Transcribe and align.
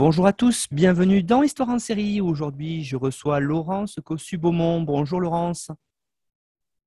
Bonjour 0.00 0.26
à 0.26 0.32
tous, 0.32 0.66
bienvenue 0.70 1.22
dans 1.22 1.42
Histoire 1.42 1.68
en 1.68 1.78
série. 1.78 2.22
Aujourd'hui, 2.22 2.84
je 2.84 2.96
reçois 2.96 3.38
Laurence 3.38 3.98
Cossu-Beaumont. 4.02 4.80
Bonjour 4.80 5.20
Laurence. 5.20 5.70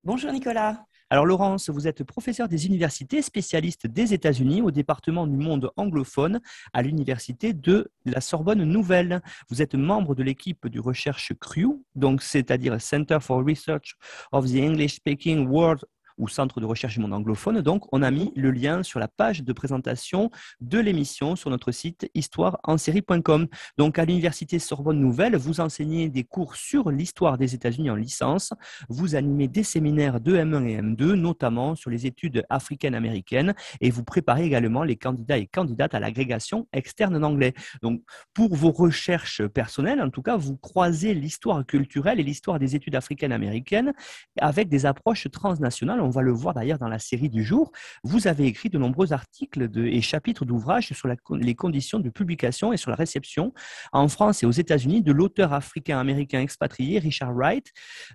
Bonjour 0.02 0.32
Nicolas. 0.32 0.84
Alors 1.10 1.24
Laurence, 1.24 1.70
vous 1.70 1.86
êtes 1.86 2.02
professeur 2.02 2.48
des 2.48 2.66
universités, 2.66 3.22
spécialiste 3.22 3.86
des 3.86 4.14
États-Unis 4.14 4.62
au 4.62 4.72
département 4.72 5.28
du 5.28 5.36
monde 5.36 5.70
anglophone 5.76 6.40
à 6.72 6.82
l'université 6.82 7.52
de 7.52 7.88
la 8.04 8.20
Sorbonne 8.20 8.64
Nouvelle. 8.64 9.22
Vous 9.48 9.62
êtes 9.62 9.76
membre 9.76 10.16
de 10.16 10.24
l'équipe 10.24 10.66
du 10.66 10.80
recherche 10.80 11.34
CREW, 11.38 11.84
donc 11.94 12.20
c'est-à-dire 12.20 12.80
Center 12.80 13.18
for 13.20 13.46
Research 13.46 13.94
of 14.32 14.50
the 14.50 14.56
English 14.56 14.96
Speaking 14.96 15.46
World 15.46 15.84
ou 16.18 16.28
Centre 16.28 16.60
de 16.60 16.66
recherche 16.66 16.94
du 16.94 17.00
monde 17.00 17.12
anglophone. 17.12 17.60
Donc, 17.60 17.84
on 17.92 18.02
a 18.02 18.10
mis 18.10 18.32
le 18.36 18.50
lien 18.50 18.82
sur 18.82 19.00
la 19.00 19.08
page 19.08 19.42
de 19.42 19.52
présentation 19.52 20.30
de 20.60 20.78
l'émission 20.78 21.36
sur 21.36 21.50
notre 21.50 21.72
site 21.72 22.10
histoireensérie.com. 22.14 23.46
Donc, 23.78 23.98
à 23.98 24.04
l'Université 24.04 24.58
Sorbonne 24.58 25.00
Nouvelle, 25.00 25.36
vous 25.36 25.60
enseignez 25.60 26.08
des 26.08 26.24
cours 26.24 26.56
sur 26.56 26.90
l'histoire 26.90 27.38
des 27.38 27.54
États-Unis 27.54 27.90
en 27.90 27.96
licence. 27.96 28.52
Vous 28.88 29.14
animez 29.14 29.48
des 29.48 29.62
séminaires 29.62 30.20
de 30.20 30.36
M1 30.36 30.66
et 30.66 30.80
M2, 30.80 31.14
notamment 31.14 31.74
sur 31.74 31.90
les 31.90 32.06
études 32.06 32.44
africaines-américaines, 32.50 33.54
et 33.80 33.90
vous 33.90 34.04
préparez 34.04 34.44
également 34.44 34.84
les 34.84 34.96
candidats 34.96 35.38
et 35.38 35.46
candidates 35.46 35.94
à 35.94 36.00
l'agrégation 36.00 36.68
externe 36.72 37.16
en 37.16 37.22
anglais. 37.22 37.54
Donc, 37.82 38.02
pour 38.32 38.54
vos 38.54 38.70
recherches 38.70 39.46
personnelles, 39.46 40.00
en 40.00 40.10
tout 40.10 40.22
cas, 40.22 40.36
vous 40.36 40.56
croisez 40.56 41.14
l'histoire 41.14 41.64
culturelle 41.66 42.20
et 42.20 42.22
l'histoire 42.22 42.58
des 42.58 42.76
études 42.76 42.96
africaines-américaines 42.96 43.92
avec 44.40 44.68
des 44.68 44.86
approches 44.86 45.28
transnationales 45.30 46.00
on 46.04 46.10
va 46.10 46.22
le 46.22 46.32
voir 46.32 46.54
d'ailleurs 46.54 46.78
dans 46.78 46.88
la 46.88 46.98
série 46.98 47.28
du 47.28 47.42
jour, 47.42 47.72
vous 48.02 48.28
avez 48.28 48.46
écrit 48.46 48.68
de 48.68 48.78
nombreux 48.78 49.12
articles 49.12 49.70
et 49.76 50.00
chapitres 50.00 50.44
d'ouvrages 50.44 50.92
sur 50.92 51.08
les 51.08 51.54
conditions 51.54 51.98
de 51.98 52.10
publication 52.10 52.72
et 52.72 52.76
sur 52.76 52.90
la 52.90 52.96
réception 52.96 53.52
en 53.92 54.08
France 54.08 54.42
et 54.42 54.46
aux 54.46 54.50
États-Unis 54.50 55.02
de 55.02 55.12
l'auteur 55.12 55.52
africain-américain 55.52 56.40
expatrié 56.40 56.98
Richard 56.98 57.34
Wright, 57.34 57.72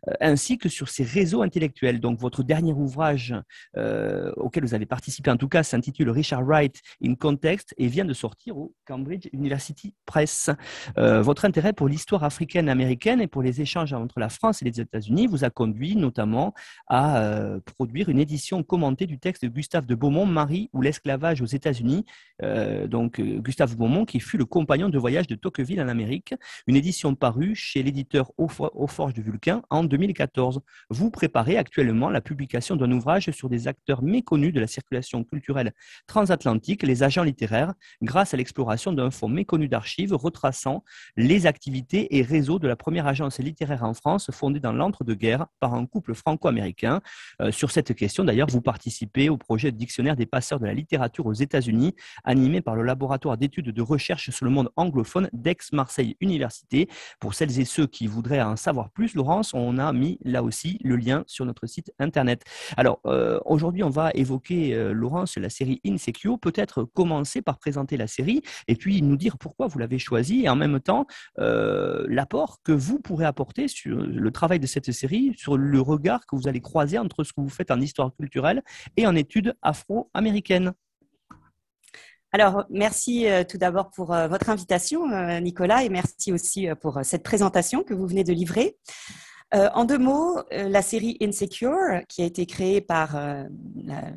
euh, 0.08 0.14
ainsi 0.22 0.58
que 0.58 0.70
sur 0.70 0.90
ses 0.90 1.04
réseaux 1.04 1.42
intellectuels. 1.42 2.00
Donc 2.00 2.20
votre 2.20 2.44
dernier 2.44 2.74
ouvrage 2.74 3.36
euh, 3.78 4.32
auquel 4.38 4.64
vous 4.64 4.74
avez 4.74 4.86
participé 4.86 5.32
en 5.32 5.38
tout 5.38 5.48
cas 5.48 5.64
s'intitule 5.64 6.10
Richard 6.10 6.44
Wright 6.44 6.80
in 7.04 7.16
Context 7.16 7.74
et 7.78 7.88
vient 7.88 8.06
de 8.06 8.14
sortir 8.14 8.58
au 8.58 8.74
Cambridge 8.86 9.28
University 9.34 9.94
Press. 10.06 10.50
Euh, 10.98 11.22
votre 11.22 11.46
intérêt 11.46 11.74
pour 11.74 11.88
l'histoire 11.88 12.24
africaine-américaine 12.24 13.22
et 13.22 13.28
pour 13.28 13.42
les 13.42 13.62
échanges 13.62 13.94
entre 13.94 14.20
la 14.20 14.30
France 14.30 14.62
et 14.62 14.66
les 14.66 14.80
États-Unis 14.80 15.28
vous 15.28 15.44
a 15.44 15.50
conduit 15.50 15.96
notamment 15.96 16.54
à 16.88 17.24
produire 17.80 18.10
une 18.10 18.20
édition 18.20 18.62
commentée 18.62 19.06
du 19.06 19.20
texte 19.20 19.46
de 19.46 19.48
Gustave 19.48 19.86
de 19.86 19.96
Beaumont, 19.96 20.26
Marie 20.26 20.70
ou 20.74 20.82
l'esclavage 20.82 21.42
aux 21.42 21.46
États-Unis. 21.46 22.04
Euh, 22.44 22.88
donc 22.88 23.22
euh, 23.22 23.40
Gustave 23.40 23.78
Beaumont, 23.78 24.04
qui 24.04 24.20
fut 24.20 24.38
le 24.38 24.44
compagnon 24.44 24.90
de 24.90 24.98
voyage 24.98 25.28
de 25.28 25.36
Tocqueville 25.36 25.82
en 25.82 25.88
Amérique, 25.88 26.36
une 26.68 26.76
édition 26.76 27.16
parue 27.16 27.56
chez 27.56 27.82
l'éditeur 27.82 28.34
Aux 28.38 28.50
Forges 28.50 29.14
de 29.14 29.22
Vulcain 29.22 29.62
en 29.70 29.86
2014. 29.86 30.60
Vous 30.90 31.10
préparez 31.10 31.56
actuellement 31.58 32.10
la 32.10 32.20
publication 32.20 32.76
d'un 32.76 32.92
ouvrage 32.92 33.32
sur 33.32 33.48
des 33.48 33.70
acteurs 33.70 34.04
méconnus 34.04 34.52
de 34.52 34.60
la 34.60 34.68
circulation 34.68 35.24
culturelle 35.24 35.72
transatlantique, 36.06 36.84
les 36.84 37.02
agents 37.04 37.24
littéraires, 37.24 37.74
grâce 38.02 38.34
à 38.34 38.38
l'exploration 38.38 38.92
d'un 38.92 39.10
fonds 39.10 39.30
méconnu 39.30 39.70
d'archives 39.70 40.14
retraçant 40.14 40.84
les 41.16 41.46
activités 41.46 42.18
et 42.18 42.24
réseaux 42.24 42.60
de 42.60 42.68
la 42.68 42.76
première 42.76 43.08
agence 43.08 43.40
littéraire 43.40 43.86
en 43.86 43.94
France 43.94 44.32
fondée 44.32 44.60
dans 44.60 44.74
l'entre-deux-guerres 44.74 45.48
par 45.62 45.76
un 45.76 45.86
couple 45.86 46.14
franco-américain. 46.14 47.00
Euh, 47.40 47.54
sur 47.54 47.69
cette 47.72 47.94
question, 47.94 48.24
d'ailleurs, 48.24 48.48
vous 48.50 48.62
participez 48.62 49.30
au 49.30 49.38
projet 49.38 49.72
de 49.72 49.78
dictionnaire 49.78 50.16
des 50.16 50.26
passeurs 50.26 50.60
de 50.60 50.66
la 50.66 50.74
littérature 50.74 51.26
aux 51.26 51.34
États-Unis, 51.34 51.96
animé 52.24 52.62
par 52.62 52.76
le 52.76 52.84
laboratoire 52.84 53.38
d'études 53.38 53.70
de 53.70 53.82
recherche 53.82 54.30
sur 54.30 54.46
le 54.46 54.52
monde 54.52 54.70
anglophone 54.76 55.30
d'Aix-Marseille 55.34 56.16
Université. 56.22 56.88
Pour 57.20 57.34
celles 57.34 57.60
et 57.60 57.66
ceux 57.66 57.88
qui 57.88 58.08
voudraient 58.08 58.42
en 58.42 58.56
savoir 58.56 58.90
plus, 58.92 59.14
Laurence, 59.14 59.54
on 59.54 59.78
a 59.78 59.92
mis 59.92 60.20
là 60.24 60.42
aussi 60.42 60.80
le 60.84 60.96
lien 60.96 61.24
sur 61.28 61.46
notre 61.46 61.68
site 61.68 61.92
internet. 62.00 62.44
Alors, 62.78 63.02
euh, 63.06 63.40
aujourd'hui, 63.46 63.84
on 63.84 63.90
va 63.90 64.12
évoquer, 64.14 64.74
euh, 64.74 64.94
Laurence, 64.94 65.38
la 65.38 65.50
série 65.50 65.82
Insecure. 65.86 66.40
Peut-être 66.40 66.84
commencer 66.84 67.42
par 67.42 67.58
présenter 67.58 67.98
la 67.98 68.08
série 68.08 68.42
et 68.68 68.76
puis 68.76 69.02
nous 69.02 69.18
dire 69.18 69.38
pourquoi 69.38 69.68
vous 69.68 69.80
l'avez 69.80 70.00
choisie 70.00 70.44
et 70.44 70.50
en 70.50 70.56
même 70.56 70.80
temps 70.80 71.06
l'apport 71.38 72.60
que 72.64 72.72
vous 72.72 73.00
pourrez 73.00 73.26
apporter 73.26 73.68
sur 73.68 73.98
le 73.98 74.32
travail 74.32 74.60
de 74.60 74.68
cette 74.68 74.92
série, 74.92 75.34
sur 75.38 75.58
le 75.58 75.82
regard 75.82 76.26
que 76.26 76.36
vous 76.36 76.48
allez 76.48 76.62
croiser 76.62 76.98
entre 76.98 77.24
ce 77.24 77.34
que 77.34 77.42
vous 77.42 77.50
vous 77.50 77.56
en 77.70 77.82
histoire 77.82 78.16
culturelle 78.16 78.64
et 78.98 79.08
en 79.08 79.16
études 79.16 79.56
afro-américaines. 79.62 80.74
Alors, 82.32 82.66
merci 82.70 83.28
euh, 83.28 83.44
tout 83.44 83.58
d'abord 83.58 83.90
pour 83.90 84.14
euh, 84.14 84.28
votre 84.28 84.50
invitation, 84.52 85.10
euh, 85.12 85.40
Nicolas, 85.40 85.84
et 85.84 85.90
merci 85.90 86.32
aussi 86.32 86.68
pour 86.80 87.00
cette 87.04 87.24
présentation 87.24 87.84
que 87.84 87.96
vous 87.96 88.06
venez 88.06 88.24
de 88.24 88.34
livrer. 88.34 88.78
en 89.52 89.84
deux 89.84 89.98
mots, 89.98 90.38
la 90.52 90.84
série 90.84 91.18
Insecure, 91.22 92.04
qui 92.08 92.22
a 92.22 92.26
été 92.26 92.46
créée 92.46 92.82
par 92.82 93.16
la, 93.76 94.14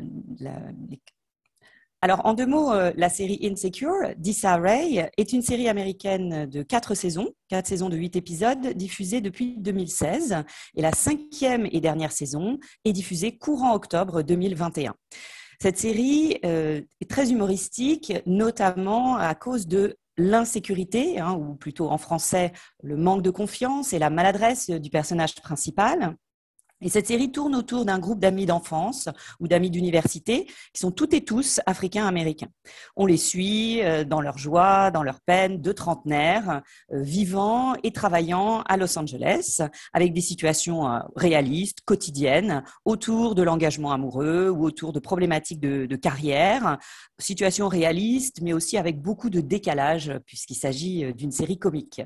alors, 2.04 2.26
en 2.26 2.34
deux 2.34 2.46
mots, 2.46 2.72
euh, 2.72 2.92
la 2.96 3.08
série 3.08 3.38
Insecure 3.44 3.94
d'Issa 4.16 4.56
Rae 4.56 5.08
est 5.16 5.32
une 5.32 5.40
série 5.40 5.68
américaine 5.68 6.46
de 6.46 6.64
quatre 6.64 6.96
saisons, 6.96 7.28
quatre 7.46 7.68
saisons 7.68 7.88
de 7.88 7.96
huit 7.96 8.16
épisodes, 8.16 8.74
diffusée 8.74 9.20
depuis 9.20 9.54
2016. 9.58 10.42
Et 10.74 10.82
la 10.82 10.90
cinquième 10.90 11.68
et 11.70 11.80
dernière 11.80 12.10
saison 12.10 12.58
est 12.84 12.92
diffusée 12.92 13.38
courant 13.38 13.72
octobre 13.76 14.22
2021. 14.22 14.96
Cette 15.60 15.78
série 15.78 16.40
euh, 16.44 16.80
est 17.00 17.08
très 17.08 17.30
humoristique, 17.30 18.12
notamment 18.26 19.16
à 19.16 19.36
cause 19.36 19.68
de 19.68 19.96
l'insécurité, 20.16 21.20
hein, 21.20 21.34
ou 21.34 21.54
plutôt 21.54 21.88
en 21.88 21.98
français 21.98 22.50
le 22.82 22.96
manque 22.96 23.22
de 23.22 23.30
confiance 23.30 23.92
et 23.92 24.00
la 24.00 24.10
maladresse 24.10 24.70
du 24.70 24.90
personnage 24.90 25.36
principal. 25.36 26.16
Et 26.82 26.88
cette 26.88 27.06
série 27.06 27.30
tourne 27.30 27.54
autour 27.54 27.84
d'un 27.84 28.00
groupe 28.00 28.18
d'amis 28.18 28.44
d'enfance 28.44 29.08
ou 29.38 29.46
d'amis 29.46 29.70
d'université 29.70 30.46
qui 30.72 30.80
sont 30.80 30.90
toutes 30.90 31.14
et 31.14 31.24
tous 31.24 31.60
africains-américains. 31.66 32.48
On 32.96 33.06
les 33.06 33.16
suit 33.16 33.82
euh, 33.82 34.04
dans 34.04 34.20
leur 34.20 34.36
joie, 34.36 34.90
dans 34.90 35.04
leur 35.04 35.20
peine, 35.20 35.60
de 35.60 35.72
trentenaires, 35.72 36.62
euh, 36.92 37.02
vivant 37.02 37.74
et 37.84 37.92
travaillant 37.92 38.62
à 38.62 38.76
Los 38.76 38.98
Angeles, 38.98 39.60
avec 39.92 40.12
des 40.12 40.20
situations 40.20 40.90
euh, 40.90 40.98
réalistes, 41.14 41.82
quotidiennes, 41.84 42.64
autour 42.84 43.36
de 43.36 43.42
l'engagement 43.42 43.92
amoureux 43.92 44.48
ou 44.50 44.64
autour 44.64 44.92
de 44.92 44.98
problématiques 44.98 45.60
de, 45.60 45.96
carrière, 45.96 46.78
situations 47.18 47.68
réalistes, 47.68 48.40
mais 48.42 48.52
aussi 48.52 48.76
avec 48.76 49.00
beaucoup 49.00 49.30
de 49.30 49.40
décalage, 49.40 50.12
puisqu'il 50.26 50.56
s'agit 50.56 51.14
d'une 51.14 51.30
série 51.30 51.58
comique. 51.58 52.02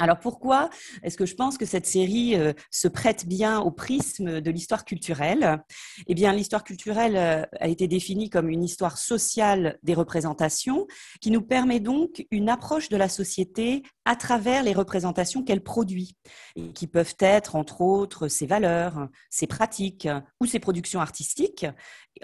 Alors 0.00 0.18
pourquoi 0.18 0.70
est-ce 1.02 1.18
que 1.18 1.26
je 1.26 1.34
pense 1.34 1.58
que 1.58 1.66
cette 1.66 1.86
série 1.86 2.34
euh, 2.34 2.54
se 2.70 2.88
prête 2.88 3.26
bien 3.26 3.60
au 3.60 3.70
prisme 3.70 4.40
de 4.40 4.50
l'histoire 4.50 4.86
culturelle? 4.86 5.62
Eh 6.06 6.14
bien, 6.14 6.32
l'histoire 6.32 6.64
culturelle 6.64 7.16
euh, 7.16 7.44
a 7.60 7.68
été 7.68 7.86
définie 7.86 8.30
comme 8.30 8.48
une 8.48 8.64
histoire 8.64 8.96
sociale 8.96 9.78
des 9.82 9.92
représentations 9.92 10.86
qui 11.20 11.30
nous 11.30 11.42
permet 11.42 11.80
donc 11.80 12.26
une 12.30 12.48
approche 12.48 12.88
de 12.88 12.96
la 12.96 13.10
société 13.10 13.82
à 14.06 14.16
travers 14.16 14.62
les 14.62 14.72
représentations 14.72 15.44
qu'elle 15.44 15.62
produit 15.62 16.16
et 16.56 16.72
qui 16.72 16.86
peuvent 16.86 17.14
être 17.20 17.54
entre 17.54 17.82
autres 17.82 18.28
ses 18.28 18.46
valeurs, 18.46 19.08
ses 19.28 19.46
pratiques 19.46 20.08
ou 20.40 20.46
ses 20.46 20.60
productions 20.60 21.00
artistiques. 21.00 21.66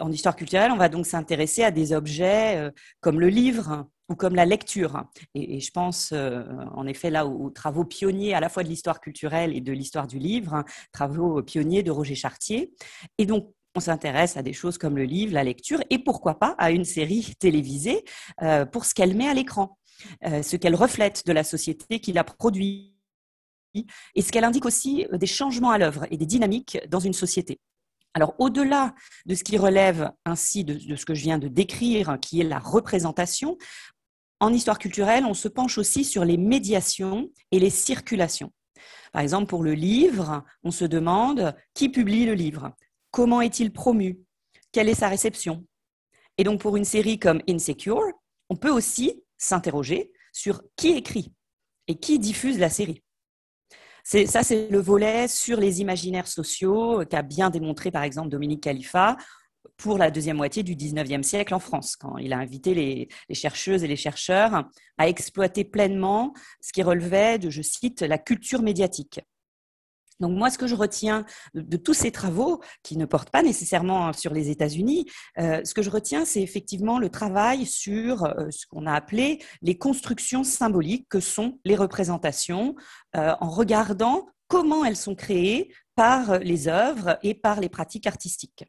En 0.00 0.10
histoire 0.10 0.34
culturelle, 0.34 0.72
on 0.72 0.78
va 0.78 0.88
donc 0.88 1.06
s'intéresser 1.06 1.62
à 1.62 1.70
des 1.70 1.92
objets 1.92 2.56
euh, 2.56 2.70
comme 3.00 3.20
le 3.20 3.28
livre, 3.28 3.86
ou 4.08 4.14
comme 4.14 4.34
la 4.34 4.44
lecture. 4.44 5.04
Et, 5.34 5.60
je 5.60 5.70
pense 5.70 6.10
euh, 6.12 6.44
en 6.74 6.86
effet 6.86 7.10
là 7.10 7.26
aux, 7.26 7.50
travaux 7.50 7.84
pionniers 7.84 8.34
à 8.34 8.40
la 8.40 8.48
fois 8.48 8.62
de 8.62 8.68
l'histoire 8.68 9.00
culturelle 9.00 9.54
et 9.56 9.60
de 9.60 9.72
l'histoire 9.72 10.06
du 10.06 10.18
livre, 10.18 10.64
travaux 10.92 11.42
pionniers 11.42 11.82
de 11.82 11.90
Roger 11.90 12.14
Chartier. 12.14 12.72
Et 13.18 13.26
donc 13.26 13.52
on 13.74 13.80
s'intéresse 13.80 14.36
à 14.36 14.42
des 14.42 14.54
choses 14.54 14.78
comme 14.78 14.96
le 14.96 15.04
livre, 15.04 15.34
la 15.34 15.44
lecture, 15.44 15.82
et 15.90 15.98
pourquoi 15.98 16.38
pas 16.38 16.54
à 16.58 16.70
une 16.70 16.84
série 16.84 17.34
télévisée 17.38 18.04
euh, 18.42 18.64
pour 18.64 18.84
ce 18.84 18.94
qu'elle 18.94 19.14
met 19.14 19.28
à 19.28 19.34
l'écran, 19.34 19.78
euh, 20.24 20.42
ce 20.42 20.56
qu'elle 20.56 20.74
reflète 20.74 21.26
de 21.26 21.32
la 21.32 21.44
société 21.44 22.00
qui 22.00 22.12
la 22.12 22.24
produit, 22.24 22.94
et 24.14 24.22
ce 24.22 24.32
qu'elle 24.32 24.44
indique 24.44 24.64
aussi 24.64 25.06
des 25.12 25.26
changements 25.26 25.70
à 25.70 25.76
l'œuvre 25.76 26.06
et 26.10 26.16
des 26.16 26.24
dynamiques 26.24 26.78
dans 26.88 27.00
une 27.00 27.12
société. 27.12 27.60
Alors, 28.16 28.34
au-delà 28.38 28.94
de 29.26 29.34
ce 29.34 29.44
qui 29.44 29.58
relève 29.58 30.10
ainsi 30.24 30.64
de, 30.64 30.96
ce 30.96 31.04
que 31.04 31.12
je 31.12 31.20
viens 31.20 31.38
de 31.38 31.48
décrire, 31.48 32.16
qui 32.18 32.40
est 32.40 32.44
la 32.44 32.58
représentation, 32.58 33.58
en 34.40 34.52
histoire 34.52 34.78
culturelle, 34.78 35.24
on 35.24 35.34
se 35.34 35.48
penche 35.48 35.78
aussi 35.78 36.04
sur 36.04 36.24
les 36.24 36.36
médiations 36.36 37.30
et 37.50 37.58
les 37.58 37.70
circulations. 37.70 38.52
Par 39.12 39.22
exemple, 39.22 39.46
pour 39.46 39.62
le 39.62 39.72
livre, 39.72 40.44
on 40.62 40.70
se 40.70 40.84
demande 40.84 41.54
qui 41.74 41.88
publie 41.88 42.26
le 42.26 42.34
livre, 42.34 42.72
comment 43.10 43.40
est-il 43.40 43.72
promu, 43.72 44.18
quelle 44.72 44.88
est 44.88 44.94
sa 44.94 45.08
réception? 45.08 45.64
Et 46.38 46.44
donc 46.44 46.60
pour 46.60 46.76
une 46.76 46.84
série 46.84 47.18
comme 47.18 47.40
Insecure, 47.48 48.02
on 48.50 48.56
peut 48.56 48.70
aussi 48.70 49.22
s'interroger 49.38 50.12
sur 50.32 50.62
qui 50.76 50.90
écrit 50.90 51.32
et 51.88 51.98
qui 51.98 52.18
diffuse 52.18 52.58
la 52.58 52.68
série. 52.68 53.02
Ça, 54.04 54.44
c'est 54.44 54.68
le 54.68 54.78
volet 54.78 55.26
sur 55.26 55.58
les 55.58 55.80
imaginaires 55.80 56.28
sociaux 56.28 57.04
qu'a 57.10 57.22
bien 57.22 57.50
démontré, 57.50 57.90
par 57.90 58.04
exemple, 58.04 58.28
Dominique 58.28 58.62
Khalifa 58.62 59.16
pour 59.76 59.98
la 59.98 60.10
deuxième 60.10 60.36
moitié 60.36 60.62
du 60.62 60.74
19e 60.74 61.22
siècle 61.22 61.54
en 61.54 61.58
France, 61.58 61.96
quand 61.96 62.18
il 62.18 62.32
a 62.32 62.38
invité 62.38 62.74
les, 62.74 63.08
chercheuses 63.34 63.84
et 63.84 63.88
les 63.88 63.96
chercheurs 63.96 64.64
à 64.98 65.08
exploiter 65.08 65.64
pleinement 65.64 66.32
ce 66.60 66.72
qui 66.72 66.82
relevait 66.82 67.38
de, 67.38 67.50
je 67.50 67.62
cite, 67.62 68.02
la 68.02 68.18
culture 68.18 68.62
médiatique. 68.62 69.20
Donc 70.20 70.36
moi, 70.36 70.50
ce 70.50 70.58
que 70.58 70.66
je 70.66 70.74
retiens 70.74 71.24
de, 71.54 71.76
tous 71.76 71.94
ces 71.94 72.10
travaux, 72.10 72.60
qui 72.82 72.96
ne 72.96 73.04
portent 73.04 73.30
pas 73.30 73.42
nécessairement 73.42 74.12
sur 74.12 74.32
les 74.32 74.50
États-Unis, 74.50 75.06
euh, 75.38 75.60
ce 75.64 75.74
que 75.74 75.82
je 75.82 75.90
retiens, 75.90 76.24
c'est 76.24 76.40
effectivement 76.40 76.98
le 76.98 77.10
travail 77.10 77.66
sur 77.66 78.24
euh, 78.24 78.50
ce 78.50 78.66
qu'on 78.66 78.86
a 78.86 78.92
appelé 78.92 79.42
les 79.62 79.76
constructions 79.76 80.44
symboliques 80.44 81.06
que 81.10 81.20
sont 81.20 81.58
les 81.64 81.76
représentations, 81.76 82.74
euh, 83.14 83.34
en 83.40 83.50
regardant 83.50 84.26
comment 84.48 84.84
elles 84.84 84.96
sont 84.96 85.14
créées 85.14 85.72
par 85.96 86.38
les 86.38 86.68
œuvres 86.68 87.18
et 87.22 87.34
par 87.34 87.60
les 87.60 87.68
pratiques 87.68 88.06
artistiques. 88.06 88.64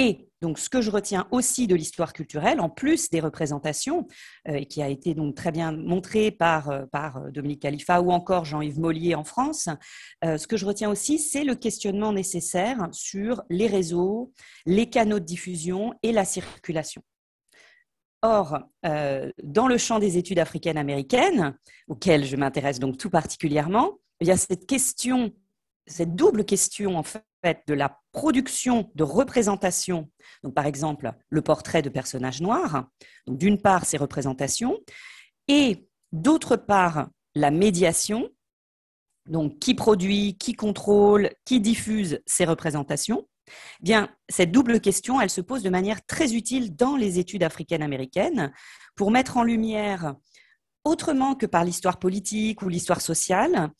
Et 0.00 0.28
donc, 0.40 0.60
ce 0.60 0.70
que 0.70 0.80
je 0.80 0.92
retiens 0.92 1.26
aussi 1.32 1.66
de 1.66 1.74
l'histoire 1.74 2.12
culturelle, 2.12 2.60
en 2.60 2.70
plus 2.70 3.10
des 3.10 3.18
représentations, 3.18 4.06
euh, 4.46 4.54
et 4.54 4.66
qui 4.66 4.80
a 4.80 4.88
été 4.88 5.12
donc 5.12 5.34
très 5.34 5.50
bien 5.50 5.72
montré 5.72 6.30
par, 6.30 6.70
euh, 6.70 6.84
euh, 6.94 7.30
Dominique 7.32 7.62
Khalifa 7.62 8.00
ou 8.00 8.12
encore 8.12 8.44
Jean-Yves 8.44 8.78
Mollier 8.78 9.16
en 9.16 9.24
France, 9.24 9.68
ce 10.22 10.46
que 10.46 10.56
je 10.56 10.64
retiens 10.66 10.88
aussi, 10.88 11.18
c'est 11.18 11.42
le 11.42 11.56
questionnement 11.56 12.12
nécessaire 12.12 12.88
sur 12.92 13.42
les 13.50 13.66
réseaux, 13.66 14.32
les 14.66 14.88
canaux 14.88 15.18
de 15.18 15.24
diffusion 15.24 15.94
et 16.04 16.12
la 16.12 16.24
circulation. 16.24 17.02
Or, 18.22 18.58
dans 18.82 19.68
le 19.68 19.78
champ 19.78 19.98
des 19.98 20.18
études 20.18 20.38
africaines-américaines, 20.38 21.56
auxquelles 21.88 22.24
je 22.24 22.36
m'intéresse 22.36 22.78
donc 22.78 22.98
tout 22.98 23.10
particulièrement, 23.10 23.98
il 24.20 24.28
y 24.28 24.32
a 24.32 24.36
cette 24.36 24.66
question, 24.66 25.32
cette 25.86 26.14
double 26.14 26.44
question 26.44 26.96
en 26.96 27.02
fait 27.02 27.27
de 27.44 27.74
la 27.74 28.00
production 28.12 28.90
de 28.94 29.04
représentations, 29.04 30.10
donc 30.42 30.54
par 30.54 30.66
exemple 30.66 31.12
le 31.28 31.42
portrait 31.42 31.82
de 31.82 31.88
personnages 31.88 32.40
noirs, 32.40 32.88
donc 33.26 33.38
d'une 33.38 33.60
part 33.60 33.84
ces 33.84 33.96
représentations, 33.96 34.78
et 35.46 35.88
d'autre 36.12 36.56
part 36.56 37.08
la 37.34 37.50
médiation, 37.50 38.28
donc 39.26 39.58
qui 39.58 39.74
produit, 39.74 40.36
qui 40.38 40.54
contrôle, 40.54 41.30
qui 41.44 41.60
diffuse 41.60 42.20
ces 42.26 42.44
représentations, 42.44 43.28
eh 43.46 43.84
bien, 43.84 44.10
cette 44.28 44.52
double 44.52 44.80
question, 44.80 45.20
elle 45.20 45.30
se 45.30 45.40
pose 45.40 45.62
de 45.62 45.70
manière 45.70 46.04
très 46.04 46.34
utile 46.34 46.74
dans 46.74 46.96
les 46.96 47.18
études 47.18 47.42
africaines-américaines 47.42 48.52
pour 48.94 49.10
mettre 49.10 49.36
en 49.36 49.42
lumière, 49.42 50.14
autrement 50.84 51.34
que 51.34 51.46
par 51.46 51.64
l'histoire 51.64 51.98
politique 51.98 52.62
ou 52.62 52.68
l'histoire 52.68 53.00
sociale, 53.00 53.70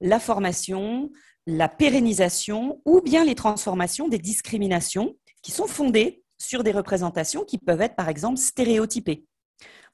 la 0.00 0.20
formation, 0.20 1.10
la 1.46 1.68
pérennisation 1.68 2.80
ou 2.84 3.00
bien 3.00 3.24
les 3.24 3.34
transformations 3.34 4.08
des 4.08 4.18
discriminations 4.18 5.16
qui 5.42 5.52
sont 5.52 5.66
fondées 5.66 6.24
sur 6.38 6.64
des 6.64 6.72
représentations 6.72 7.44
qui 7.44 7.58
peuvent 7.58 7.80
être 7.80 7.96
par 7.96 8.08
exemple 8.08 8.38
stéréotypées 8.38 9.24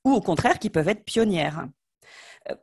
ou 0.04 0.12
au 0.12 0.20
contraire 0.20 0.58
qui 0.58 0.70
peuvent 0.70 0.88
être 0.88 1.04
pionnières. 1.04 1.68
Euh, 2.50 2.54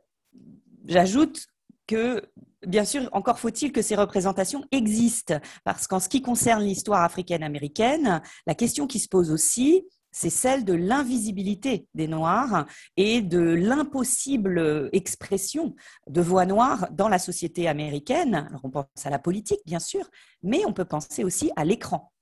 j'ajoute 0.86 1.46
que, 1.86 2.22
bien 2.66 2.84
sûr, 2.84 3.08
encore 3.12 3.38
faut-il 3.38 3.72
que 3.72 3.82
ces 3.82 3.96
représentations 3.96 4.64
existent, 4.70 5.40
parce 5.64 5.86
qu'en 5.86 6.00
ce 6.00 6.08
qui 6.08 6.22
concerne 6.22 6.62
l'histoire 6.62 7.02
africaine-américaine, 7.02 8.20
la 8.46 8.54
question 8.54 8.86
qui 8.86 9.00
se 9.00 9.08
pose 9.08 9.30
aussi, 9.30 9.86
c'est 10.12 10.30
celle 10.30 10.64
de 10.64 10.72
l'invisibilité 10.72 11.86
des 11.94 12.08
Noirs 12.08 12.66
et 12.96 13.22
de 13.22 13.40
l'impossible 13.40 14.90
expression 14.92 15.74
de 16.08 16.20
voix 16.20 16.46
noires 16.46 16.88
dans 16.92 17.08
la 17.08 17.18
société 17.18 17.68
américaine. 17.68 18.50
On 18.62 18.70
pense 18.70 18.86
à 19.04 19.10
la 19.10 19.18
politique, 19.18 19.60
bien 19.66 19.80
sûr, 19.80 20.08
mais 20.42 20.64
on 20.66 20.72
peut 20.72 20.84
penser 20.84 21.24
aussi 21.24 21.50
à 21.56 21.64
l'écran. 21.64 22.12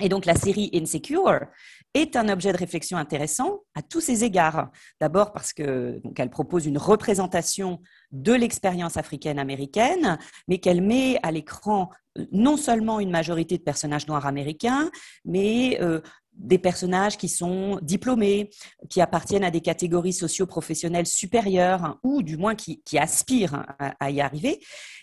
Et 0.00 0.08
donc 0.08 0.24
la 0.24 0.34
série 0.34 0.70
Insecure 0.72 1.46
est 1.94 2.16
un 2.16 2.28
objet 2.28 2.52
de 2.52 2.56
réflexion 2.56 2.96
intéressant 2.96 3.60
à 3.74 3.82
tous 3.82 4.00
ses 4.00 4.24
égards. 4.24 4.70
D'abord 5.00 5.32
parce 5.32 5.52
que 5.52 6.00
elle 6.16 6.30
propose 6.30 6.66
une 6.66 6.78
représentation 6.78 7.80
de 8.10 8.32
l'expérience 8.32 8.96
africaine-américaine, 8.96 10.18
mais 10.48 10.58
qu'elle 10.58 10.80
met 10.80 11.18
à 11.22 11.30
l'écran 11.30 11.90
euh, 12.18 12.26
non 12.32 12.56
seulement 12.56 13.00
une 13.00 13.10
majorité 13.10 13.58
de 13.58 13.62
personnages 13.62 14.06
noirs 14.08 14.26
américains, 14.26 14.90
mais 15.24 15.78
euh, 15.80 16.00
des 16.40 16.58
personnages 16.58 17.16
qui 17.16 17.28
sont 17.28 17.78
diplômés, 17.82 18.50
qui 18.88 19.00
appartiennent 19.00 19.44
à 19.44 19.50
des 19.50 19.60
catégories 19.60 20.12
socio-professionnelles 20.12 21.06
supérieures, 21.06 21.84
hein, 21.84 21.98
ou 22.02 22.22
du 22.22 22.36
moins 22.36 22.54
qui, 22.54 22.80
aspirent 22.98 23.54
hein, 23.54 23.94
à, 24.00 24.10
y 24.10 24.20
arriver. 24.20 24.60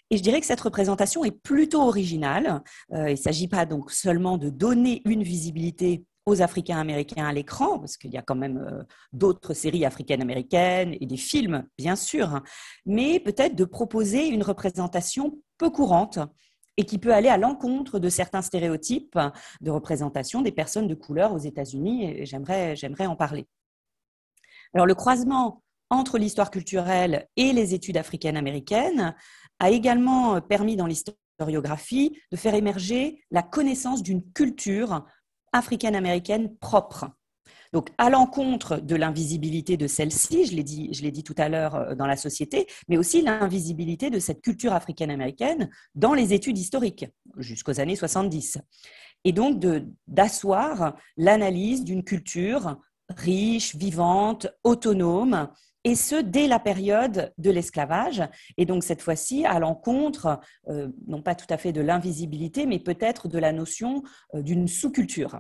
Et 0.09 0.17
je 0.17 0.23
dirais 0.23 0.39
que 0.39 0.45
cette 0.45 0.61
représentation 0.61 1.25
est 1.25 1.31
plutôt 1.31 1.81
originale. 1.81 2.63
Euh, 2.93 3.09
il 3.09 3.13
ne 3.13 3.15
s'agit 3.17 3.47
pas 3.47 3.65
donc 3.65 3.91
seulement 3.91 4.37
de 4.37 4.49
donner 4.49 5.01
une 5.05 5.23
visibilité 5.23 6.05
aux 6.25 6.41
Africains 6.41 6.77
américains 6.77 7.25
à 7.25 7.31
l'écran, 7.31 7.79
parce 7.79 7.95
qu'il 7.95 8.11
y 8.11 8.17
a 8.17 8.21
quand 8.21 8.35
même 8.35 8.57
euh, 8.57 8.83
d'autres 9.13 9.53
séries 9.53 9.85
africaines 9.85 10.21
américaines 10.21 10.95
et 10.99 11.05
des 11.05 11.17
films, 11.17 11.65
bien 11.77 11.95
sûr, 11.95 12.35
hein, 12.35 12.43
mais 12.85 13.19
peut-être 13.19 13.55
de 13.55 13.63
proposer 13.63 14.27
une 14.27 14.43
représentation 14.43 15.39
peu 15.57 15.69
courante 15.69 16.19
et 16.77 16.85
qui 16.85 16.99
peut 16.99 17.13
aller 17.13 17.29
à 17.29 17.37
l'encontre 17.37 17.99
de 17.99 18.09
certains 18.09 18.41
stéréotypes 18.41 19.19
de 19.61 19.71
représentation 19.71 20.41
des 20.41 20.51
personnes 20.51 20.87
de 20.87 20.95
couleur 20.95 21.33
aux 21.33 21.39
États-Unis, 21.39 22.05
et 22.05 22.25
j'aimerais, 22.25 22.75
j'aimerais 22.75 23.07
en 23.07 23.15
parler. 23.15 23.47
Alors, 24.73 24.85
le 24.85 24.95
croisement 24.95 25.63
entre 25.89 26.17
l'histoire 26.17 26.51
culturelle 26.51 27.27
et 27.35 27.53
les 27.53 27.73
études 27.73 27.97
africaines-américaines 27.97 29.15
a 29.59 29.69
également 29.71 30.39
permis 30.41 30.75
dans 30.75 30.85
l'historiographie 30.85 32.19
de 32.31 32.37
faire 32.37 32.53
émerger 32.53 33.23
la 33.31 33.41
connaissance 33.41 34.03
d'une 34.03 34.23
culture 34.33 35.05
africaine-américaine 35.53 36.55
propre. 36.57 37.09
Donc, 37.74 37.90
à 37.97 38.09
l'encontre 38.09 38.78
de 38.78 38.95
l'invisibilité 38.95 39.78
de 39.78 39.88
celle-ci, 39.88 40.45
je 40.45 40.56
l'ai 40.56 40.64
dit, 40.64 40.90
je 40.94 41.02
l'ai 41.02 41.12
dit 41.12 41.24
tout 41.24 41.36
à 41.38 41.50
l'heure 41.50 41.76
euh, 41.76 41.95
dans 41.95 42.07
la 42.07 42.18
société, 42.18 42.68
mais 42.88 42.97
aussi 42.97 43.21
l'invisibilité 43.21 44.09
de 44.09 44.19
cette 44.19 44.42
culture 44.42 44.74
africaine-américaine 44.74 45.69
dans 45.95 46.14
les 46.14 46.33
études 46.33 46.57
historiques 46.57 47.06
jusqu'aux 47.38 47.80
années 47.80 47.95
70. 47.95 48.59
Et 49.24 49.31
donc, 49.31 49.62
d'asseoir 50.07 50.95
l'analyse 51.18 51.83
d'une 51.83 52.04
culture 52.04 52.78
riche, 53.09 53.76
vivante, 53.76 54.47
autonome, 54.64 55.50
et 55.83 55.95
ce, 55.95 56.16
dès 56.16 56.47
la 56.47 56.59
période 56.59 57.33
de 57.38 57.50
l'esclavage. 57.50 58.21
Et 58.57 58.66
donc, 58.66 58.83
cette 58.83 59.02
fois-ci, 59.02 59.45
à 59.45 59.57
l'encontre, 59.59 60.40
euh, 60.68 60.90
non 61.07 61.21
pas 61.21 61.33
tout 61.33 61.45
à 61.50 61.57
fait 61.57 61.71
de 61.71 61.80
l'invisibilité, 61.80 62.66
mais 62.66 62.80
peut-être 62.80 63.30
de 63.30 63.40
la 63.40 63.54
notion 63.54 64.04
euh, 64.36 64.42
d'une 64.42 64.68
sous-culture. 64.68 65.40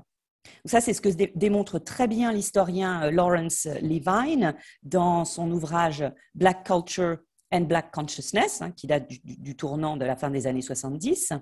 Ça, 0.65 0.81
c'est 0.81 0.93
ce 0.93 1.01
que 1.01 1.09
démontre 1.35 1.79
très 1.79 2.07
bien 2.07 2.31
l'historien 2.31 3.03
euh, 3.03 3.11
Lawrence 3.11 3.67
Levine 3.81 4.55
dans 4.83 5.25
son 5.25 5.51
ouvrage 5.51 6.03
Black 6.35 6.65
Culture 6.65 7.17
and 7.51 7.61
Black 7.61 7.93
Consciousness, 7.93 8.61
hein, 8.61 8.71
qui 8.71 8.87
date 8.87 9.07
du, 9.23 9.55
tournant 9.55 9.97
de 9.97 10.05
la 10.05 10.15
fin 10.15 10.29
des 10.29 10.47
années 10.47 10.61
70. 10.61 11.33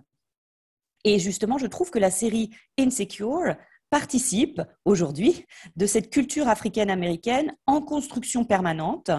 Et 1.04 1.20
justement, 1.20 1.58
je 1.58 1.68
trouve 1.68 1.92
que 1.92 2.00
la 2.00 2.12
série 2.12 2.52
Insecure 2.80 3.56
participe 3.90 4.62
aujourd'hui 4.84 5.46
de 5.76 5.86
cette 5.86 6.10
culture 6.10 6.48
africaine-américaine 6.48 7.56
en 7.68 7.82
construction 7.82 8.44
permanente 8.44 9.12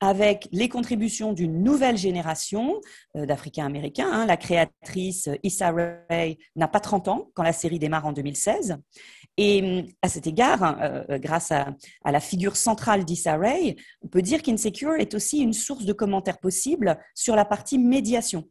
avec 0.00 0.48
les 0.52 0.68
contributions 0.68 1.32
d'une 1.32 1.62
nouvelle 1.62 1.96
génération 1.96 2.80
euh, 3.16 3.26
d'Africains 3.26 3.66
américains. 3.66 4.10
Hein. 4.10 4.26
La 4.26 4.36
créatrice 4.36 5.28
Issa 5.42 5.70
Rae 5.70 6.36
n'a 6.56 6.68
pas 6.68 6.80
30 6.80 7.08
ans 7.08 7.30
quand 7.34 7.42
la 7.42 7.52
série 7.52 7.78
démarre 7.78 8.06
en 8.06 8.12
2016. 8.12 8.76
Et 9.36 9.62
hum, 9.62 9.86
à 10.02 10.08
cet 10.08 10.26
égard, 10.26 10.78
euh, 10.80 11.18
grâce 11.18 11.52
à, 11.52 11.74
la 12.04 12.20
figure 12.20 12.56
centrale 12.56 13.04
d'Issa 13.04 13.36
Rae, 13.36 13.74
on 14.02 14.08
peut 14.08 14.22
dire 14.22 14.42
qu'Insecure 14.42 14.94
est 14.94 15.14
aussi 15.14 15.38
une 15.38 15.52
source 15.52 15.84
de 15.84 15.92
commentaires 15.92 16.38
possibles 16.38 16.98
sur 17.14 17.36
la 17.36 17.44
partie 17.44 17.78
médiation. 17.78 18.44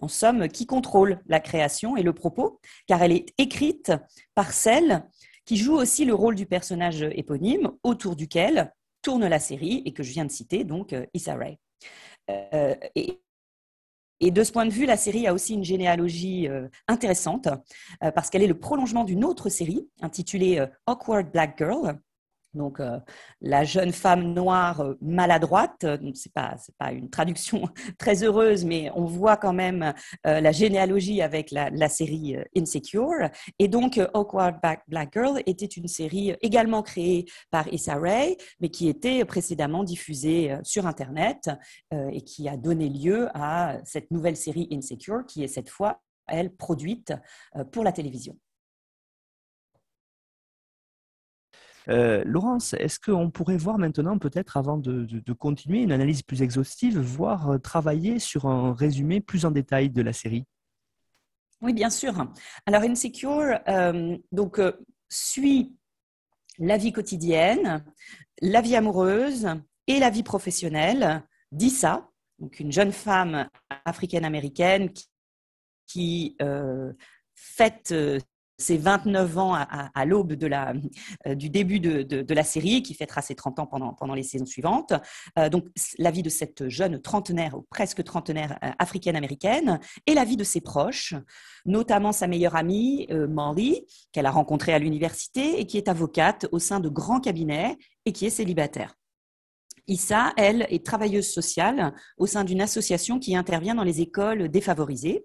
En 0.00 0.08
somme, 0.08 0.48
qui 0.48 0.66
contrôle 0.66 1.20
la 1.26 1.40
création 1.40 1.96
et 1.96 2.02
le 2.02 2.12
propos, 2.12 2.60
car 2.86 3.02
elle 3.02 3.12
est 3.12 3.32
écrite 3.38 3.92
par 4.34 4.52
celle 4.52 5.04
qui 5.46 5.56
joue 5.56 5.74
aussi 5.74 6.04
le 6.04 6.14
rôle 6.14 6.34
du 6.34 6.46
personnage 6.46 7.02
éponyme 7.02 7.72
autour 7.82 8.14
duquel 8.14 8.72
tourne 9.02 9.26
la 9.26 9.38
série 9.38 9.82
et 9.84 9.92
que 9.92 10.02
je 10.02 10.12
viens 10.12 10.24
de 10.24 10.30
citer, 10.30 10.64
donc 10.64 10.92
euh, 10.92 11.06
Issa 11.14 11.34
Rae. 11.34 11.56
Euh, 12.30 12.74
et, 12.94 13.20
de 14.20 14.44
ce 14.44 14.52
point 14.52 14.66
de 14.66 14.70
vue, 14.70 14.84
la 14.84 14.98
série 14.98 15.26
a 15.26 15.32
aussi 15.32 15.54
une 15.54 15.64
généalogie 15.64 16.46
euh, 16.46 16.68
intéressante 16.88 17.48
parce 18.14 18.28
qu'elle 18.28 18.42
est 18.42 18.46
le 18.46 18.58
prolongement 18.58 19.04
d'une 19.04 19.24
autre 19.24 19.48
série 19.48 19.88
intitulée 20.02 20.62
Awkward 20.86 21.30
Black 21.32 21.56
Girl, 21.56 21.98
donc, 22.54 22.80
euh, 22.80 22.98
la 23.40 23.62
jeune 23.64 23.92
femme 23.92 24.32
noire 24.34 24.80
euh, 24.80 24.98
maladroite, 25.00 25.84
euh, 25.84 25.96
ce 26.14 26.28
n'est 26.28 26.32
pas, 26.34 26.56
pas 26.78 26.92
une 26.92 27.08
traduction 27.08 27.68
très 27.98 28.24
heureuse, 28.24 28.64
mais 28.64 28.90
on 28.96 29.04
voit 29.04 29.36
quand 29.36 29.52
même 29.52 29.92
la 30.24 30.52
généalogie 30.52 31.22
avec 31.22 31.50
la, 31.50 31.88
série 31.88 32.36
Insecure. 32.56 33.30
Et 33.58 33.68
donc, 33.68 34.00
Awkward 34.14 34.56
Black 34.88 35.12
Girl 35.12 35.40
était 35.46 35.66
une 35.66 35.88
série 35.88 36.34
également 36.40 36.82
créée 36.82 37.26
par 37.50 37.72
Issa 37.72 37.94
Rae, 37.96 38.36
mais 38.60 38.68
qui 38.68 38.88
était 38.88 39.24
précédemment 39.24 39.84
diffusée 39.84 40.56
sur 40.62 40.86
Internet 40.86 41.50
et 41.92 42.22
qui 42.22 42.48
a 42.48 42.56
donné 42.56 42.88
lieu 42.88 43.28
à 43.34 43.78
cette 43.84 44.10
nouvelle 44.10 44.36
série 44.36 44.68
Insecure, 44.72 45.24
qui 45.26 45.42
est 45.42 45.48
cette 45.48 45.68
fois, 45.68 46.00
elle, 46.26 46.54
produite 46.54 47.12
pour 47.72 47.84
la 47.84 47.92
télévision. 47.92 48.36
Euh, 51.88 52.22
Laurence, 52.24 52.74
est-ce 52.74 52.98
qu'on 53.00 53.30
pourrait 53.30 53.56
voir 53.56 53.78
maintenant, 53.78 54.18
peut-être 54.18 54.56
avant 54.56 54.76
de, 54.76 55.32
continuer, 55.32 55.82
une 55.82 55.92
analyse 55.92 56.22
plus 56.22 56.42
exhaustive, 56.42 56.98
voire 56.98 57.50
euh, 57.50 57.58
travailler 57.58 58.18
sur 58.18 58.46
un 58.46 58.74
résumé 58.74 59.20
plus 59.20 59.44
en 59.44 59.50
détail 59.50 59.90
de 59.90 60.02
la 60.02 60.12
série? 60.12 60.44
Oui, 61.62 61.72
bien 61.72 61.90
sûr. 61.90 62.14
Alors, 62.66 62.82
Insecure 62.82 63.58
euh, 63.68 64.16
donc, 64.32 64.60
suit 65.08 65.74
la 66.58 66.76
vie 66.76 66.92
quotidienne, 66.92 67.84
la 68.40 68.60
vie 68.60 68.76
amoureuse 68.76 69.48
et 69.86 69.98
la 69.98 70.10
vie 70.10 70.22
professionnelle 70.22 71.22
d'Issa, 71.52 72.08
une 72.58 72.72
jeune 72.72 72.92
femme 72.92 73.48
africaine-américaine 73.84 74.90
qui, 74.92 75.08
qui 75.86 76.36
fête 77.34 77.94
ses 78.60 78.76
29 78.76 79.38
ans 79.38 79.54
à, 79.54 80.04
l'aube 80.04 80.36
euh, 80.42 81.34
du 81.34 81.50
début 81.50 81.80
de, 81.80 82.34
la 82.34 82.44
série, 82.44 82.82
qui 82.82 82.94
fêtera 82.94 83.22
ses 83.22 83.34
30 83.34 83.58
ans 83.60 83.66
pendant, 83.66 83.94
pendant 83.94 84.14
les 84.14 84.22
saisons 84.22 84.46
suivantes. 84.46 84.92
Euh, 85.38 85.48
donc, 85.48 85.66
la 85.98 86.10
vie 86.10 86.22
de 86.22 86.28
cette 86.28 86.68
jeune 86.68 87.00
trentenaire, 87.00 87.56
ou 87.56 87.66
presque 87.70 88.04
trentenaire 88.04 88.58
euh, 88.62 88.70
africaine-américaine, 88.78 89.80
et 90.06 90.14
la 90.14 90.24
vie 90.24 90.36
de 90.36 90.44
ses 90.44 90.60
proches, 90.60 91.14
notamment 91.64 92.12
sa 92.12 92.26
meilleure 92.26 92.56
amie, 92.56 93.06
Molly, 93.28 93.86
qu'elle 94.12 94.26
a 94.26 94.30
rencontrée 94.30 94.72
à 94.72 94.78
l'université 94.78 95.60
et 95.60 95.66
qui 95.66 95.76
est 95.76 95.88
avocate 95.88 96.46
au 96.52 96.58
sein 96.58 96.80
de 96.80 96.88
grands 96.88 97.20
cabinets 97.20 97.76
et 98.06 98.12
qui 98.12 98.26
est 98.26 98.30
célibataire. 98.30 98.94
Issa, 99.86 100.32
elle, 100.36 100.66
est 100.70 100.86
travailleuse 100.86 101.28
sociale 101.28 101.92
au 102.16 102.26
sein 102.26 102.44
d'une 102.44 102.60
association 102.60 103.18
qui 103.18 103.36
intervient 103.36 103.74
dans 103.74 103.84
les 103.84 104.00
écoles 104.00 104.48
défavorisées. 104.48 105.24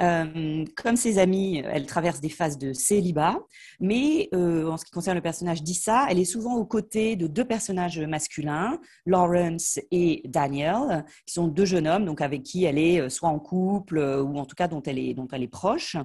Euh, 0.00 0.64
comme 0.76 0.96
ses 0.96 1.18
amis, 1.18 1.62
elle 1.64 1.86
traverse 1.86 2.20
des 2.20 2.28
phases 2.28 2.58
de 2.58 2.72
célibat, 2.72 3.38
mais 3.80 4.28
euh, 4.34 4.68
en 4.68 4.76
ce 4.76 4.84
qui 4.84 4.90
concerne 4.90 5.16
le 5.16 5.22
personnage 5.22 5.62
d'Issa, 5.62 6.06
elle 6.10 6.18
est 6.18 6.24
souvent 6.24 6.56
aux 6.56 6.64
côtés 6.64 7.16
de 7.16 7.26
deux 7.26 7.44
personnages 7.44 8.00
masculins, 8.00 8.80
Lawrence 9.06 9.78
et 9.92 10.22
Daniel, 10.24 11.04
qui 11.26 11.34
sont 11.34 11.46
deux 11.46 11.64
jeunes 11.64 11.86
hommes 11.86 12.04
donc 12.04 12.20
avec 12.20 12.42
qui 12.42 12.64
elle 12.64 12.78
est 12.78 13.00
euh, 13.00 13.08
soit 13.08 13.28
en 13.28 13.38
couple 13.38 13.98
ou 13.98 14.36
en 14.38 14.46
tout 14.46 14.56
cas 14.56 14.66
dont 14.66 14.82
elle 14.82 14.98
est, 14.98 15.14
dont 15.14 15.28
elle 15.30 15.42
est 15.42 15.48
proche. 15.48 15.96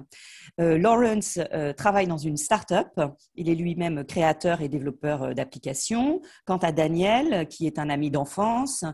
Lawrence 0.58 1.38
travaille 1.76 2.06
dans 2.06 2.18
une 2.18 2.36
start-up. 2.36 2.88
Il 3.34 3.48
est 3.48 3.54
lui-même 3.54 4.04
créateur 4.04 4.60
et 4.60 4.68
développeur 4.68 5.34
d'applications. 5.34 6.20
Quant 6.44 6.58
à 6.58 6.72
Daniel, 6.72 7.46
qui 7.48 7.66
est 7.66 7.78
un 7.78 7.88
ami 7.88 8.10
d'enfance, 8.10 8.84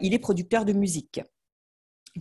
il 0.00 0.14
est 0.14 0.18
producteur 0.18 0.64
de 0.64 0.72
musique 0.72 1.20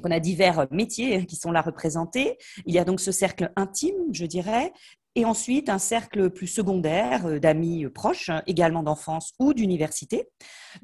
on 0.04 0.12
a 0.12 0.20
divers 0.20 0.68
métiers 0.72 1.26
qui 1.26 1.36
sont 1.36 1.52
là 1.52 1.62
représentés. 1.62 2.38
Il 2.66 2.74
y 2.74 2.80
a 2.80 2.86
donc 2.86 3.00
ce 3.00 3.12
cercle 3.12 3.52
intime, 3.56 4.14
je 4.14 4.26
dirais, 4.26 4.72
et 5.16 5.26
ensuite 5.26 5.70
un 5.70 5.78
cercle 5.78 6.30
plus 6.30 6.48
secondaire 6.48 7.26
euh, 7.26 7.40
d'amis 7.40 7.88
proches, 7.90 8.32
également 8.48 8.84
d'enfance 8.84 9.34
ou 9.40 9.54
d'université, 9.54 10.30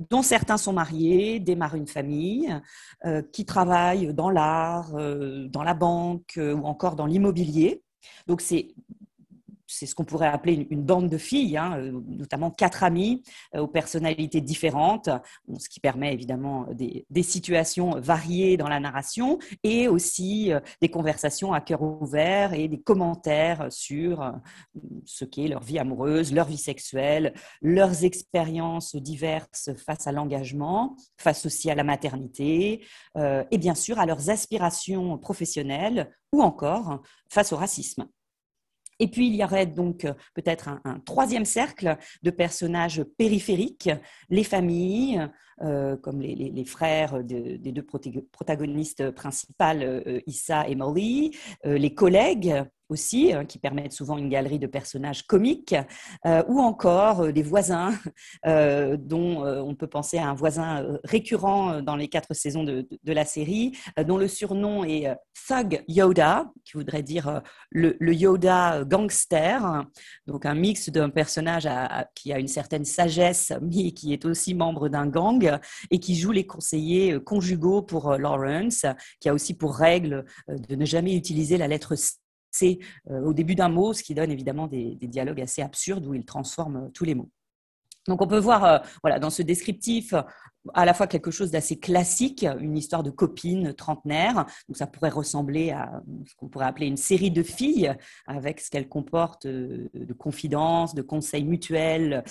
dont 0.10 0.22
certains 0.22 0.58
sont 0.58 0.74
mariés, 0.74 1.40
démarrent 1.40 1.76
une 1.76 1.88
famille, 1.88 2.54
euh, 3.06 3.22
qui 3.32 3.46
travaillent 3.46 4.14
dans 4.14 4.30
l'art, 4.30 4.96
euh, 4.96 5.48
dans 5.48 5.64
la 5.64 5.74
banque 5.74 6.38
ou 6.38 6.66
encore 6.66 6.96
dans 6.96 7.06
l'immobilier. 7.06 7.84
Donc 8.28 8.42
c'est 8.42 8.68
c'est 9.67 9.86
ce 9.86 9.93
qu'on 9.93 10.05
pourrait 10.05 10.27
appeler 10.27 10.67
une, 10.69 10.81
bande 10.81 11.09
de 11.09 11.17
filles, 11.17 11.57
hein, 11.57 11.77
euh, 11.77 11.91
notamment 12.07 12.50
quatre 12.50 12.83
amies 12.83 13.24
euh, 13.53 13.59
aux 13.59 13.67
personnalités 13.67 14.39
différentes, 14.39 15.09
ce 15.59 15.69
qui 15.69 15.79
permet 15.79 16.13
évidemment 16.13 16.65
des, 16.71 17.05
situations 17.24 18.00
variées 18.00 18.55
dans 18.55 18.69
la 18.69 18.79
narration 18.79 19.38
et 19.63 19.89
aussi 19.89 20.53
euh, 20.53 20.62
des 20.81 20.88
conversations 20.88 21.51
à 21.51 21.59
cœur 21.59 21.81
ouvert 21.81 22.53
et 22.53 22.69
des 22.69 22.79
commentaires 22.79 23.67
sur 23.69 24.33
ce 25.03 25.25
qu'est 25.25 25.50
leur 25.50 25.62
vie 25.62 25.77
amoureuse, 25.77 26.31
leur 26.31 26.47
vie 26.47 26.57
sexuelle, 26.57 27.33
leurs 27.62 28.05
expériences 28.05 28.95
diverses 28.95 29.71
face 29.75 30.07
à 30.07 30.13
l'engagement, 30.13 30.95
face 31.17 31.45
aussi 31.45 31.69
à 31.69 31.75
la 31.75 31.83
maternité 31.83 32.86
et 33.17 33.57
bien 33.57 33.75
sûr 33.75 34.00
à 34.00 34.05
leurs 34.05 34.29
aspirations 34.29 35.17
professionnelles 35.17 36.12
ou 36.31 36.41
encore 36.41 37.01
face 37.29 37.51
au 37.51 37.57
racisme. 37.57 38.07
Et 39.00 39.08
puis, 39.08 39.27
il 39.27 39.36
y 39.36 39.44
aurait 39.44 39.66
donc 39.66 40.06
euh, 40.06 40.13
peut-être 40.34 40.70
un, 40.70 41.00
troisième 41.06 41.46
cercle 41.46 41.98
de 42.24 42.32
personnages 42.32 43.04
périphériques, 43.18 43.89
les 44.30 44.44
familles, 44.44 45.27
comme 45.60 46.22
les, 46.22 46.66
frères 46.66 47.24
des 47.24 47.58
deux 47.58 47.86
protagonistes 48.32 49.12
principales, 49.12 49.84
euh, 49.84 50.22
Issa 50.28 50.68
et 50.68 50.76
Molly, 50.76 51.32
les 51.64 51.94
collègues 51.94 52.64
aussi, 52.90 53.34
hein, 53.34 53.46
qui 53.46 53.60
permettent 53.60 53.94
souvent 53.94 54.18
une 54.18 54.30
galerie 54.30 54.60
de 54.60 54.68
personnages 54.68 55.24
comiques, 55.24 55.76
euh, 56.26 56.44
ou 56.48 56.60
encore 56.60 57.22
euh, 57.22 57.32
des 57.32 57.44
voisins, 57.44 57.94
euh, 58.46 58.98
dont 58.98 59.46
on 59.46 59.76
peut 59.76 59.88
penser 59.88 60.18
à 60.18 60.30
un 60.30 60.34
voisin 60.34 60.98
récurrent 61.04 61.82
dans 61.82 61.96
les 61.96 62.08
quatre 62.08 62.34
saisons 62.34 62.64
de, 62.64 62.88
la 63.06 63.26
série, 63.26 63.78
dont 64.06 64.18
le 64.18 64.28
surnom 64.28 64.84
est 64.84 65.08
Thug 65.48 65.84
Yoda, 65.88 66.52
qui 66.64 66.74
voudrait 66.74 67.04
dire 67.04 67.42
le, 67.70 67.96
Yoda 68.00 68.84
gangster, 68.84 69.86
donc 70.26 70.46
un 70.46 70.56
mix 70.56 70.90
d'un 70.90 71.10
personnage 71.10 71.68
qui 72.16 72.34
a 72.34 72.40
une 72.40 72.48
certaine 72.48 72.86
sagesse, 72.86 73.54
mais 73.62 73.92
qui 73.92 74.14
est 74.14 74.26
aussi 74.26 74.54
membre 74.54 74.90
d'un 74.90 75.08
gang, 75.08 75.47
et 75.92 76.00
qui 76.00 76.16
joue 76.16 76.32
les 76.32 76.46
conseillers 76.46 77.20
conjugaux 77.24 77.82
pour 77.82 78.18
Lawrence, 78.18 78.86
qui 79.20 79.30
a 79.30 79.34
aussi 79.34 79.54
pour 79.54 79.75
règle 79.75 80.25
de 80.48 80.75
ne 80.75 80.86
jamais 80.86 81.16
utiliser 81.16 81.58
la 81.58 81.68
lettre 81.68 81.96
C 82.51 82.80
euh, 83.10 83.22
au 83.22 83.34
début 83.34 83.56
d'un 83.56 83.70
mot, 83.70 83.94
ce 83.94 84.04
qui 84.04 84.13
donne 84.13 84.32
évidemment 84.32 84.68
des, 84.68 84.96
dialogues 85.01 85.42
assez 85.42 85.62
absurdes 85.62 86.06
où 86.06 86.13
il 86.13 86.25
transforme 86.25 86.77
euh, 86.77 86.89
tous 86.94 87.06
les 87.06 87.16
mots. 87.16 87.30
Donc 88.08 88.22
on 88.22 88.28
peut 88.28 88.40
voir 88.40 88.66
euh, 88.66 88.78
voilà, 89.04 89.20
dans 89.20 89.30
ce 89.30 89.42
descriptif 89.42 90.14
à 90.74 90.84
la 90.84 90.94
fois 90.94 91.08
quelque 91.08 91.32
chose 91.32 91.52
d'assez 91.52 91.80
classique, 91.80 92.46
une 92.60 92.78
histoire 92.78 93.02
de 93.02 93.10
copine 93.10 93.74
trentenaire. 93.74 94.46
Donc 94.68 94.76
ça 94.76 94.86
pourrait 94.86 95.10
ressembler 95.10 95.72
à 95.72 96.02
ce 96.26 96.36
qu'on 96.36 96.50
pourrait 96.50 96.66
appeler 96.66 96.88
une 96.88 96.98
série 96.98 97.32
de 97.32 97.42
filles 97.42 97.94
avec 98.26 98.60
ce 98.60 98.70
qu'elle 98.70 98.90
comporte 98.90 99.48
de 99.48 100.14
confidences, 100.18 100.94
de 100.94 101.02
conseils 101.02 101.46
mutuels, 101.46 102.26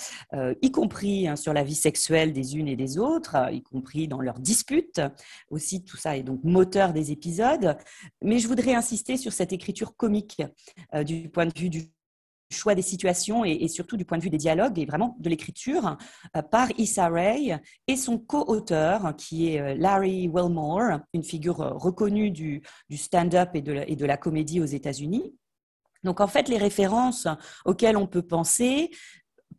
y 0.61 0.71
compris 0.71 1.27
hein, 1.27 1.35
sur 1.35 1.51
la 1.51 1.63
vie 1.63 1.73
sexuelle 1.73 2.31
des 2.31 2.57
unes 2.57 2.67
et 2.67 2.75
des 2.75 2.99
autres, 2.99 3.35
y 3.51 3.63
compris 3.63 4.07
dans 4.07 4.21
leurs 4.21 4.39
disputes. 4.39 5.01
Aussi, 5.49 5.83
tout 5.83 5.97
ça 5.97 6.15
est 6.15 6.23
donc 6.23 6.43
moteur 6.43 6.93
des 6.93 7.11
épisodes. 7.11 7.75
Mais 8.21 8.37
je 8.37 8.47
voudrais 8.47 8.75
insister 8.75 9.17
sur 9.17 9.33
cette 9.33 9.51
écriture 9.51 9.95
comique 9.95 10.43
du 11.05 11.27
point 11.29 11.47
de 11.47 11.59
vue 11.59 11.69
du 11.69 11.89
choix 12.49 12.75
des 12.75 12.81
situations 12.81 13.43
et, 13.45 13.67
surtout 13.67 13.97
du 13.97 14.05
point 14.05 14.17
de 14.17 14.23
vue 14.23 14.29
des 14.29 14.37
dialogues 14.37 14.79
et 14.79 14.85
vraiment 14.85 15.15
de 15.19 15.29
l'écriture 15.29 15.97
euh, 16.35 16.41
par 16.41 16.69
Issa 16.77 17.09
Rae 17.09 17.59
et 17.87 17.95
son 17.97 18.17
co-auteur 18.17 19.15
qui 19.17 19.49
est 19.49 19.59
euh, 19.59 19.75
Larry 19.75 20.27
Wilmore, 20.27 20.99
une 21.13 21.23
figure 21.23 21.61
euh, 21.61 21.73
reconnue 21.73 22.31
du, 22.31 22.61
stand-up 22.95 23.49
et, 23.53 23.61
de, 23.61 24.05
la 24.05 24.17
comédie 24.17 24.61
aux 24.61 24.65
États-Unis. 24.65 25.35
Donc 26.03 26.21
en 26.21 26.27
fait, 26.27 26.47
les 26.47 26.57
références 26.57 27.27
auxquelles 27.65 27.97
on 27.97 28.07
peut 28.07 28.21
penser, 28.21 28.91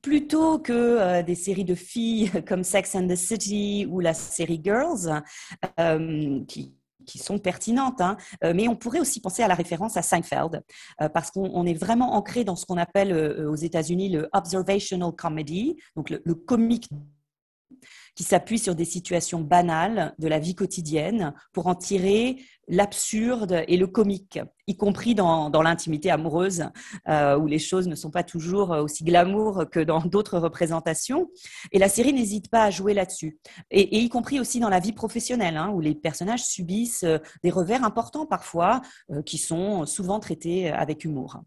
plutôt 0.00 0.58
que 0.58 1.22
des 1.22 1.34
séries 1.34 1.64
de 1.64 1.74
filles 1.74 2.30
comme 2.46 2.62
Sex 2.62 2.94
and 2.94 3.08
the 3.08 3.16
City 3.16 3.86
ou 3.88 4.00
la 4.00 4.14
série 4.14 4.60
Girls, 4.62 5.22
qui, 6.46 6.74
qui 7.08 7.18
sont 7.18 7.38
pertinentes, 7.38 8.00
hein. 8.00 8.16
euh, 8.44 8.52
mais 8.54 8.68
on 8.68 8.76
pourrait 8.76 9.00
aussi 9.00 9.20
penser 9.20 9.42
à 9.42 9.48
la 9.48 9.54
référence 9.54 9.96
à 9.96 10.02
Seinfeld, 10.02 10.62
euh, 11.02 11.08
parce 11.08 11.30
qu'on 11.30 11.66
est 11.66 11.74
vraiment 11.74 12.14
ancré 12.14 12.44
dans 12.44 12.54
ce 12.54 12.66
qu'on 12.66 12.76
appelle 12.76 13.12
euh, 13.12 13.50
aux 13.50 13.56
États-Unis 13.56 14.10
le 14.10 14.28
observational 14.32 15.12
comedy, 15.12 15.76
donc 15.96 16.10
le, 16.10 16.20
le 16.24 16.34
comique 16.34 16.88
qui 18.14 18.24
s'appuie 18.24 18.58
sur 18.58 18.74
des 18.74 18.84
situations 18.84 19.40
banales 19.40 20.14
de 20.18 20.28
la 20.28 20.38
vie 20.38 20.54
quotidienne 20.54 21.34
pour 21.52 21.66
en 21.66 21.74
tirer 21.74 22.36
l'absurde 22.68 23.64
et 23.66 23.76
le 23.76 23.86
comique, 23.86 24.38
y 24.66 24.76
compris 24.76 25.14
dans, 25.14 25.50
l'intimité 25.62 26.10
amoureuse, 26.10 26.64
euh, 27.08 27.38
où 27.38 27.46
les 27.46 27.58
choses 27.58 27.88
ne 27.88 27.94
sont 27.94 28.10
pas 28.10 28.22
toujours 28.22 28.70
aussi 28.70 29.04
glamour 29.04 29.64
que 29.70 29.80
dans 29.80 30.00
d'autres 30.00 30.38
représentations. 30.38 31.30
Et 31.72 31.78
la 31.78 31.88
série 31.88 32.12
n'hésite 32.12 32.50
pas 32.50 32.64
à 32.64 32.70
jouer 32.70 32.94
là-dessus, 32.94 33.38
et, 33.70 33.98
y 33.98 34.08
compris 34.08 34.38
aussi 34.40 34.60
dans 34.60 34.68
la 34.68 34.80
vie 34.80 34.92
professionnelle, 34.92 35.56
hein, 35.56 35.70
où 35.70 35.80
les 35.80 35.94
personnages 35.94 36.44
subissent 36.44 37.04
euh, 37.04 37.18
des 37.42 37.50
revers 37.50 37.84
importants 37.84 38.26
parfois, 38.26 38.82
euh, 39.10 39.22
qui 39.22 39.38
sont 39.38 39.86
souvent 39.86 40.20
traités 40.20 40.70
avec 40.70 41.04
humour. 41.04 41.40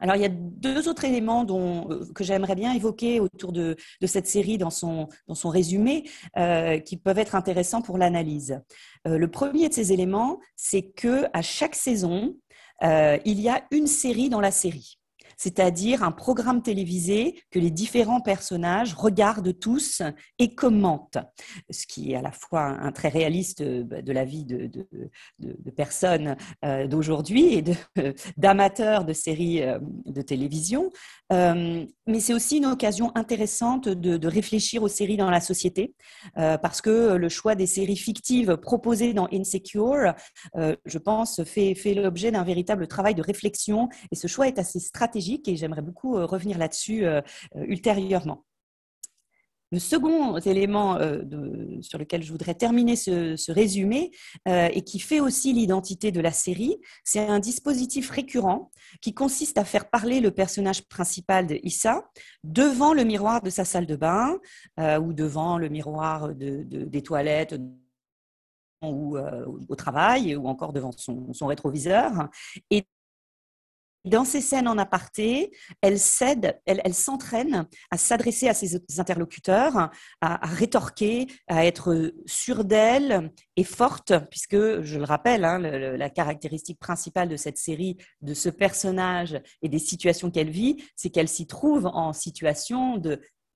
Alors, 0.00 0.16
il 0.16 0.22
y 0.22 0.24
a 0.24 0.30
deux 0.30 0.88
autres 0.88 1.04
éléments 1.04 1.46
euh, 1.48 2.04
que 2.14 2.24
j'aimerais 2.24 2.54
bien 2.54 2.72
évoquer 2.72 3.20
autour 3.20 3.52
de, 3.52 3.76
cette 4.06 4.26
série 4.26 4.58
dans 4.58 4.70
son, 4.70 5.08
dans 5.26 5.34
son 5.34 5.48
résumé 5.48 6.08
euh, 6.36 6.78
qui 6.78 6.96
peuvent 6.96 7.18
être 7.18 7.34
intéressants 7.34 7.82
pour 7.82 7.98
l'analyse. 7.98 8.60
Euh, 9.06 9.18
le 9.18 9.30
premier 9.30 9.68
de 9.68 9.74
ces 9.74 9.92
éléments, 9.92 10.40
c'est 10.56 10.82
que 10.82 11.24
à 11.32 11.42
chaque 11.42 11.74
saison, 11.74 12.36
il 12.80 13.40
y 13.40 13.48
a 13.48 13.64
une 13.72 13.88
série 13.88 14.28
dans 14.28 14.40
la 14.40 14.52
série 14.52 14.98
c'est-à-dire 15.38 16.02
un 16.02 16.10
programme 16.10 16.62
télévisé 16.62 17.40
que 17.50 17.58
les 17.58 17.70
différents 17.70 18.20
personnages 18.20 18.92
regardent 18.92 19.56
tous 19.58 20.02
et 20.38 20.54
commentent, 20.54 21.18
ce 21.70 21.86
qui 21.86 22.12
est 22.12 22.16
à 22.16 22.22
la 22.22 22.32
fois 22.32 22.62
un 22.62 22.92
trait 22.92 23.08
réaliste 23.08 23.62
bah, 23.84 24.02
de 24.02 24.12
la 24.12 24.24
vie 24.24 24.44
de, 24.44 24.68
personnes 25.76 26.36
euh, 26.64 26.88
d'aujourd'hui 26.88 27.54
et 27.54 27.64
d'amateurs 28.36 29.04
de, 29.04 29.12
séries 29.12 29.62
euh, 29.62 29.78
de 30.06 30.22
télévision, 30.22 30.90
euh, 31.32 31.86
mais 32.08 32.20
c'est 32.20 32.34
aussi 32.34 32.56
une 32.56 32.66
occasion 32.66 33.12
intéressante 33.14 33.88
de, 33.88 34.28
réfléchir 34.28 34.82
aux 34.82 34.88
séries 34.88 35.16
dans 35.16 35.30
la 35.30 35.40
société, 35.40 35.94
parce 36.34 36.82
que 36.82 37.14
le 37.14 37.28
choix 37.28 37.54
des 37.54 37.66
séries 37.66 37.96
fictives 37.96 38.56
proposées 38.56 39.14
dans 39.14 39.28
Insecure, 39.32 40.12
je 40.54 40.98
pense, 40.98 41.42
fait 41.44 41.94
l'objet 41.94 42.30
d'un 42.30 42.44
véritable 42.44 42.88
travail 42.88 43.14
de 43.14 43.22
réflexion, 43.22 43.88
et 44.10 44.16
ce 44.16 44.26
choix 44.26 44.48
est 44.48 44.58
assez 44.58 44.80
stratégique 44.80 45.27
et 45.46 45.56
j'aimerais 45.56 45.82
beaucoup 45.82 46.16
euh, 46.16 46.26
revenir 46.26 46.58
là-dessus 46.58 47.04
euh, 47.04 47.20
euh, 47.56 47.64
ultérieurement. 47.66 48.44
Le 49.70 49.78
second 49.78 50.38
élément 50.38 50.98
sur 51.82 51.98
lequel 51.98 52.22
je 52.22 52.32
voudrais 52.32 52.54
terminer 52.54 52.96
ce, 52.96 53.52
résumé 53.52 54.12
et 54.46 54.80
qui 54.80 54.98
fait 54.98 55.20
aussi 55.20 55.52
l'identité 55.52 56.10
de 56.10 56.22
la 56.22 56.32
série, 56.32 56.78
c'est 57.04 57.18
un 57.18 57.38
dispositif 57.38 58.08
récurrent 58.08 58.70
qui 59.02 59.12
consiste 59.12 59.58
à 59.58 59.66
faire 59.66 59.90
parler 59.90 60.20
le 60.20 60.30
personnage 60.30 60.88
principal 60.88 61.46
de 61.46 61.60
Issa 61.62 62.02
devant 62.44 62.94
le 62.94 63.04
miroir 63.04 63.42
de 63.42 63.50
sa 63.50 63.66
salle 63.66 63.84
de 63.84 63.96
bain 63.96 64.38
ou 64.78 65.12
devant 65.12 65.58
le 65.58 65.68
miroir 65.68 66.34
des 66.34 67.02
toilettes 67.02 67.60
ou 68.80 69.18
au 69.68 69.76
travail 69.76 70.34
ou 70.34 70.48
encore 70.48 70.72
devant 70.72 70.92
son, 70.92 71.46
rétroviseur. 71.46 72.30
Dans 74.04 74.24
ces 74.24 74.40
scènes 74.40 74.68
en 74.68 74.78
aparté, 74.78 75.50
elle 75.82 75.98
elle, 76.66 76.94
s'entraîne 76.94 77.66
à 77.90 77.98
s'adresser 77.98 78.48
à 78.48 78.54
ses 78.54 78.80
interlocuteurs, 78.98 79.90
à, 80.20 80.46
rétorquer, 80.46 81.26
à 81.48 81.66
être 81.66 82.12
sûre 82.26 82.64
d'elle 82.64 83.30
et 83.56 83.64
forte, 83.64 84.12
puisque, 84.30 84.82
je 84.82 84.98
le 84.98 85.04
rappelle, 85.04 85.44
hein, 85.44 85.58
la 85.58 86.10
caractéristique 86.10 86.78
principale 86.78 87.28
de 87.28 87.36
cette 87.36 87.58
série, 87.58 87.96
de 88.22 88.34
ce 88.34 88.48
personnage 88.48 89.40
et 89.62 89.68
des 89.68 89.78
situations 89.78 90.30
qu'elle 90.30 90.50
vit, 90.50 90.76
c'est 90.96 91.10
qu'elle 91.10 91.28
s'y 91.28 91.46
trouve 91.46 91.86
en 91.86 92.12
situation 92.12 93.00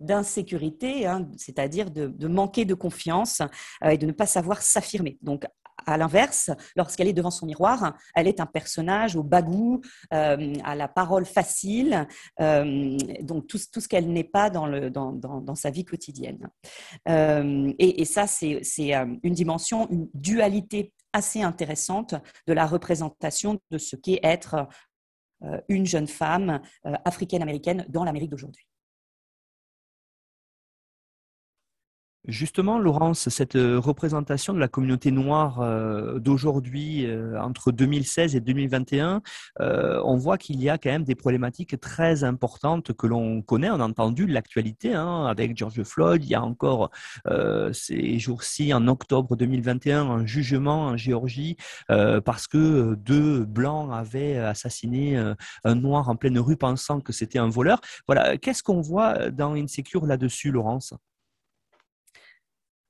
d'insécurité, 0.00 1.06
hein, 1.06 1.28
c'est-à-dire 1.37 1.90
de, 1.90 2.28
manquer 2.28 2.64
de 2.64 2.75
confiance 2.75 3.40
euh, 3.84 3.90
et 3.90 3.99
de 3.99 4.06
ne 4.06 4.12
pas 4.12 4.26
savoir 4.26 4.62
s'affirmer. 4.62 5.18
À 5.87 5.97
l'inverse, 5.97 6.51
lorsqu'elle 6.77 7.09
est 7.09 7.12
devant 7.12 7.31
son 7.31 7.47
miroir, 7.47 7.97
elle 8.15 8.29
est 8.29 8.41
un 8.41 8.47
personnage 8.47 9.17
au 9.17 9.23
bagou, 9.23 9.81
euh, 10.12 10.55
à 10.64 10.75
la 10.75 10.88
parole 10.88 11.25
facile, 11.25 12.07
euh, 12.40 12.97
donc 13.21 13.47
tout, 13.47 13.59
ce 13.59 13.88
qu'elle 13.88 14.12
n'est 14.12 14.25
pas 14.25 14.51
dans, 14.51 15.55
sa 15.55 15.71
vie 15.71 15.85
quotidienne. 15.85 16.49
Euh, 17.09 17.73
et, 17.79 18.05
ça, 18.05 18.27
c'est 18.27 18.61
une 19.23 19.35
dimension, 19.35 19.88
une 19.90 20.09
dualité 20.14 20.92
assez 21.12 21.42
intéressante 21.42 22.14
de 22.47 22.53
la 22.53 22.66
représentation 22.66 23.61
de 23.71 23.79
ce 23.79 23.97
qu'est 23.97 24.21
être 24.23 24.66
une 25.68 25.87
jeune 25.87 26.07
femme 26.07 26.61
africaine-américaine 27.05 27.85
dans 27.88 28.05
l'Amérique 28.05 28.31
d'aujourd'hui. 28.31 28.66
Justement, 32.28 32.78
Laurence, 32.78 33.28
cette 33.30 33.56
euh, 33.56 33.80
représentation 33.80 34.54
de 34.54 34.61
la 34.61 34.68
communauté 34.68 35.11
noire 35.11 35.61
euh, 35.61 36.20
d'aujourd'hui, 36.20 37.04
euh, 37.04 37.37
entre 37.42 37.72
2016 37.72 38.37
et 38.37 38.40
2021, 38.40 39.22
on 39.58 40.16
voit 40.16 40.38
qu'il 40.38 40.62
y 40.62 40.68
a 40.68 40.78
quand 40.78 40.90
même 40.90 41.02
des 41.02 41.16
problématiques 41.16 41.80
très 41.80 42.22
importantes 42.22 42.92
que 42.92 43.08
l'on 43.08 43.42
connaît. 43.42 43.70
On 43.70 43.80
a 43.80 43.85
entendu 43.85 44.28
l'actualité 44.28 44.94
hein, 44.94 45.26
avec 45.26 45.56
George 45.56 45.82
Floyd. 45.82 46.24
Il 46.24 46.30
y 46.30 46.35
a 46.37 46.42
encore 46.42 46.90
ces 47.72 48.18
jours-ci, 48.18 48.72
en 48.72 48.87
octobre 48.88 49.37
2021, 49.37 50.02
un 50.02 50.26
jugement 50.26 50.87
en 50.87 50.96
Géorgie 50.96 51.56
parce 51.88 52.46
que 52.46 52.94
deux 52.94 53.44
blancs 53.44 53.90
avaient 53.92 54.38
assassiné 54.38 55.16
un 55.64 55.74
noir 55.74 56.08
en 56.08 56.16
pleine 56.16 56.38
rue 56.38 56.56
pensant 56.56 57.00
que 57.00 57.12
c'était 57.12 57.38
un 57.38 57.48
voleur. 57.48 57.80
Voilà, 58.06 58.37
qu'est-ce 58.37 58.62
qu'on 58.62 58.80
voit 58.80 59.30
dans 59.30 59.54
Insecure 59.54 60.06
là-dessus, 60.06 60.50
Laurence? 60.50 60.94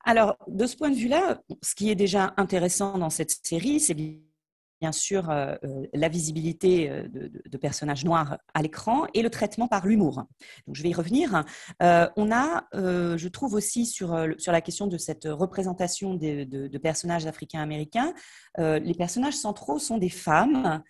Alors, 0.04 0.36
de 0.48 0.66
ce 0.66 0.76
point 0.76 0.90
de 0.90 0.96
vue-là, 0.96 1.40
ce 1.62 1.74
qui 1.74 1.90
est 1.90 1.94
déjà 1.94 2.34
intéressant 2.36 2.98
dans 2.98 3.10
cette 3.10 3.30
série, 3.44 3.80
c'est 3.80 3.94
bien 3.94 4.90
sûr 4.90 5.30
euh, 5.30 5.54
euh, 5.64 5.86
la 5.94 6.08
visibilité 6.08 6.90
euh, 6.90 7.06
de, 7.08 7.56
personnages 7.56 8.04
noirs 8.04 8.38
à 8.52 8.62
l'écran 8.62 9.06
et 9.14 9.22
le 9.22 9.30
traitement 9.30 9.68
par 9.68 9.86
l'humour. 9.86 10.24
Donc, 10.66 10.74
je 10.74 10.82
vais 10.82 10.88
y 10.88 10.94
revenir. 10.94 11.44
on 11.80 12.32
a, 12.32 12.64
je 12.72 13.28
trouve 13.28 13.54
aussi 13.54 13.86
sur, 13.86 14.08
sur 14.38 14.50
la 14.50 14.60
question 14.60 14.88
de 14.88 14.98
cette 14.98 15.26
représentation 15.30 16.14
de 16.14 16.78
personnages 16.78 17.26
africains-américains, 17.26 18.12
les 18.58 18.94
personnages 18.94 19.36
centraux 19.36 19.78
sont 19.78 19.98
des 19.98 20.08
femmes 20.08 20.82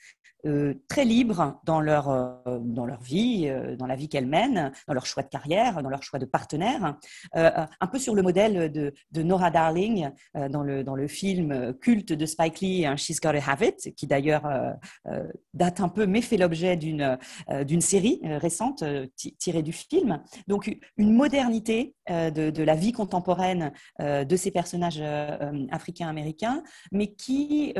euh, 0.44 0.74
très 0.88 1.04
libres 1.04 1.60
dans 1.64 1.80
leur, 1.80 2.08
euh, 2.10 2.58
dans 2.60 2.84
leur 2.84 3.00
vie, 3.00 3.44
euh, 3.46 3.76
dans 3.76 3.86
la 3.86 3.94
vie 3.94 4.08
qu'elles 4.08 4.26
mènent, 4.26 4.72
dans 4.88 4.94
leur 4.94 5.06
choix 5.06 5.22
de 5.22 5.28
carrière, 5.28 5.82
dans 5.84 5.88
leur 5.88 6.02
choix 6.02 6.18
de 6.18 6.24
partenaire. 6.24 6.96
un 7.34 7.86
peu 7.86 7.98
sur 7.98 8.14
le 8.14 8.22
modèle 8.22 8.72
de, 8.72 9.22
Nora 9.22 9.50
Darling 9.50 10.10
dans, 10.34 10.62
le, 10.62 10.82
dans 10.82 10.96
le 10.96 11.06
film 11.06 11.74
culte 11.80 12.12
de 12.12 12.26
Spike 12.26 12.60
Lee, 12.60 12.86
hein, 12.86 12.96
She's 12.96 13.20
Gotta 13.20 13.38
Have 13.46 13.62
It, 13.62 13.94
qui 13.94 14.06
d'ailleurs 14.06 14.42
date 15.54 15.80
un 15.80 15.88
peu, 15.88 16.06
mais 16.06 16.22
fait 16.22 16.36
l'objet 16.36 16.76
d'une 16.76 17.80
série 17.80 18.20
récente 18.24 18.84
tirée 19.38 19.62
du 19.62 19.72
film. 19.72 20.22
Donc 20.48 20.76
une 20.96 21.12
modernité 21.12 21.94
de, 22.08 22.50
de, 22.50 22.62
la 22.62 22.74
vie 22.74 22.92
contemporaine 22.92 23.72
de 24.00 24.36
ces 24.36 24.50
personnages 24.50 25.02
africains-américains, 25.70 26.62
mais 26.90 27.12
qui 27.14 27.74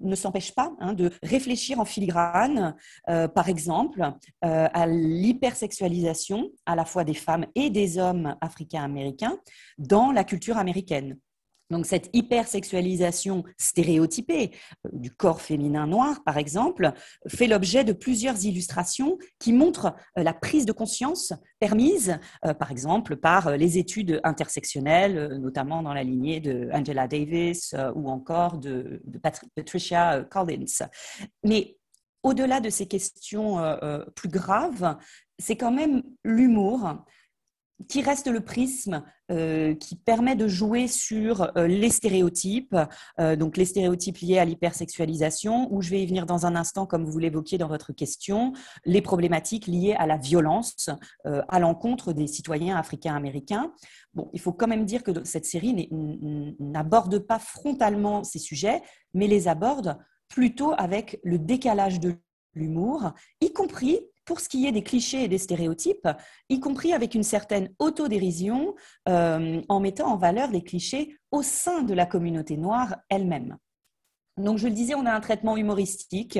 ne 0.00 0.14
s'empêche 0.14 0.54
pas 0.54 0.72
hein, 0.80 0.92
de 0.92 1.10
réfléchir 1.22 1.80
en 1.80 1.84
filigrane, 1.84 2.74
euh, 3.08 3.28
par 3.28 3.48
exemple, 3.48 4.02
euh, 4.44 4.68
à 4.72 4.86
l'hypersexualisation 4.86 6.50
à 6.66 6.76
la 6.76 6.84
fois 6.84 7.04
des 7.04 7.14
femmes 7.14 7.46
et 7.54 7.70
des 7.70 7.98
hommes 7.98 8.36
africains-américains 8.40 9.38
dans 9.78 10.12
la 10.12 10.24
culture 10.24 10.58
américaine. 10.58 11.16
Donc 11.72 11.86
cette 11.86 12.10
hypersexualisation 12.12 13.44
stéréotypée 13.56 14.52
euh, 14.86 14.90
du 14.92 15.10
corps 15.10 15.40
féminin 15.40 15.86
noir, 15.86 16.22
par 16.22 16.36
exemple, 16.36 16.92
fait 17.26 17.46
l'objet 17.46 17.82
de 17.82 17.94
plusieurs 17.94 18.44
illustrations 18.44 19.18
qui 19.38 19.52
montrent 19.52 19.94
euh, 20.18 20.22
la 20.22 20.34
prise 20.34 20.66
de 20.66 20.72
conscience 20.72 21.32
permise, 21.58 22.18
euh, 22.44 22.52
par 22.52 22.70
exemple, 22.70 23.16
par 23.16 23.56
les 23.56 23.78
études 23.78 24.20
intersectionnelles, 24.22 25.38
notamment 25.40 25.82
dans 25.82 25.94
la 25.94 26.04
lignée 26.04 26.40
de 26.40 26.68
Angela 26.72 27.08
Davis 27.08 27.74
ou 27.94 28.10
encore 28.10 28.58
de, 28.58 29.02
Patricia 29.54 30.24
Collins. 30.30 30.86
Mais 31.42 31.78
au-delà 32.22 32.60
de 32.60 32.68
ces 32.68 32.86
questions 32.86 33.58
plus 34.14 34.28
graves, 34.28 34.96
c'est 35.38 35.56
quand 35.56 35.72
même 35.72 36.02
l'humour 36.24 37.04
qui 37.88 38.02
reste 38.02 38.28
le 38.28 38.40
prisme 38.40 39.02
euh, 39.30 39.74
qui 39.74 39.96
permet 39.96 40.36
de 40.36 40.46
jouer 40.46 40.88
sur 40.88 41.56
euh, 41.56 41.66
les 41.66 41.88
stéréotypes, 41.88 42.76
euh, 43.18 43.34
donc 43.36 43.56
les 43.56 43.64
stéréotypes 43.64 44.18
liés 44.18 44.38
à 44.38 44.44
l'hypersexualisation, 44.44 45.72
où 45.72 45.80
je 45.80 45.90
vais 45.90 46.02
y 46.02 46.06
venir 46.06 46.26
dans 46.26 46.44
un 46.44 46.54
instant, 46.54 46.86
comme 46.86 47.04
vous 47.04 47.18
l'évoquiez 47.18 47.56
dans 47.56 47.68
votre 47.68 47.92
question, 47.92 48.52
les 48.84 49.00
problématiques 49.00 49.66
liées 49.66 49.94
à 49.94 50.06
la 50.06 50.16
violence 50.16 50.90
à 51.24 51.58
l'encontre 51.60 52.12
des 52.12 52.26
citoyens 52.26 52.76
africains-américains. 52.76 53.72
Bon, 54.14 54.28
il 54.32 54.40
faut 54.40 54.52
quand 54.52 54.66
même 54.66 54.84
dire 54.84 55.02
que 55.02 55.24
cette 55.24 55.46
série 55.46 55.88
n'aborde 56.58 57.18
pas 57.20 57.38
frontalement 57.38 58.24
ces 58.24 58.38
sujets, 58.38 58.82
mais 59.14 59.26
les 59.26 59.48
aborde 59.48 59.98
plutôt 60.28 60.72
avec 60.76 61.20
le 61.22 61.38
décalage 61.38 62.00
de 62.00 62.14
l'humour, 62.54 63.12
y 63.40 63.52
compris 63.52 64.00
pour 64.24 64.40
ce 64.40 64.48
qui 64.48 64.66
est 64.66 64.72
des 64.72 64.82
clichés 64.82 65.24
et 65.24 65.28
des 65.28 65.38
stéréotypes, 65.38 66.08
y 66.48 66.60
compris 66.60 66.92
avec 66.92 67.14
une 67.14 67.22
certaine 67.22 67.70
autodérision 67.78 68.74
euh, 69.08 69.60
en 69.68 69.80
mettant 69.80 70.12
en 70.12 70.16
valeur 70.16 70.50
les 70.50 70.62
clichés 70.62 71.16
au 71.30 71.42
sein 71.42 71.82
de 71.82 71.94
la 71.94 72.06
communauté 72.06 72.56
noire 72.56 72.96
elle-même. 73.08 73.56
Donc, 74.36 74.58
je 74.58 74.68
le 74.68 74.74
disais, 74.74 74.94
on 74.94 75.06
a 75.06 75.12
un 75.12 75.20
traitement 75.20 75.56
humoristique 75.56 76.38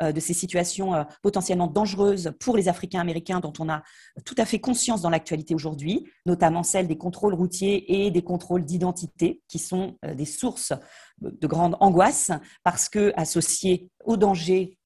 de 0.00 0.20
ces 0.20 0.34
situations 0.34 1.06
potentiellement 1.22 1.66
dangereuses 1.66 2.32
pour 2.38 2.56
les 2.56 2.68
Africains 2.68 3.00
américains 3.00 3.40
dont 3.40 3.52
on 3.58 3.68
a 3.68 3.82
tout 4.24 4.34
à 4.38 4.44
fait 4.44 4.60
conscience 4.60 5.02
dans 5.02 5.10
l'actualité 5.10 5.54
aujourd'hui, 5.54 6.04
notamment 6.26 6.62
celle 6.62 6.86
des 6.86 6.98
contrôles 6.98 7.34
routiers 7.34 8.04
et 8.06 8.10
des 8.10 8.22
contrôles 8.22 8.64
d'identité, 8.64 9.42
qui 9.48 9.58
sont 9.58 9.96
des 10.14 10.24
sources 10.24 10.72
de 11.20 11.46
grande 11.46 11.76
angoisse 11.80 12.30
parce 12.62 12.88
que 12.88 13.12
associés 13.16 13.90
au 14.04 14.16
danger 14.16 14.78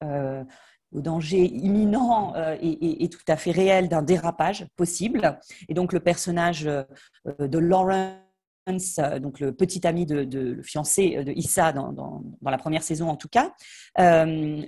au 0.93 1.01
danger 1.01 1.45
imminent 1.45 2.33
et, 2.61 3.03
et, 3.03 3.09
tout 3.09 3.19
à 3.27 3.35
fait 3.35 3.51
réel 3.51 3.89
d'un 3.89 4.01
dérapage 4.01 4.65
possible. 4.75 5.39
Et 5.69 5.73
donc 5.73 5.93
le 5.93 5.99
personnage 5.99 6.63
de 6.63 7.57
Lauren 7.57 8.11
euh, 8.11 8.19
donc 8.67 9.39
le 9.39 9.51
petit 9.51 9.85
ami 9.85 10.05
de, 10.05 10.27
le 10.31 10.63
fiancé 10.63 11.17
euh, 11.17 11.23
de 11.23 11.31
Issa 11.31 11.73
dans, 11.73 11.91
dans, 11.91 12.23
la 12.43 12.57
première 12.57 12.83
saison 12.83 13.09
en 13.09 13.15
tout 13.15 13.27
cas, 13.27 13.51
euh, 13.99 14.61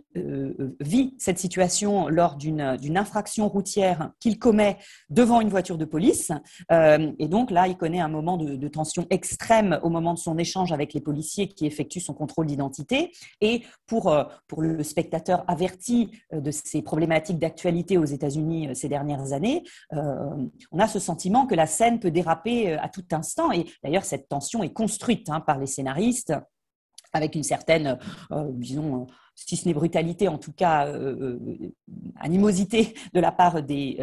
vit 0.79 1.13
cette 1.17 1.39
situation 1.39 2.07
lors 2.07 2.35
d'une 2.35 2.97
infraction 2.97 3.47
routière 3.47 4.11
qu'il 4.19 4.39
commet 4.39 4.77
devant 5.09 5.39
une 5.39 5.49
voiture 5.49 5.77
de 5.77 5.85
police. 5.85 6.31
et 6.71 7.27
donc 7.27 7.51
là, 7.51 7.67
il 7.67 7.77
connaît 7.77 7.99
un 7.99 8.07
moment 8.07 8.37
de, 8.37 8.67
tension 8.67 9.05
extrême 9.11 9.79
au 9.83 9.89
moment 9.89 10.13
de 10.13 10.19
son 10.19 10.37
échange 10.37 10.71
avec 10.71 10.93
les 10.93 11.01
policiers 11.01 11.47
qui 11.47 11.67
effectuent 11.67 11.99
son 11.99 12.13
contrôle 12.13 12.47
d'identité. 12.47 13.11
Et 13.41 13.61
pour, 13.85 14.15
pour 14.47 14.61
le 14.63 14.81
spectateur 14.83 15.43
averti 15.47 16.11
de 16.33 16.51
ces 16.51 16.81
problématiques 16.81 17.37
d'actualité 17.37 17.97
aux 17.97 18.05
États-Unis 18.05 18.69
ces 18.73 18.89
dernières 18.89 19.33
années, 19.33 19.63
on 19.91 20.79
a 20.79 20.87
ce 20.87 20.99
sentiment 20.99 21.45
que 21.45 21.55
la 21.55 21.67
scène 21.67 21.99
peut 21.99 22.11
déraper 22.11 22.73
à 22.73 22.89
tout 22.89 23.05
instant. 23.11 23.51
Et 23.51 23.65
D'ailleurs, 23.85 24.03
cette 24.03 24.27
tension 24.27 24.63
est 24.63 24.73
construite 24.73 25.29
hein, 25.29 25.41
par 25.41 25.59
les 25.59 25.67
scénaristes 25.67 26.33
avec 27.13 27.35
une 27.35 27.43
certaine, 27.43 27.99
euh, 28.31 28.49
disons, 28.49 29.05
si 29.35 29.57
ce 29.57 29.67
n'est 29.67 29.73
brutalité, 29.73 30.27
en 30.27 30.37
tout 30.37 30.53
cas 30.53 30.87
euh, 30.87 31.37
animosité 32.19 32.95
de 33.13 33.19
la 33.19 33.31
part 33.31 33.61
des, 33.61 33.97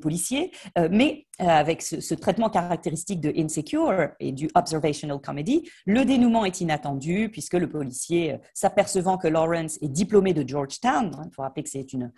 policiers, 0.00 0.52
mais 0.90 1.26
avec 1.38 1.82
ce, 1.82 2.14
traitement 2.14 2.50
caractéristique 2.50 3.20
de 3.20 3.32
Insecure 3.36 4.08
et 4.20 4.32
du 4.32 4.48
Observational 4.54 5.20
Comedy, 5.20 5.68
le 5.86 6.04
dénouement 6.04 6.44
est 6.44 6.60
inattendu 6.60 7.28
puisque 7.30 7.54
le 7.54 7.68
policier, 7.68 8.36
s'apercevant 8.54 9.18
que 9.18 9.28
Lawrence 9.28 9.78
est 9.82 9.88
diplômé 9.88 10.34
de 10.34 10.46
Georgetown, 10.46 11.10
hein, 11.14 11.24
il 11.26 11.34
faut 11.34 11.42
rappeler 11.42 11.62
que 11.64 11.70
c'est 11.70 11.92
une, 11.92 12.12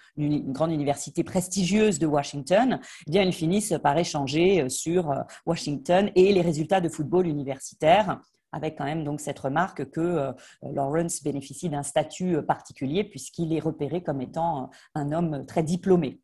grande 0.53 0.73
université 0.73 1.25
prestigieuse 1.25 1.99
de 1.99 2.07
Washington, 2.07 2.81
eh 3.07 3.11
bien 3.11 3.23
ils 3.23 3.33
finissent 3.33 3.75
par 3.83 3.97
échanger 3.99 4.69
sur 4.69 5.13
Washington 5.47 6.11
et 6.15 6.33
les 6.33 6.43
résultats 6.43 6.81
de 6.81 6.89
football 6.89 7.27
universitaire 7.27 8.21
avec 8.53 8.79
quand 8.79 8.85
même 8.85 9.05
donc 9.05 9.21
cette 9.21 9.39
remarque 9.39 9.91
que 9.91 10.01
euh, 10.01 10.33
Lawrence 10.63 11.23
bénéficie 11.23 11.69
d'un 11.69 11.83
statut 11.83 12.37
euh, 12.37 12.43
particulier 12.43 13.05
puisqu'il 13.05 13.53
est 13.53 13.61
repéré 13.61 14.03
comme 14.03 14.21
étant 14.21 14.65
euh, 14.65 14.67
un 14.95 15.13
homme 15.13 15.47
très 15.47 15.63
diplômé. 15.63 16.21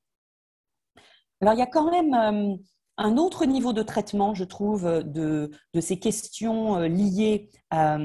Alors 1.41 1.55
il 1.55 1.59
y 1.59 1.62
a 1.62 1.67
quand 1.67 1.91
même 1.91 2.59
un 2.97 3.17
autre 3.19 3.45
niveau 3.45 3.75
de 3.75 3.83
traitement, 3.83 4.35
je 4.35 4.45
trouve, 4.45 5.03
de, 5.05 5.51
ces 5.79 5.99
questions 5.99 6.79
liées 6.79 7.51
à 7.69 7.99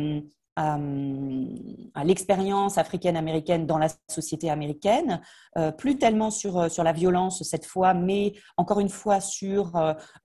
euh, 0.59 1.45
à, 1.93 2.03
l'expérience 2.03 2.77
africaine-américaine 2.77 3.65
dans 3.65 3.77
la 3.77 3.87
société 4.09 4.49
américaine, 4.49 5.21
euh, 5.57 5.71
plus 5.71 5.97
tellement 5.97 6.29
sur, 6.29 6.57
euh, 6.57 6.67
sur 6.67 6.83
la 6.83 6.91
violence 6.91 7.41
cette 7.43 7.65
fois, 7.65 7.93
mais 7.93 8.33
encore 8.57 8.81
une 8.81 8.89
fois 8.89 9.21
sur 9.21 9.71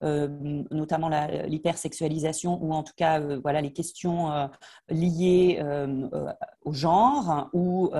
notamment 0.01 1.09
l'hypersexualisation 1.47 2.59
ou 2.61 2.73
en 2.73 2.83
tout 2.83 2.93
cas 2.97 3.21
voilà, 3.43 3.61
les 3.61 3.73
questions 3.73 4.49
liées 4.89 5.63
au 6.65 6.73
genre 6.73 7.49
ou 7.53 7.91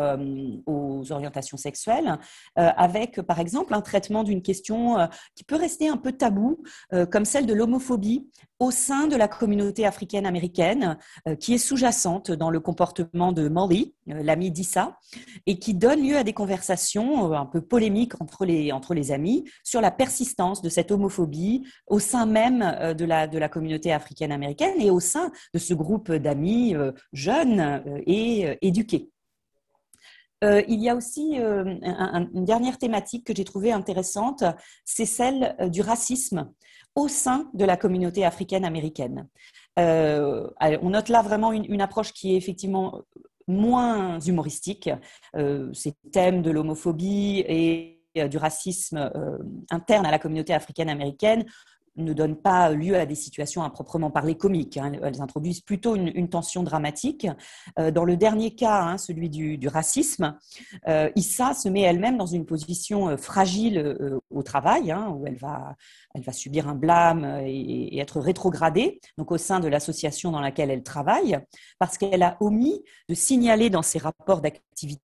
aux 0.67 1.13
orientations 1.13 1.57
sexuelles, 1.57 2.19
avec 2.55 3.21
par 3.23 3.41
exemple 3.41 3.75
un 3.75 3.81
traitement 3.81 4.25
d'une 4.25 4.43
question 4.43 5.09
qui 5.35 5.45
peut 5.45 5.57
rester 5.57 5.89
un 5.89 5.97
peu 5.97 6.13
tabou, 6.13 6.63
comme 7.11 7.25
celle 7.25 7.47
de 7.47 7.55
l'homophobie 7.55 8.29
au 8.59 8.71
sein 8.71 9.07
de 9.07 9.17
la 9.17 9.29
communauté 9.29 9.87
africaine-américaine, 9.87 10.99
qui 11.41 11.55
est 11.55 11.59
sous-jacente 11.59 12.26
dans 12.31 12.51
le 12.51 12.61
comportement 12.61 13.33
de 13.33 13.49
Molly, 13.49 13.95
euh, 14.11 14.23
l'ami 14.23 14.51
d'Issa, 14.51 14.99
et 15.47 15.59
qui 15.59 15.75
donne 15.75 16.07
lieu 16.07 16.17
à 16.17 16.25
des 16.25 16.33
conversations 16.33 17.33
euh, 17.33 17.37
un 17.37 17.47
peu 17.47 17.61
polémiques 17.61 18.21
entre 18.21 18.45
les, 18.45 18.73
entre 18.73 18.95
les 18.95 19.13
amis 19.13 19.45
sur 19.65 19.81
la 19.81 19.91
persistance 19.91 20.63
de 20.63 20.69
cette 20.69 20.91
homophobie 20.91 21.67
au 21.87 21.99
sein 21.99 22.27
même 22.27 22.63
euh, 22.63 22.95
de 22.95 23.05
la, 23.05 23.27
de 23.27 23.39
la 23.39 23.49
communauté 23.49 23.93
africaine-américaine 23.93 24.81
et 24.81 24.91
au 24.91 25.01
sein 25.01 25.31
de 25.55 25.59
ce 25.59 25.75
groupe 25.75 26.13
d'amis 26.13 26.75
jeunes 27.13 27.83
et 28.07 28.57
éduqués. 28.63 29.11
il 30.43 30.81
y 30.81 30.89
a 30.89 30.97
aussi 30.97 31.37
une 31.37 32.45
dernière 32.45 32.79
thématique 32.79 33.27
que 33.27 33.35
j'ai 33.35 33.45
trouvée 33.45 33.73
intéressante, 33.73 34.45
c'est 34.85 35.07
celle 35.07 35.57
du 35.71 35.81
racisme 35.81 36.51
au 36.95 37.09
sein 37.09 37.49
de 37.55 37.65
la 37.65 37.77
communauté 37.77 38.25
africaine-américaine. 38.25 39.29
Euh, 39.79 40.49
on 40.83 40.91
note 40.91 41.09
là 41.09 41.23
vraiment 41.23 41.53
une, 41.53 41.81
approche 41.81 42.13
qui 42.13 42.35
est 42.35 42.37
effectivement 42.37 43.03
moins 43.47 44.19
humoristique. 44.21 44.91
Euh, 45.37 45.73
ces 45.73 45.95
thèmes 46.13 46.43
de 46.43 46.51
l'homophobie 46.51 47.45
et 47.47 48.03
euh, 48.19 48.29
du 48.29 48.39
racisme 48.39 49.11
interne 49.71 50.07
à 50.07 50.11
la 50.11 50.19
communauté 50.19 50.55
africaine-américaine 50.55 51.45
ne 51.97 52.13
donnent 52.13 52.37
pas 52.37 52.71
lieu 52.71 52.97
à 52.97 53.07
des 53.07 53.15
situations 53.15 53.63
à 53.63 53.71
proprement 53.71 54.11
parler 54.11 54.37
comiques. 54.37 54.77
Hein. 54.77 54.93
Elles 55.03 55.23
introduisent 55.23 55.61
plutôt 55.61 55.95
une, 55.97 56.29
tension 56.29 56.63
dramatique. 56.63 57.27
Euh, 57.79 57.91
dans 57.91 58.05
le 58.05 58.17
dernier 58.17 58.55
cas, 58.55 58.83
hein, 58.83 58.99
celui 58.99 59.31
du, 59.31 59.69
racisme, 59.69 60.37
euh, 60.89 61.11
Issa 61.15 61.55
se 61.55 61.69
met 61.69 61.83
elle-même 61.83 62.17
dans 62.17 62.27
une 62.27 62.45
position 62.45 63.09
euh, 63.09 63.17
fragile 63.17 63.97
au 64.31 64.43
travail, 64.43 64.91
hein, 64.91 65.09
où 65.17 65.27
elle 65.27 65.37
va, 65.37 65.77
subir 66.33 66.69
un 66.69 66.75
blâme 66.75 67.25
et, 67.45 67.97
et 67.97 67.99
être 67.99 68.21
rétrogradée, 68.21 69.01
donc 69.17 69.31
au 69.31 69.39
sein 69.39 69.61
de 69.61 69.69
l'association 69.69 70.33
dans 70.33 70.41
laquelle 70.41 70.71
elle 70.71 70.83
travaille, 70.83 71.39
parce 71.79 71.99
qu'elle 71.99 72.23
a 72.23 72.37
omis 72.41 72.83
de 73.09 73.15
signaler 73.15 73.71
dans 73.71 73.83
ses 73.83 73.99
rapports 73.99 74.41
d'activité 74.41 75.01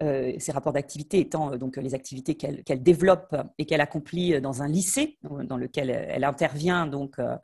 ces 0.00 0.52
rapports 0.52 0.72
d'activité 0.72 1.20
étant 1.20 1.52
euh, 1.52 1.56
donc 1.56 1.76
les 1.76 1.94
activités 1.94 2.34
qu'elle 2.34 2.82
développe 2.82 3.34
et 3.58 3.64
qu'elle 3.64 3.80
accomplit 3.80 4.40
dans 4.40 4.62
un 4.62 4.68
lycée 4.68 5.18
dans 5.22 5.56
lequel 5.56 5.90
elle 5.90 6.24
intervient 6.24 6.86
donc 6.86 7.18
euh, 7.18 7.36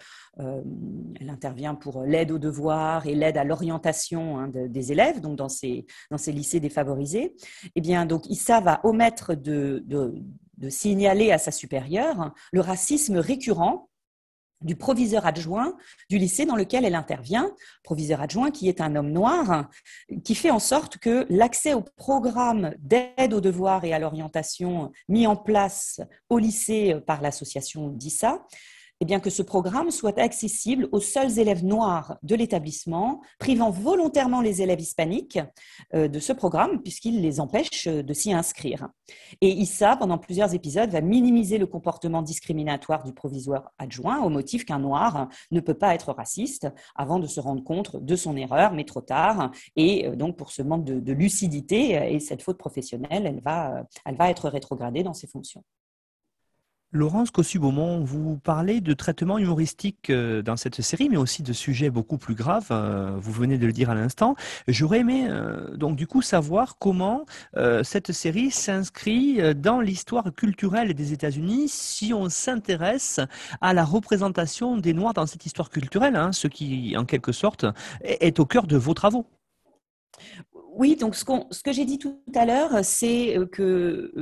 elle 1.21 1.31
intervient 1.31 1.75
pour 1.75 2.03
l'aide 2.03 2.31
aux 2.33 2.39
devoirs 2.39 3.07
et 3.07 3.15
l'aide 3.15 3.37
à 3.37 3.45
l'orientation 3.45 4.39
hein, 4.39 4.49
des 4.49 4.93
élèves 4.93 5.21
donc 5.21 5.37
dans 5.37 5.49
ces 5.49 5.87
dans 6.11 6.19
ces 6.19 6.33
lycées 6.33 6.61
défavorisés. 6.61 7.35
Eh 7.75 7.81
bien 7.81 8.07
donc 8.07 8.29
Issa 8.29 8.61
va 8.61 8.81
omettre 8.85 9.35
de 9.35 9.85
signaler 10.69 11.33
à 11.33 11.39
sa 11.39 11.51
supérieure 11.51 12.35
le 12.53 12.61
racisme 12.61 13.17
récurrent 13.17 13.89
du 14.61 14.77
proviseur 14.77 15.27
adjoint 15.27 15.75
du 16.09 16.19
lycée 16.19 16.47
dans 16.47 16.57
lequel 16.57 16.85
elle 16.85 16.95
intervient, 16.95 17.51
proviseur 17.83 18.21
adjoint 18.21 18.51
qui 18.51 18.69
est 18.69 18.81
un 18.81 18.97
homme 18.97 19.11
noir, 19.11 19.71
qui 20.25 20.35
fait 20.35 20.51
en 20.51 20.59
sorte 20.59 20.99
que 20.99 21.27
l'accès 21.31 21.75
au 21.75 21.83
programme 21.83 22.75
d'aide 22.79 23.33
aux 23.33 23.41
devoirs 23.41 23.85
et 23.85 23.93
à 23.93 23.99
l'orientation 23.99 24.93
mis 25.09 25.27
en 25.27 25.37
place 25.37 26.01
au 26.29 26.39
lycée 26.39 26.97
par 27.07 27.21
l'association 27.23 27.89
DISA 27.89 28.41
eh 29.01 29.07
bien, 29.07 29.19
que 29.19 29.31
ce 29.31 29.43
programme 29.43 29.91
soit 29.91 30.19
accessible 30.19 30.89
aux 30.93 31.01
seuls 31.01 31.39
élèves 31.39 31.65
noirs 31.65 32.19
de 32.23 32.35
l'établissement, 32.35 33.23
privant 33.39 33.71
volontairement 33.71 34.43
les 34.43 34.61
élèves 34.61 34.81
hispaniques 34.81 35.39
euh, 35.95 36.07
de 36.07 36.19
ce 36.19 36.35
programme 36.35 36.83
puisqu'il 36.83 37.23
les 37.23 37.41
empêche 37.41 37.87
euh, 37.87 38.03
de 38.03 38.13
s'y 38.13 38.33
inscrire. 38.33 38.89
Et 39.41 39.49
Issa, 39.49 39.97
pendant 39.97 40.19
plusieurs 40.19 40.55
épisodes, 40.55 40.91
va 40.91 41.01
minimiser 41.01 41.57
le 41.57 41.67
comportement 41.67 42.21
discriminatoire 42.21 43.03
du 43.03 43.15
provisoire 43.15 43.73
adjoint 43.79 44.23
au 44.23 44.29
motif 44.29 44.67
qu'un 44.67 44.79
noir 44.79 45.29
ne 45.51 45.61
peut 45.61 45.75
pas 45.75 45.95
être 45.95 46.13
raciste 46.13 46.69
avant 46.95 47.19
de 47.19 47.27
se 47.27 47.41
rendre 47.41 47.65
compte 47.65 47.97
de 47.97 48.17
son 48.17 48.37
erreur, 48.37 48.73
mais 48.73 48.85
trop 48.85 49.01
tard. 49.01 49.51
Et 49.77 50.09
euh, 50.09 50.15
donc, 50.15 50.37
pour 50.37 50.51
ce 50.53 50.61
manque 50.61 50.85
de, 50.85 51.11
lucidité 51.13 52.15
et 52.15 52.21
cette 52.21 52.43
faute 52.43 52.59
professionnelle, 52.59 53.27
elle 53.27 53.41
va, 53.41 53.85
elle 54.05 54.17
va 54.17 54.31
être 54.31 54.49
rétrogradée 54.49 55.03
dans 55.03 55.13
ses 55.13 55.27
fonctions. 55.27 55.65
Laurence 56.93 57.31
Cossu-Beaumont, 57.31 58.03
vous 58.03 58.39
parlez 58.39 58.81
de 58.81 58.93
traitement 58.95 59.39
humoristique 59.39 60.11
euh, 60.11 60.43
dans 60.43 60.57
cette 60.57 60.81
série, 60.81 61.09
mais 61.09 61.17
aussi 61.17 61.45
de 61.45 61.53
sujets 61.53 61.89
beaucoup 61.89 62.19
plus 62.19 62.35
graves. 62.35 62.67
Euh, 62.73 63.13
vous 63.17 63.31
venez 63.31 63.59
de 63.59 63.67
le 63.67 63.73
dire 63.73 63.91
à 63.91 63.95
l'instant. 63.95 64.35
J'aurais 64.67 65.01
aimé 65.01 65.29
euh, 65.31 65.77
donc 65.77 65.95
du 65.95 66.09
coup 66.09 66.21
savoir 66.21 66.79
comment 66.79 67.27
cette 67.83 68.13
série 68.13 68.51
s'inscrit 68.51 69.55
dans 69.55 69.81
l'histoire 69.81 70.35
culturelle 70.35 70.95
des 70.95 71.13
États-Unis 71.13 71.69
si 71.69 72.13
on 72.13 72.29
s'intéresse 72.29 73.21
à 73.61 73.73
la 73.73 73.85
représentation 73.85 74.77
des 74.77 74.95
Noirs 74.95 75.15
dans 75.15 75.27
cette 75.27 75.47
histoire 75.47 75.71
culturelle, 75.71 76.17
hein, 76.17 76.33
ce 76.33 76.49
qui 76.49 76.97
en 76.97 77.05
quelque 77.05 77.33
sorte 77.33 77.67
est 78.03 78.41
au 78.41 78.47
cœur 78.47 78.67
de 78.67 78.77
vos 78.77 78.95
travaux. 78.95 79.27
Oui, 80.81 80.97
donc 80.97 81.15
ce, 81.15 81.25
que 81.63 81.73
j'ai 81.73 81.85
dit 81.85 81.99
tout 81.99 82.23
à 82.35 82.47
l'heure, 82.47 82.83
c'est 82.83 83.37
que 83.53 84.15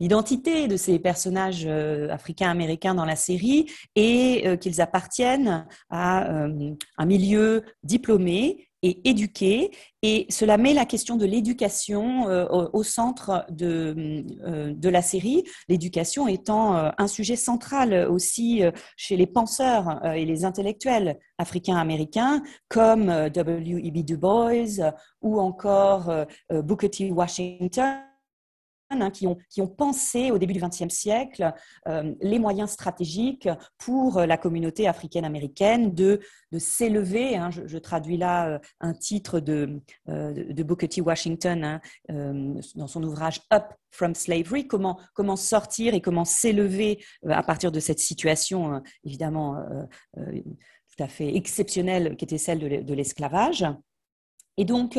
l'identité 0.00 0.68
de 0.68 0.78
ces 0.78 0.98
personnages 0.98 1.66
euh, 1.66 2.08
africains-américains 2.08 2.94
dans 2.94 3.04
la 3.04 3.14
série 3.14 3.70
est 3.94 4.46
euh, 4.46 4.56
qu'ils 4.56 4.80
appartiennent 4.80 5.66
à 5.90 6.30
euh, 6.32 6.72
un 6.96 7.04
milieu 7.04 7.62
diplômé 7.82 8.70
et 8.86 9.00
éduquer. 9.08 9.70
Et 10.02 10.26
cela 10.30 10.56
met 10.56 10.72
la 10.72 10.84
question 10.84 11.16
de 11.16 11.26
l'éducation 11.26 12.28
euh, 12.28 12.46
au, 12.72 12.82
centre 12.84 13.44
de, 13.50 14.24
euh, 14.46 14.72
de 14.72 14.88
la 14.88 15.02
série, 15.02 15.42
l'éducation 15.68 16.28
étant 16.28 16.76
euh, 16.76 16.90
un 16.96 17.08
sujet 17.08 17.34
central 17.34 18.06
aussi 18.08 18.62
chez 18.96 19.16
les 19.16 19.26
penseurs 19.26 20.04
et 20.14 20.24
les 20.24 20.44
intellectuels 20.44 21.18
africains-américains 21.38 22.42
comme 22.68 23.06
W.E.B. 23.30 24.04
Du 24.04 24.16
Bois 24.16 24.52
ou 25.22 25.40
encore 25.40 26.12
Booker 26.50 26.90
T. 26.90 27.10
Washington 27.10 27.96
Hein, 28.90 29.10
qui, 29.10 29.26
ont, 29.26 29.66
pensé 29.66 30.30
au 30.30 30.38
début 30.38 30.52
du 30.52 30.60
XXe 30.60 30.94
siècle 30.94 31.52
euh, 31.88 32.14
les 32.20 32.38
moyens 32.38 32.70
stratégiques 32.70 33.48
pour 33.78 34.20
la 34.20 34.36
communauté 34.36 34.86
africaine-américaine 34.86 35.92
de, 35.92 36.20
s'élever. 36.56 37.36
Hein, 37.36 37.50
je, 37.50 37.78
traduis 37.78 38.16
là 38.16 38.48
euh, 38.48 38.58
un 38.80 38.94
titre 38.94 39.40
de, 39.40 39.82
euh, 40.08 40.52
de 40.52 40.62
Booker 40.62 40.86
T. 40.86 41.00
Washington 41.00 41.80
hein, 42.08 42.54
dans 42.76 42.86
son 42.86 43.02
ouvrage 43.02 43.40
Up 43.52 43.64
from 43.90 44.14
Slavery, 44.14 44.68
comment 44.68 45.36
sortir 45.36 45.94
et 45.94 46.00
comment 46.00 46.24
s'élever 46.24 47.04
à 47.28 47.42
partir 47.42 47.72
de 47.72 47.80
cette 47.80 47.98
situation 47.98 48.82
évidemment 49.04 49.56
tout 50.14 51.02
à 51.02 51.08
fait 51.08 51.34
exceptionnelle 51.34 52.16
qui 52.16 52.24
était 52.24 52.38
celle 52.38 52.84
de 52.84 52.94
l'esclavage. 52.94 53.66
Et 54.56 54.64
donc, 54.64 54.98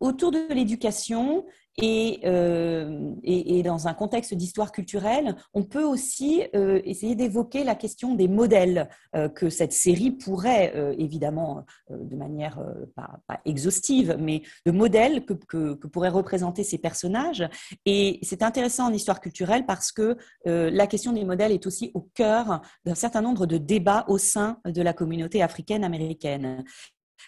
autour 0.00 0.30
de 0.30 0.52
l'éducation, 0.52 1.44
euh, 1.82 3.12
et, 3.22 3.62
dans 3.62 3.88
un 3.88 3.94
contexte 3.94 4.34
d'histoire 4.34 4.72
culturelle, 4.72 5.36
on 5.54 5.62
peut 5.62 5.84
aussi 5.84 6.42
euh, 6.54 6.80
essayer 6.84 7.14
d'évoquer 7.14 7.64
la 7.64 7.74
question 7.74 8.14
des 8.14 8.28
modèles 8.28 8.88
euh, 9.14 9.28
que 9.28 9.50
cette 9.50 9.72
série 9.72 10.10
pourrait, 10.10 10.72
évidemment, 10.98 11.64
de 11.90 12.16
manière 12.16 12.60
pas, 12.94 13.20
exhaustive, 13.44 14.16
mais 14.18 14.42
de 14.66 14.72
modèles 14.72 15.24
que, 15.24 15.74
pourraient 15.74 16.08
représenter 16.08 16.64
ces 16.64 16.78
personnages. 16.78 17.48
Et 17.86 18.18
c'est 18.22 18.42
intéressant 18.42 18.86
en 18.86 18.92
histoire 18.92 19.20
culturelle 19.20 19.66
parce 19.66 19.92
que 19.92 20.16
la 20.44 20.86
question 20.86 21.12
des 21.12 21.24
modèles 21.24 21.52
est 21.52 21.66
aussi 21.66 21.90
au 21.94 22.08
cœur 22.14 22.60
d'un 22.84 22.94
certain 22.94 23.20
nombre 23.20 23.46
de 23.46 23.58
débats 23.58 24.04
au 24.08 24.18
sein 24.18 24.60
de 24.64 24.82
la 24.82 24.92
communauté 24.92 25.42
africaine-américaine. 25.42 26.64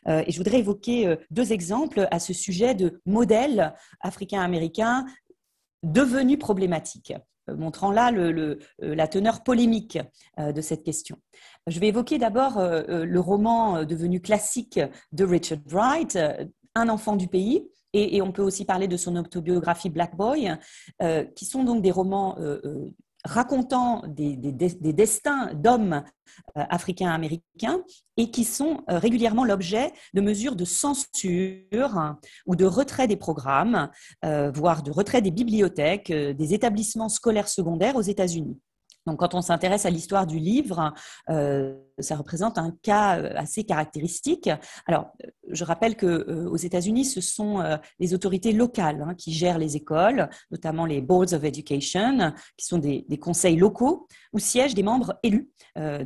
Euh, 0.09 0.23
et 0.27 0.33
je 0.33 0.39
voudrais 0.39 0.59
évoquer 0.59 1.07
euh, 1.07 1.17
deux 1.31 1.53
exemples 1.53 2.09
à 2.11 2.19
ce 2.19 2.33
sujet 2.33 2.75
de 2.75 3.01
modèles 3.07 3.75
africains-américains 4.01 5.05
devenus 5.83 6.39
problématiques 6.39 7.15
euh, 7.49 7.57
montrant 7.57 7.91
là 7.91 8.13
la 8.79 9.09
teneur 9.09 9.43
polémique 9.43 9.99
de 10.39 10.61
cette 10.61 10.85
question. 10.85 11.17
Je 11.67 11.81
vais 11.81 11.89
évoquer 11.89 12.19
d'abord 12.19 12.61
le 12.61 13.19
roman 13.19 13.85
devenu 13.85 14.21
classique 14.21 14.79
de 15.13 15.25
Richard 15.25 15.59
Wright, 15.67 16.19
Un 16.75 16.89
enfant 16.89 17.17
du 17.17 17.29
pays, 17.29 17.69
et, 17.93 18.23
on 18.23 18.31
peut 18.31 18.43
aussi 18.43 18.65
parler 18.65 18.87
de 18.89 18.97
son 18.97 19.17
autobiographie 19.17 19.91
Black 19.91 20.17
Boy, 20.17 20.53
qui 21.35 21.45
sont 21.45 21.65
donc 21.65 21.83
des 21.83 21.91
romans 21.91 22.37
racontant 23.25 24.03
des, 24.07 24.37
destins 24.37 25.53
d'hommes 25.55 26.03
euh, 26.57 26.65
africains-américains 26.69 27.83
et 28.17 28.31
qui 28.31 28.45
sont 28.45 28.83
euh, 28.91 28.99
régulièrement 28.99 29.45
l'objet 29.45 29.93
de 30.15 30.21
mesures 30.21 30.57
de 30.57 30.65
censure 30.65 32.17
ou 32.47 32.57
de 32.57 32.65
retrait 32.65 33.09
des 33.09 33.17
programmes, 33.17 33.91
euh, 34.25 34.51
voire 34.51 34.83
de 34.83 34.91
retrait 34.91 35.23
des 35.23 35.31
bibliothèques, 35.31 36.13
des 36.13 36.55
établissements 36.55 37.09
scolaires 37.09 37.49
secondaires 37.49 37.97
aux 37.97 38.03
États-Unis. 38.03 38.59
Donc, 39.11 39.19
quand 39.19 39.35
on 39.35 39.43
s'intéresse 39.43 39.87
à 39.87 39.91
l'histoire 39.91 40.25
du 40.25 40.39
livre, 40.39 40.95
euh, 41.31 41.75
ça 41.99 42.15
représente 42.15 42.59
un 42.59 42.73
cas 42.81 43.19
euh, 43.19 43.33
assez 43.35 43.65
caractéristique. 43.65 44.49
Alors, 44.87 45.11
euh, 45.25 45.31
je 45.49 45.65
rappelle 45.65 45.97
que 45.97 46.47
aux 46.47 46.57
États-Unis, 46.57 47.05
ce 47.05 47.21
sont 47.21 47.61
les 47.99 48.15
autorités 48.15 48.53
locales 48.53 49.05
hein, 49.05 49.15
qui 49.17 49.33
gèrent 49.33 49.59
les 49.59 49.75
écoles, 49.75 50.31
notamment 50.53 50.87
les 50.87 51.01
boards 51.01 51.33
of 51.33 51.43
education, 51.43 52.33
qui 52.57 52.67
sont 52.67 52.79
des, 52.79 53.05
conseils 53.21 53.57
locaux 53.57 54.07
où 54.33 54.39
siègent 54.39 54.75
des 54.75 54.85
membres 54.85 55.19
élus, 55.25 55.51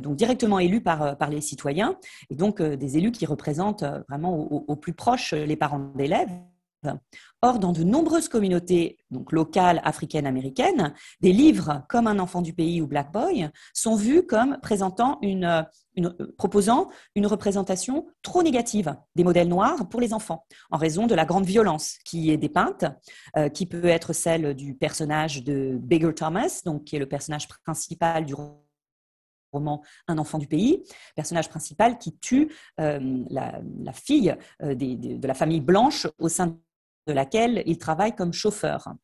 donc 0.01 0.15
directement 0.15 0.57
élus 0.57 0.81
par, 0.81 1.15
par 1.17 1.29
les 1.29 1.41
citoyens, 1.41 1.95
et 2.31 2.35
donc 2.35 2.59
des 2.59 2.97
élus 2.97 3.11
qui 3.11 3.27
représentent 3.27 3.85
vraiment 4.09 4.35
au 4.35 4.75
plus 4.75 4.93
proche 4.93 5.33
les 5.33 5.55
parents 5.55 5.91
d'élèves 5.95 6.31
Or, 7.41 7.59
dans 7.59 7.73
de 7.73 7.83
nombreuses 7.83 8.27
communautés 8.27 8.97
locales 9.31 9.79
africaines 9.83 10.25
américaines, 10.25 10.93
des 11.21 11.31
livres 11.31 11.85
comme 11.89 12.07
Un 12.07 12.17
enfant 12.17 12.41
du 12.41 12.53
pays 12.53 12.81
ou 12.81 12.87
Black 12.87 13.11
Boy 13.11 13.49
sont 13.73 13.95
vus 13.95 14.23
comme 14.23 14.57
proposant 16.37 16.89
une 17.15 17.27
représentation 17.27 18.07
trop 18.21 18.41
négative 18.41 18.95
des 19.15 19.23
modèles 19.23 19.47
noirs 19.47 19.87
pour 19.89 20.01
les 20.01 20.13
enfants, 20.13 20.45
en 20.71 20.77
raison 20.77 21.07
de 21.07 21.15
la 21.15 21.25
grande 21.25 21.45
violence 21.45 21.97
qui 22.03 22.31
est 22.31 22.37
dépeinte, 22.37 22.85
euh, 23.37 23.49
qui 23.49 23.65
peut 23.65 23.85
être 23.85 24.13
celle 24.13 24.53
du 24.53 24.75
personnage 24.75 25.43
de 25.43 25.77
Bigger 25.79 26.13
Thomas, 26.13 26.61
donc 26.65 26.85
qui 26.85 26.95
est 26.95 26.99
le 26.99 27.07
personnage 27.07 27.47
principal 27.47 28.25
du 28.25 28.33
roman 29.53 29.83
Un 30.07 30.17
enfant 30.17 30.37
du 30.37 30.47
pays, 30.47 30.83
personnage 31.15 31.49
principal 31.49 31.97
qui 31.97 32.17
tue 32.17 32.51
euh, 32.79 33.23
la, 33.29 33.61
fille 33.93 34.35
euh, 34.61 34.75
de 34.75 35.27
la 35.27 35.33
famille 35.33 35.61
blanche 35.61 36.07
au 36.19 36.27
sein 36.27 36.57
de 37.07 37.13
laquelle 37.13 37.63
il 37.65 37.77
travaille 37.77 38.15
comme 38.15 38.33
chauffeur 38.33 38.95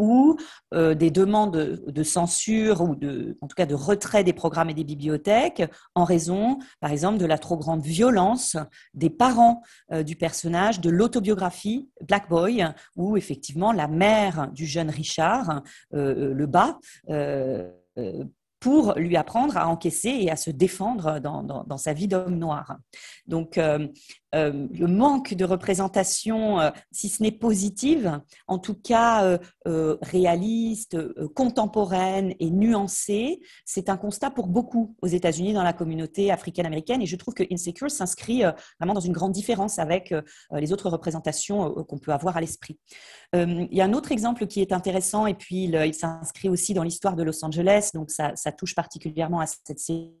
ou 0.00 0.36
euh, 0.72 0.94
des 0.94 1.10
demandes 1.10 1.82
de 1.86 2.02
censure 2.02 2.80
ou 2.80 2.94
de, 2.94 3.36
en 3.40 3.48
tout 3.48 3.54
cas 3.54 3.66
de 3.66 3.74
retrait 3.74 4.24
des 4.24 4.32
programmes 4.32 4.70
et 4.70 4.74
des 4.74 4.84
bibliothèques 4.84 5.62
en 5.94 6.04
raison, 6.04 6.58
par 6.80 6.90
exemple, 6.90 7.18
de 7.18 7.26
la 7.26 7.38
trop 7.38 7.58
grande 7.58 7.82
violence 7.82 8.56
des 8.94 9.10
parents 9.10 9.62
euh, 9.92 10.02
du 10.02 10.16
personnage 10.16 10.80
de 10.80 10.90
l'autobiographie 10.90 11.90
Black 12.06 12.28
Boy, 12.30 12.66
où 12.96 13.16
effectivement 13.16 13.72
la 13.72 13.88
mère 13.88 14.50
du 14.52 14.66
jeune 14.66 14.90
Richard 14.90 15.62
euh, 15.94 16.34
le 16.34 16.46
bat 16.46 16.78
pour 18.60 18.94
lui 18.96 19.16
apprendre 19.16 19.56
à 19.56 19.68
encaisser 19.68 20.10
et 20.10 20.30
à 20.30 20.36
se 20.36 20.50
défendre 20.50 21.18
dans, 21.18 21.42
dans, 21.42 21.76
sa 21.78 21.94
vie 21.94 22.08
d'homme 22.08 22.36
noir. 22.36 22.76
Donc, 23.26 23.58
euh, 24.34 24.66
le 24.72 24.86
manque 24.86 25.34
de 25.34 25.44
représentation, 25.44 26.60
euh, 26.60 26.70
si 26.92 27.08
ce 27.08 27.22
n'est 27.22 27.32
positive, 27.32 28.20
en 28.46 28.58
tout 28.58 28.74
cas 28.74 29.38
réaliste, 29.64 30.96
contemporaine 31.34 32.34
et 32.40 32.50
nuancée, 32.50 33.40
c'est 33.64 33.88
un 33.88 33.96
constat 33.96 34.30
pour 34.30 34.46
beaucoup 34.46 34.96
aux 35.02 35.06
États-Unis 35.06 35.52
dans 35.52 35.62
la 35.62 35.72
communauté 35.72 36.30
africaine-américaine. 36.30 37.02
Et 37.02 37.06
je 37.06 37.16
trouve 37.16 37.34
que 37.34 37.44
Insecure 37.52 37.90
s'inscrit 37.90 38.42
vraiment 38.78 38.94
dans 38.94 39.00
une 39.00 39.12
grande 39.12 39.32
différence 39.32 39.78
avec 39.78 40.14
les 40.52 40.72
autres 40.72 40.88
représentations 40.88 41.72
qu'on 41.84 41.98
peut 41.98 42.12
avoir 42.12 42.36
à 42.36 42.40
l'esprit. 42.40 42.78
il 43.34 43.68
y 43.70 43.80
a 43.80 43.84
un 43.84 43.92
autre 43.92 44.12
exemple 44.12 44.46
qui 44.46 44.60
est 44.60 44.72
intéressant, 44.72 45.26
et 45.26 45.34
puis 45.34 45.64
il, 45.64 45.94
s'inscrit 45.94 46.48
aussi 46.48 46.74
dans 46.74 46.82
l'histoire 46.82 47.16
de 47.16 47.22
Los 47.22 47.44
Angeles, 47.44 47.90
donc 47.94 48.10
ça, 48.10 48.32
ça 48.34 48.52
touche 48.52 48.74
particulièrement 48.74 49.40
à 49.40 49.46
cette 49.46 49.78
série 49.78 50.14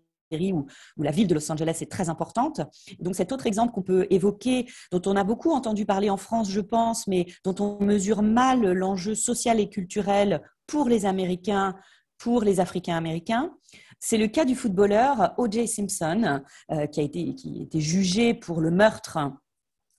où, 0.52 0.66
la 0.98 1.10
ville 1.10 1.26
de 1.26 1.34
Los 1.34 1.50
Angeles 1.50 1.78
est 1.80 1.90
très 1.90 2.08
importante. 2.08 2.60
Donc 3.00 3.16
cet 3.16 3.32
autre 3.32 3.46
exemple 3.46 3.72
qu'on 3.72 3.82
peut 3.82 4.06
évoquer, 4.10 4.66
dont 4.92 5.02
on 5.06 5.16
a 5.16 5.24
beaucoup 5.24 5.50
entendu 5.50 5.86
parler 5.86 6.10
en 6.10 6.16
France, 6.16 6.50
je 6.50 6.60
pense, 6.60 7.06
mais 7.06 7.26
dont 7.44 7.54
on 7.60 7.84
mesure 7.84 8.22
mal 8.22 8.72
l'enjeu 8.72 9.14
social 9.14 9.60
et 9.60 9.68
culturel 9.68 10.42
pour 10.66 10.88
les 10.88 11.06
Américains, 11.06 11.74
pour 12.18 12.42
les 12.42 12.60
Africains 12.60 12.96
américains, 12.96 13.52
c'est 13.98 14.18
le 14.18 14.28
cas 14.28 14.44
du 14.44 14.54
footballeur 14.54 15.34
O.J. 15.36 15.66
Simpson, 15.68 16.42
euh, 16.70 16.86
qui 16.86 17.00
a 17.00 17.02
été 17.02 17.80
jugé 17.80 18.34
pour 18.34 18.60
le 18.60 18.70
meurtre 18.70 19.18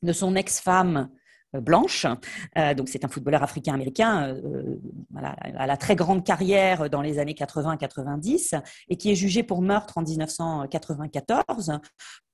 de 0.02 0.14
son 0.14 0.36
ex-femme 0.36 1.10
blanche. 1.60 2.06
Euh, 2.58 2.74
donc 2.74 2.90
c'est 2.90 3.04
un 3.06 3.08
footballeur 3.08 3.44
africain-américain 3.44 4.36
euh, 4.44 4.78
à 5.16 5.68
la 5.68 5.78
très 5.78 5.96
grande 5.96 6.24
carrière 6.24 6.90
dans 6.90 7.02
les 7.02 7.20
années 7.20 7.34
80-90 7.34 8.62
et 8.90 8.98
qui 8.98 9.12
est 9.12 9.16
jugé 9.16 9.44
pour 9.44 9.62
meurtre 9.62 9.98
en 9.98 10.04
1994 10.04 11.80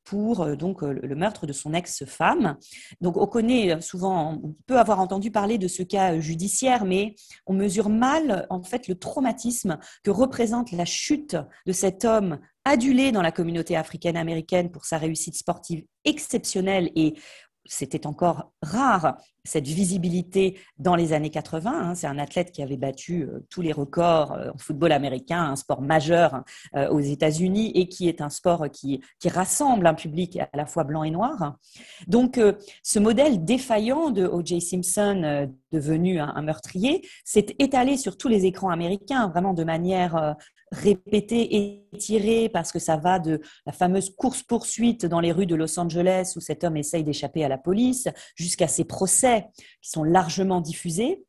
pour 0.04 0.56
donc 0.56 0.84
le 0.84 1.16
meurtre 1.16 1.46
de 1.46 1.52
son 1.52 1.74
ex-femme. 1.74 2.56
Donc 3.02 3.18
on 3.18 3.28
connaît 3.28 3.82
souvent, 3.82 4.40
on 4.42 4.56
peut 4.66 4.80
avoir 4.80 5.02
entendu 5.02 5.32
parler 5.32 5.58
de 5.58 5.68
ce 5.68 5.84
cas 5.84 6.18
judiciaire, 6.22 6.86
mais 6.86 7.16
on 7.46 7.54
mesure 7.54 7.90
mal 7.90 8.48
en 8.50 8.64
fait 8.64 8.88
le 8.88 8.96
traumatisme 8.96 9.78
que 10.04 10.12
représente 10.12 10.72
la 10.72 10.86
chute 10.86 11.36
de 11.66 11.74
cet 11.74 12.06
homme 12.06 12.40
adulé 12.68 13.12
dans 13.14 13.22
la 13.22 13.32
communauté 13.32 13.78
africaine-américaine 13.78 14.72
pour 14.72 14.86
sa 14.86 14.98
réussite 14.98 15.36
sportive 15.36 15.86
exceptionnelle 16.04 16.92
et 16.96 17.14
c'était 17.68 18.08
encore 18.08 18.52
rare 18.62 19.18
cette 19.48 19.66
visibilité 19.66 20.60
dans 20.78 20.96
les 20.96 21.14
années 21.14 21.30
80. 21.30 21.72
Hein. 21.72 21.96
C'est 21.96 22.08
un 22.08 22.20
athlète 22.20 22.52
qui 22.52 22.62
avait 22.62 22.78
battu 22.78 23.24
euh, 23.24 23.46
tous 23.50 23.62
les 23.62 23.72
records 23.72 24.34
euh, 24.34 24.50
en 24.54 24.58
football 24.58 24.92
américain, 24.92 25.42
un 25.42 25.56
sport 25.56 25.82
majeur 25.82 26.44
euh, 26.76 26.90
aux 26.90 27.00
États-Unis 27.00 27.72
et 27.74 27.88
qui 27.88 28.10
est 28.10 28.22
un 28.22 28.30
sport 28.30 28.66
qui, 28.72 29.02
rassemble 29.26 29.88
un 29.88 29.94
public 29.94 30.38
à 30.40 30.50
la 30.54 30.66
fois 30.66 30.84
blanc 30.84 31.04
et 31.04 31.12
noir. 31.12 31.58
Donc, 32.08 32.40
ce 32.82 33.00
modèle 33.00 33.44
défaillant 33.44 34.10
de 34.10 34.26
O.J. 34.26 34.62
Simpson, 34.62 35.50
devenu 35.72 36.20
un, 36.20 36.42
meurtrier, 36.42 37.06
s'est 37.26 37.48
étalé 37.60 37.98
sur 37.98 38.18
tous 38.18 38.30
les 38.30 38.46
écrans 38.46 38.70
américains, 38.70 39.28
vraiment 39.28 39.54
de 39.54 39.66
manière 39.66 40.36
répété, 40.72 41.86
étiré, 41.94 42.50
parce 42.50 42.72
que 42.72 42.80
ça 42.80 42.98
va 42.98 43.20
de 43.20 43.42
la 43.66 43.72
fameuse 43.72 44.10
course-poursuite 44.10 45.06
dans 45.06 45.20
les 45.20 45.32
rues 45.32 45.46
de 45.46 45.56
Los 45.56 45.80
Angeles 45.80 46.34
où 46.36 46.40
cet 46.40 46.64
homme 46.64 46.78
essaye 46.78 47.04
d'échapper 47.04 47.44
à 47.44 47.50
la 47.50 47.58
police, 47.58 48.08
jusqu'à 48.36 48.68
ses 48.68 48.84
procès 48.84 49.48
qui 49.82 49.90
sont 49.90 50.04
largement 50.04 50.62
diffusés. 50.62 51.24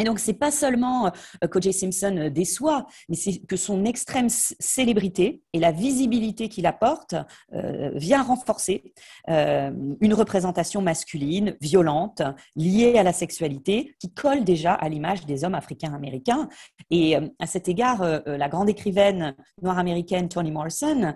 Et 0.00 0.04
donc, 0.04 0.20
c'est 0.20 0.34
pas 0.34 0.52
seulement 0.52 1.06
euh, 1.06 1.48
qu'O.J. 1.48 1.72
Simpson 1.72 2.16
euh, 2.16 2.30
déçoit, 2.30 2.86
mais 3.08 3.16
c'est 3.16 3.40
que 3.40 3.56
son 3.56 3.84
extrême 3.84 4.28
célébrité 4.28 5.42
et 5.52 5.58
la 5.58 5.72
visibilité 5.72 6.48
qu'il 6.48 6.66
apporte 6.66 7.16
euh, 7.52 7.90
vient 7.94 8.22
renforcer 8.22 8.92
une 9.28 10.14
représentation 10.14 10.82
masculine, 10.82 11.56
violente, 11.60 12.22
liée 12.56 12.96
à 12.98 13.02
la 13.02 13.12
sexualité, 13.12 13.94
qui 13.98 14.12
colle 14.12 14.44
déjà 14.44 14.72
à 14.72 14.88
l'image 14.88 15.26
des 15.26 15.44
hommes 15.44 15.54
africains-américains. 15.54 16.48
Et 16.90 17.16
à 17.16 17.46
cet 17.46 17.68
égard, 17.68 18.02
la 18.26 18.48
grande 18.48 18.68
écrivaine 18.68 19.34
noire 19.62 19.78
américaine 19.78 20.28
Toni 20.28 20.50
Morrison, 20.50 21.14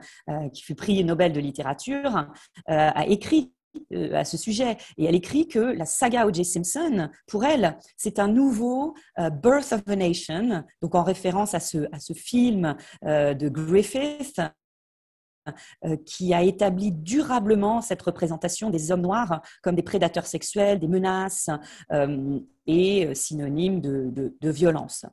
qui 0.53 0.63
fut 0.63 0.75
prix 0.75 1.03
Nobel 1.05 1.33
de 1.33 1.41
littérature, 1.41 2.27
a 2.67 3.07
écrit 3.07 3.53
euh, 3.53 3.62
à 4.13 4.25
ce 4.25 4.37
sujet. 4.37 4.77
Et 4.99 5.05
elle 5.05 5.15
écrit 5.15 5.49
que 5.49 5.59
la 5.59 5.85
saga 5.85 6.27
O.J. 6.27 6.45
Simpson, 6.45 7.09
pour 7.27 7.45
elle, 7.45 7.79
c'est 7.97 8.19
un 8.19 8.29
nouveau 8.29 8.95
euh, 9.19 9.31
Birth 9.31 9.73
of 9.73 9.83
a 9.87 9.97
Nation, 9.97 10.65
donc 10.81 10.95
en 10.95 11.03
référence 11.03 11.55
à 11.55 11.61
ce, 11.61 11.89
à 11.93 11.99
ce 11.99 12.13
film 12.13 12.77
euh, 13.05 13.35
de 13.35 13.49
Griffith 13.49 14.41
qui 16.05 16.35
a 16.35 16.43
établi 16.43 16.93
durablement 16.93 17.81
cette 17.81 18.03
représentation 18.03 18.71
des 18.71 18.93
hommes 18.93 19.03
noirs 19.03 19.43
comme 19.63 19.75
des 19.75 19.83
prédateurs 19.83 20.27
sexuels, 20.27 20.79
des 20.79 20.89
menaces 20.89 21.51
et 22.67 23.15
synonymes 23.15 23.81
de, 23.81 24.35
de 24.41 24.51
violence. 24.51 25.05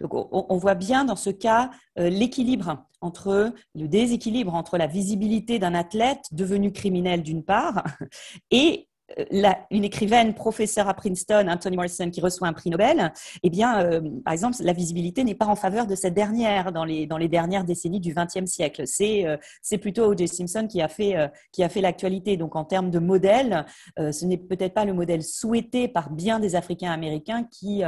Donc, 0.00 0.12
on, 0.14 0.56
voit 0.56 0.74
bien 0.74 1.04
dans 1.04 1.16
ce 1.16 1.30
cas 1.30 1.70
euh, 1.98 2.08
l'équilibre 2.08 2.84
entre 3.00 3.52
le 3.74 3.88
déséquilibre 3.88 4.54
entre 4.54 4.78
la 4.78 4.86
visibilité 4.86 5.58
d'un 5.58 5.74
athlète 5.74 6.24
devenu 6.30 6.72
criminel 6.72 7.22
d'une 7.22 7.44
part 7.44 7.84
et 8.50 8.87
euh, 9.16 9.50
une 9.70 9.84
écrivaine, 9.84 10.34
professeure 10.34 10.88
à 10.88 10.94
Princeton, 10.94 11.46
Anthony 11.48 11.76
Morrison, 11.76 12.10
qui 12.10 12.20
reçoit 12.20 12.48
un 12.48 12.52
prix 12.52 12.70
Nobel, 12.70 13.12
eh 13.42 13.50
bien, 13.50 13.80
euh, 13.80 14.00
par 14.24 14.32
exemple, 14.32 14.56
la 14.60 14.72
visibilité 14.72 15.24
n'est 15.24 15.34
pas 15.34 15.46
en 15.46 15.56
faveur 15.56 15.86
de 15.86 15.94
cette 15.94 16.14
dernière 16.14 16.72
dans 16.72 16.84
les, 16.84 17.06
dans 17.06 17.16
les 17.16 17.28
dernières 17.28 17.64
décennies 17.64 18.00
du 18.00 18.14
XXe 18.14 18.50
siècle. 18.50 18.82
C'est 18.86 19.26
euh, 19.26 19.36
plutôt 19.80 20.04
O.J. 20.04 20.28
Simpson 20.28 20.66
qui 20.68 20.82
a 20.82 20.88
fait, 20.88 21.14
fait 21.54 21.80
l'actualité. 21.80 22.36
Donc, 22.36 22.56
en 22.56 22.64
termes 22.64 22.90
de 22.90 22.98
modèle, 22.98 23.64
ce 23.96 24.24
n'est 24.24 24.36
peut-être 24.36 24.74
pas 24.74 24.84
le 24.84 24.92
modèle 24.92 25.22
souhaité 25.22 25.88
par 25.88 26.10
bien 26.10 26.40
des 26.40 26.56
Africains 26.56 26.90
américains 26.90 27.44
qui, 27.44 27.82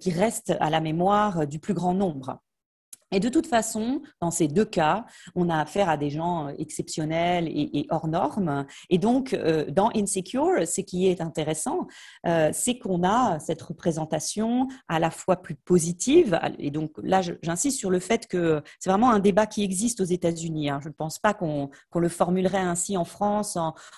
qui 0.00 0.10
reste 0.10 0.54
à 0.58 0.70
la 0.70 0.80
mémoire 0.80 1.46
du 1.46 1.58
plus 1.58 1.74
grand 1.74 1.94
nombre. 1.94 2.40
Et 3.10 3.20
de 3.20 3.28
toute 3.28 3.46
façon, 3.46 4.02
dans 4.20 4.30
ces 4.30 4.48
deux 4.48 4.64
cas, 4.66 5.06
on 5.34 5.48
a 5.48 5.58
affaire 5.58 5.88
à 5.88 5.96
des 5.96 6.10
gens 6.10 6.48
euh, 6.48 6.52
exceptionnels 6.58 7.48
et, 7.48 7.86
hors 7.90 8.06
normes. 8.06 8.66
Et 8.90 8.98
donc, 8.98 9.32
euh, 9.32 9.64
dans 9.70 9.90
Insecure, 9.94 10.66
ce 10.66 10.80
qui 10.82 11.06
est 11.06 11.20
intéressant, 11.20 11.86
euh, 12.26 12.50
c'est 12.52 12.78
qu'on 12.78 13.04
a 13.04 13.38
cette 13.38 13.62
représentation 13.62 14.68
à 14.88 14.98
la 14.98 15.10
fois 15.10 15.36
plus 15.36 15.54
positive. 15.54 16.38
Et 16.58 16.70
donc 16.70 16.92
là, 17.02 17.22
j'insiste 17.42 17.78
sur 17.78 17.90
le 17.90 17.98
fait 17.98 18.26
que 18.26 18.62
c'est 18.78 18.90
vraiment 18.90 19.10
un 19.10 19.20
débat 19.20 19.46
qui 19.46 19.64
existe 19.64 20.00
aux 20.00 20.04
États-Unis. 20.04 20.68
Hein. 20.68 20.80
Je 20.82 20.88
ne 20.88 20.94
pense 20.94 21.18
pas 21.18 21.32
qu'on 21.32 21.70
le 21.94 22.08
formulerait 22.08 22.58
ainsi 22.58 22.96
en 22.96 23.04
France 23.04 23.56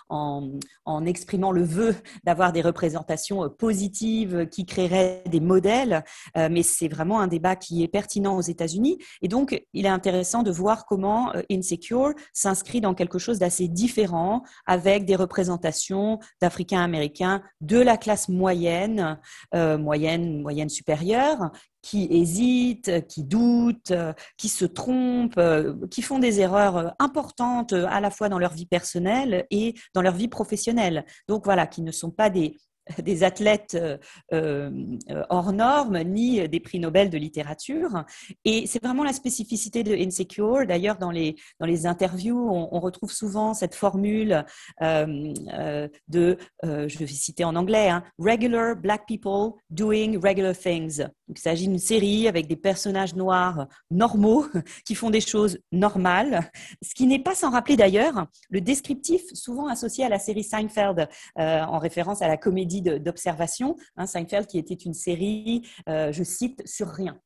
en, 0.09 0.51
en 0.85 1.07
exprimant 1.07 1.51
le 1.51 1.65
vœu 1.65 1.97
d'avoir 2.25 2.53
des 2.53 2.63
représentations 2.63 3.49
positives 3.51 4.47
qui 4.49 4.67
créeraient 4.67 5.23
des 5.27 5.41
modèles. 5.41 6.05
Mais 6.37 6.63
c'est 6.63 6.89
vraiment 6.89 7.21
un 7.21 7.27
débat 7.27 7.57
qui 7.57 7.83
est 7.83 7.89
pertinent 7.89 8.37
aux 8.37 8.43
États-Unis 8.43 9.00
et 9.23 9.29
donc, 9.29 9.63
il 9.73 9.87
est 9.87 9.91
intéressant 9.91 10.43
de 10.43 10.51
voir 10.51 10.87
comment 10.87 11.35
euh, 11.35 11.43
Insecure 11.51 12.13
s'inscrit 12.33 12.81
dans 12.81 12.95
quelque 12.95 13.19
chose 13.19 13.39
d'assez 13.39 13.69
différent 13.69 14.43
avec 14.67 15.05
des 15.05 15.17
représentations 15.17 16.19
d'Africains 16.41 16.83
américains 16.83 17.43
de 17.61 17.79
la 17.79 17.97
classe 17.97 18.29
moyenne, 18.29 19.19
euh, 19.55 19.79
moyenne, 19.79 20.41
moyenne 20.41 20.69
supérieure, 20.69 21.51
qui 21.83 22.09
hésitent, 22.11 23.07
qui 23.07 23.25
doutent, 23.25 23.93
qui 24.37 24.49
se 24.49 24.65
trompent, 24.65 25.39
euh, 25.39 25.75
qui 25.91 26.03
font 26.03 26.19
des 26.19 26.41
erreurs 26.41 26.95
importantes 26.99 27.73
à 27.73 28.01
la 28.01 28.11
fois 28.11 28.29
dans 28.29 28.39
leur 28.39 28.53
vie 28.53 28.67
personnelle 28.67 29.47
et 29.51 29.75
dans 29.95 30.03
leur 30.03 30.15
vie 30.15 30.29
professionnelle. 30.29 31.05
Donc 31.27 31.45
voilà, 31.45 31.67
qui 31.67 31.83
ne 31.83 31.91
sont 31.91 32.11
pas 32.11 32.29
des, 32.29 32.59
des 33.03 33.25
athlètes 33.25 33.77
euh, 33.81 33.99
euh, 34.33 35.25
hors 35.29 35.53
normes, 35.53 36.03
ni 36.03 36.49
des 36.49 36.61
prix 36.61 36.79
Nobel 36.79 37.11
de 37.11 37.19
littérature. 37.19 38.05
Et 38.45 38.67
c'est 38.67 38.83
vraiment 38.83 39.05
la 39.05 39.13
spécificité 39.13 39.83
de 39.83 39.95
Insecure. 39.95 40.67
D'ailleurs, 40.67 40.99
dans 40.99 41.11
les, 41.11 41.37
dans 41.59 41.67
les 41.67 41.87
interviews, 41.87 42.49
on, 42.51 42.81
retrouve 42.81 43.13
souvent 43.13 43.53
cette 43.53 43.75
formule 43.75 44.43
euh, 44.81 45.89
de, 46.09 46.39
je 46.63 46.99
vais 46.99 47.07
citer 47.07 47.45
en 47.45 47.55
anglais, 47.57 47.91
hein, 47.91 48.03
Regular 48.19 48.75
Black 48.75 49.07
People 49.07 49.53
Doing 49.69 50.19
Regular 50.19 50.57
Things. 50.57 51.05
il 51.29 51.39
s'agit 51.39 51.69
d'une 51.69 51.79
série 51.79 52.27
avec 52.27 52.47
des 52.47 52.57
personnages 52.57 53.15
noirs 53.15 53.67
normaux 53.91 54.47
qui 54.87 54.95
font 54.95 55.11
des 55.11 55.21
choses 55.21 55.59
normales, 55.73 56.51
ce 56.81 56.95
qui 56.95 57.07
n'est 57.07 57.19
pas 57.19 57.35
sans 57.35 57.51
rappeler 57.51 57.77
d'ailleurs 57.77 58.27
le 58.49 58.63
descriptif 58.63 59.21
souvent 59.35 59.67
associé 59.67 60.05
à 60.05 60.09
la 60.09 60.19
série 60.19 60.45
Seinfeld, 60.45 61.07
en 61.37 61.79
référence 61.79 62.23
à 62.23 62.29
la 62.29 62.39
comédie 62.39 62.80
d'observation. 62.83 63.77
Hein, 63.97 64.07
Seinfeld 64.07 64.47
qui 64.47 64.59
était 64.59 64.75
une 64.75 64.95
série, 64.95 65.69
euh, 65.89 66.13
je 66.13 66.23
cite, 66.23 66.67
sur 66.67 66.89
rien. 66.89 67.21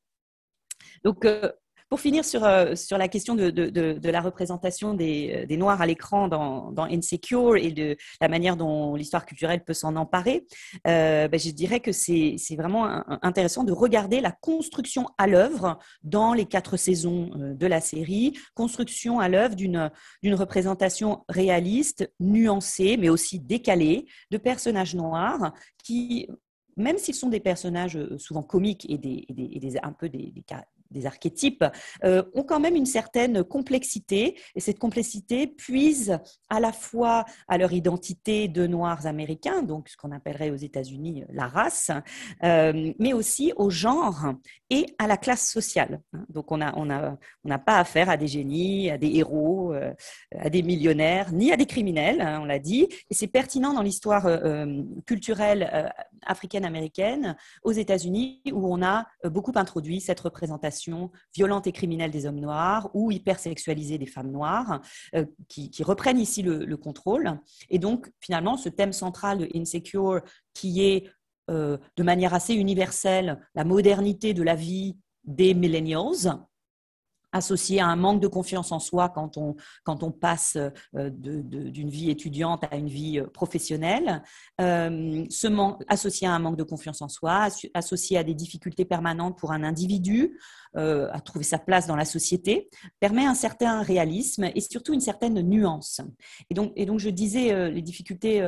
Donc, 1.02 1.24
euh, 1.24 1.50
pour 1.94 2.00
finir 2.00 2.24
sur, 2.24 2.42
euh, 2.42 2.74
sur 2.74 2.98
la 2.98 3.06
question 3.06 3.36
de, 3.36 3.50
de, 3.50 4.08
la 4.10 4.20
représentation 4.20 4.94
des, 4.94 5.46
des 5.46 5.56
Noirs 5.56 5.80
à 5.80 5.86
l'écran 5.86 6.26
dans, 6.26 6.72
dans, 6.72 6.86
Insecure 6.86 7.56
et 7.56 7.70
de 7.70 7.96
la 8.20 8.26
manière 8.26 8.56
dont 8.56 8.96
l'histoire 8.96 9.24
culturelle 9.24 9.62
peut 9.62 9.74
s'en 9.74 9.94
emparer, 9.94 10.44
ben, 10.84 11.30
je 11.38 11.50
dirais 11.52 11.78
que 11.78 11.92
c'est 11.92 12.56
vraiment 12.58 13.04
intéressant 13.22 13.62
de 13.62 13.70
regarder 13.70 14.20
la 14.20 14.32
construction 14.32 15.06
à 15.18 15.28
l'œuvre 15.28 15.78
dans 16.02 16.34
les 16.34 16.46
quatre 16.46 16.76
saisons 16.76 17.30
de 17.36 17.66
la 17.68 17.80
série, 17.80 18.36
construction 18.54 19.20
à 19.20 19.28
l'œuvre 19.28 19.54
d'une 19.54 20.34
représentation 20.34 21.24
réaliste, 21.28 22.10
nuancée, 22.18 22.96
mais 22.96 23.08
aussi 23.08 23.38
décalée 23.38 24.06
de 24.32 24.36
personnages 24.36 24.96
noirs 24.96 25.52
qui 25.84 26.26
même 26.76 26.98
s'ils 26.98 27.14
sont 27.14 27.28
des 27.28 27.38
personnages 27.38 27.98
souvent 28.16 28.42
comiques 28.42 28.84
et, 28.90 28.98
des, 28.98 29.26
des, 29.28 29.78
un 29.80 29.92
peu 29.92 30.08
des, 30.08 30.32
des 30.32 30.42
archétypes, 31.04 31.64
euh, 32.04 32.22
ont 32.34 32.44
quand 32.44 32.60
même 32.60 32.76
une 32.76 32.86
certaine 32.86 33.42
complexité. 33.44 34.38
Et 34.54 34.60
cette 34.60 34.78
complexité 34.78 35.46
puise 35.46 36.18
à 36.48 36.60
la 36.60 36.72
fois 36.72 37.24
à 37.48 37.58
leur 37.58 37.72
identité 37.72 38.48
de 38.48 38.66
Noirs 38.66 39.06
américains, 39.06 39.62
donc 39.62 39.88
ce 39.88 39.96
qu'on 39.96 40.12
appellerait 40.12 40.50
aux 40.50 40.56
États-Unis 40.56 41.22
euh, 41.22 41.32
la 41.32 41.48
race, 41.48 41.90
euh, 42.42 42.92
mais 42.98 43.12
aussi 43.12 43.52
au 43.56 43.70
genre 43.70 44.34
et 44.70 44.86
à 44.98 45.06
la 45.06 45.16
classe 45.16 45.50
sociale. 45.50 46.00
Donc 46.28 46.50
on 46.52 46.58
n'a 46.58 46.72
on 46.76 46.90
a, 46.90 47.16
on 47.44 47.58
pas 47.58 47.78
affaire 47.78 48.10
à 48.10 48.16
des 48.16 48.26
génies, 48.26 48.90
à 48.90 48.98
des 48.98 49.16
héros, 49.16 49.74
à 50.36 50.50
des 50.50 50.62
millionnaires, 50.62 51.32
ni 51.32 51.52
à 51.52 51.56
des 51.56 51.66
criminels, 51.66 52.20
hein, 52.20 52.40
on 52.42 52.44
l'a 52.44 52.58
dit. 52.58 52.88
Et 53.10 53.14
c'est 53.14 53.28
pertinent 53.28 53.72
dans 53.72 53.82
l'histoire 53.82 54.26
culturelle 55.06 55.92
africaine-américaine 56.26 57.36
aux 57.62 57.72
États-Unis 57.72 58.42
où 58.52 58.72
on 58.72 58.82
a 58.82 59.06
beaucoup 59.24 59.52
introduit 59.54 60.00
cette 60.00 60.20
représentation 60.20 60.73
violente 61.34 61.66
et 61.66 61.72
criminelle 61.72 62.10
des 62.10 62.26
hommes 62.26 62.40
noirs 62.40 62.90
ou 62.94 63.10
hypersexualisée 63.10 63.98
des 63.98 64.06
femmes 64.06 64.30
noires, 64.30 64.80
euh, 65.14 65.24
qui, 65.48 65.70
reprennent 65.82 66.20
ici 66.20 66.42
le, 66.42 66.76
contrôle. 66.76 67.38
Et 67.70 67.78
donc, 67.78 68.10
finalement, 68.20 68.56
ce 68.56 68.68
thème 68.68 68.92
central 68.92 69.38
de 69.38 69.48
Insecure, 69.54 70.20
qui 70.52 70.84
est 70.84 71.10
euh, 71.50 71.76
de 71.96 72.02
manière 72.02 72.34
assez 72.34 72.54
universelle 72.54 73.38
la 73.54 73.64
modernité 73.64 74.34
de 74.34 74.42
la 74.42 74.54
vie 74.54 74.96
des 75.24 75.54
millennials, 75.54 76.38
associé 77.34 77.80
à 77.80 77.86
un 77.88 77.96
manque 77.96 78.22
de 78.22 78.28
confiance 78.28 78.72
en 78.72 78.78
soi 78.78 79.08
quand 79.08 79.36
on, 79.36 79.56
quand 79.82 80.02
on 80.02 80.12
passe 80.12 80.56
euh, 80.96 81.10
d'une 81.10 81.90
vie 81.90 82.08
étudiante 82.08 82.64
à 82.70 82.76
une 82.76 82.88
vie 82.88 83.18
euh, 83.18 83.26
professionnelle, 83.26 84.22
euh, 84.60 85.24
associé 85.88 86.28
à 86.28 86.32
un 86.32 86.38
manque 86.38 86.56
de 86.56 86.62
confiance 86.62 87.02
en 87.02 87.08
soi, 87.08 87.48
associé 87.74 88.16
à 88.16 88.24
des 88.24 88.34
difficultés 88.34 88.84
permanentes 88.84 89.36
pour 89.36 89.52
un 89.52 89.62
individu 89.64 90.38
à 90.76 91.20
trouver 91.20 91.44
sa 91.44 91.58
place 91.58 91.86
dans 91.86 91.94
la 91.94 92.04
société, 92.04 92.68
permet 92.98 93.24
un 93.24 93.36
certain 93.36 93.80
réalisme 93.82 94.50
et 94.56 94.60
surtout 94.60 94.92
une 94.92 95.00
certaine 95.00 95.40
nuance. 95.40 96.00
Et 96.50 96.54
donc, 96.54 96.72
et 96.74 96.84
donc 96.84 96.98
je 96.98 97.10
disais 97.10 97.70
les 97.70 97.80
difficultés 97.80 98.44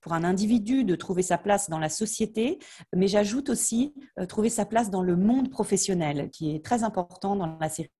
pour 0.00 0.12
un 0.12 0.24
individu 0.24 0.82
de 0.82 0.96
trouver 0.96 1.22
sa 1.22 1.38
place 1.38 1.70
dans 1.70 1.78
la 1.78 1.88
société, 1.88 2.58
mais 2.92 3.06
j'ajoute 3.06 3.50
aussi 3.50 3.94
trouver 4.28 4.48
sa 4.48 4.64
place 4.64 4.90
dans 4.90 5.02
le 5.02 5.14
monde 5.14 5.48
professionnel, 5.48 6.30
qui 6.32 6.56
est 6.56 6.64
très 6.64 6.82
important 6.82 7.36
dans 7.36 7.56
la 7.60 7.68
série 7.68 7.90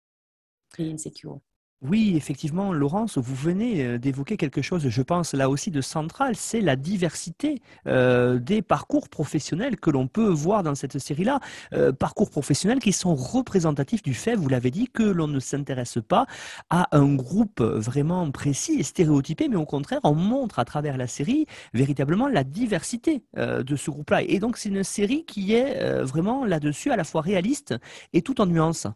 Oui, 1.82 2.12
effectivement, 2.14 2.74
Laurence, 2.74 3.16
vous 3.16 3.34
venez 3.34 3.82
euh, 3.82 3.98
d'évoquer 3.98 4.36
quelque 4.36 4.60
chose, 4.60 4.86
je 4.86 5.02
pense 5.02 5.32
là 5.32 5.48
aussi 5.48 5.70
de 5.70 5.80
central, 5.80 6.36
c'est 6.36 6.60
la 6.60 6.76
diversité 6.76 7.62
euh, 7.86 8.38
des 8.38 8.60
parcours 8.60 9.08
professionnels 9.08 9.80
que 9.80 9.88
l'on 9.88 10.06
peut 10.06 10.28
voir 10.28 10.62
dans 10.62 10.74
cette 10.74 10.98
série-là. 10.98 11.40
Euh, 11.72 11.90
parcours 11.90 12.28
professionnels 12.28 12.80
qui 12.80 12.92
sont 12.92 13.14
représentatifs 13.14 14.02
du 14.02 14.12
fait, 14.12 14.34
vous 14.36 14.50
l'avez 14.50 14.70
dit, 14.70 14.88
que 14.88 15.02
l'on 15.02 15.26
ne 15.26 15.40
s'intéresse 15.40 15.96
pas 16.06 16.26
à 16.68 16.94
un 16.94 17.14
groupe 17.14 17.62
vraiment 17.62 18.30
précis 18.30 18.76
et 18.78 18.82
stéréotypé, 18.82 19.48
mais 19.48 19.56
au 19.56 19.64
contraire, 19.64 20.00
on 20.04 20.14
montre 20.14 20.58
à 20.58 20.66
travers 20.66 20.98
la 20.98 21.06
série 21.06 21.46
véritablement 21.72 22.28
la 22.28 22.44
diversité 22.44 23.24
de 23.36 23.76
ce 23.76 23.90
groupe-là. 23.90 24.22
Et 24.24 24.38
donc, 24.38 24.58
c'est 24.58 24.68
une 24.68 24.84
série 24.84 25.24
qui 25.24 25.54
est 25.54 26.02
vraiment 26.02 26.44
là-dessus 26.44 26.90
à 26.90 26.96
la 26.96 27.04
fois 27.04 27.22
réaliste 27.22 27.74
et 28.12 28.20
tout 28.20 28.40
en 28.42 28.46
nuances. 28.46 28.86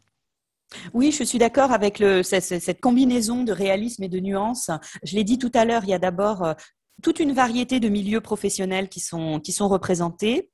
Oui, 0.92 1.12
je 1.12 1.24
suis 1.24 1.38
d'accord 1.38 1.72
avec 1.72 2.02
cette, 2.22 2.80
combinaison 2.80 3.44
de 3.44 3.52
réalisme 3.52 4.02
et 4.02 4.08
de 4.08 4.20
nuances. 4.20 4.70
Je 5.02 5.14
l'ai 5.16 5.24
dit 5.24 5.38
tout 5.38 5.52
à 5.54 5.64
l'heure, 5.64 5.84
il 5.84 5.90
y 5.90 5.94
a 5.94 5.98
d'abord 5.98 6.42
euh, 6.42 6.54
toute 7.02 7.20
une 7.20 7.32
variété 7.32 7.80
de 7.80 7.88
milieux 7.88 8.20
professionnels 8.20 8.88
qui 8.88 9.00
sont, 9.00 9.40
qui 9.40 9.52
sont 9.52 9.68
représentés. 9.68 10.50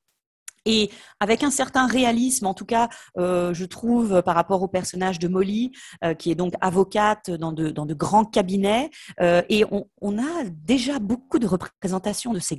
Et 0.66 0.90
avec 1.20 1.42
un 1.42 1.50
certain 1.50 1.86
réalisme, 1.86 2.46
en 2.46 2.52
tout 2.52 2.66
cas, 2.66 2.90
euh, 3.16 3.54
je 3.54 3.64
trouve, 3.64 4.20
par 4.22 4.34
rapport 4.34 4.62
au 4.62 4.68
personnage 4.68 5.18
de 5.18 5.26
Molly, 5.26 5.72
euh, 6.04 6.12
qui 6.12 6.30
est 6.30 6.34
donc 6.34 6.52
avocate 6.60 7.30
dans 7.30 7.52
de, 7.52 7.70
dans 7.70 7.86
de 7.86 7.94
grands 7.94 8.26
cabinets, 8.26 8.90
et 9.20 9.64
on, 9.70 9.88
on, 10.02 10.18
a 10.18 10.44
déjà 10.44 10.98
beaucoup 10.98 11.38
de 11.38 11.46
représentations 11.46 12.34
de 12.34 12.40
ces 12.40 12.56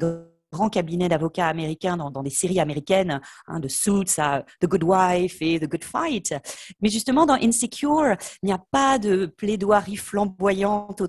grands 0.52 0.70
cabinets 0.70 1.10
d'avocats 1.10 1.48
américains 1.48 1.98
dans, 1.98 2.24
des 2.24 2.30
séries 2.30 2.60
américaines, 2.60 3.22
hein, 3.48 3.60
de 3.60 3.68
Suits 3.68 4.20
à 4.20 4.44
The 4.60 4.66
Good 4.66 4.84
Wife 4.84 5.38
et 5.42 5.60
The 5.60 5.70
Good 5.70 5.84
Fight. 5.84 6.34
Mais 6.82 6.90
justement, 6.90 7.26
dans 7.26 7.36
Insecure, 7.36 8.16
il 8.44 8.48
n'y 8.48 8.54
a 8.54 8.62
pas 8.72 9.00
de 9.00 9.26
plaidoirie 9.26 9.96
flamboyante 9.96 11.02
au 11.02 11.08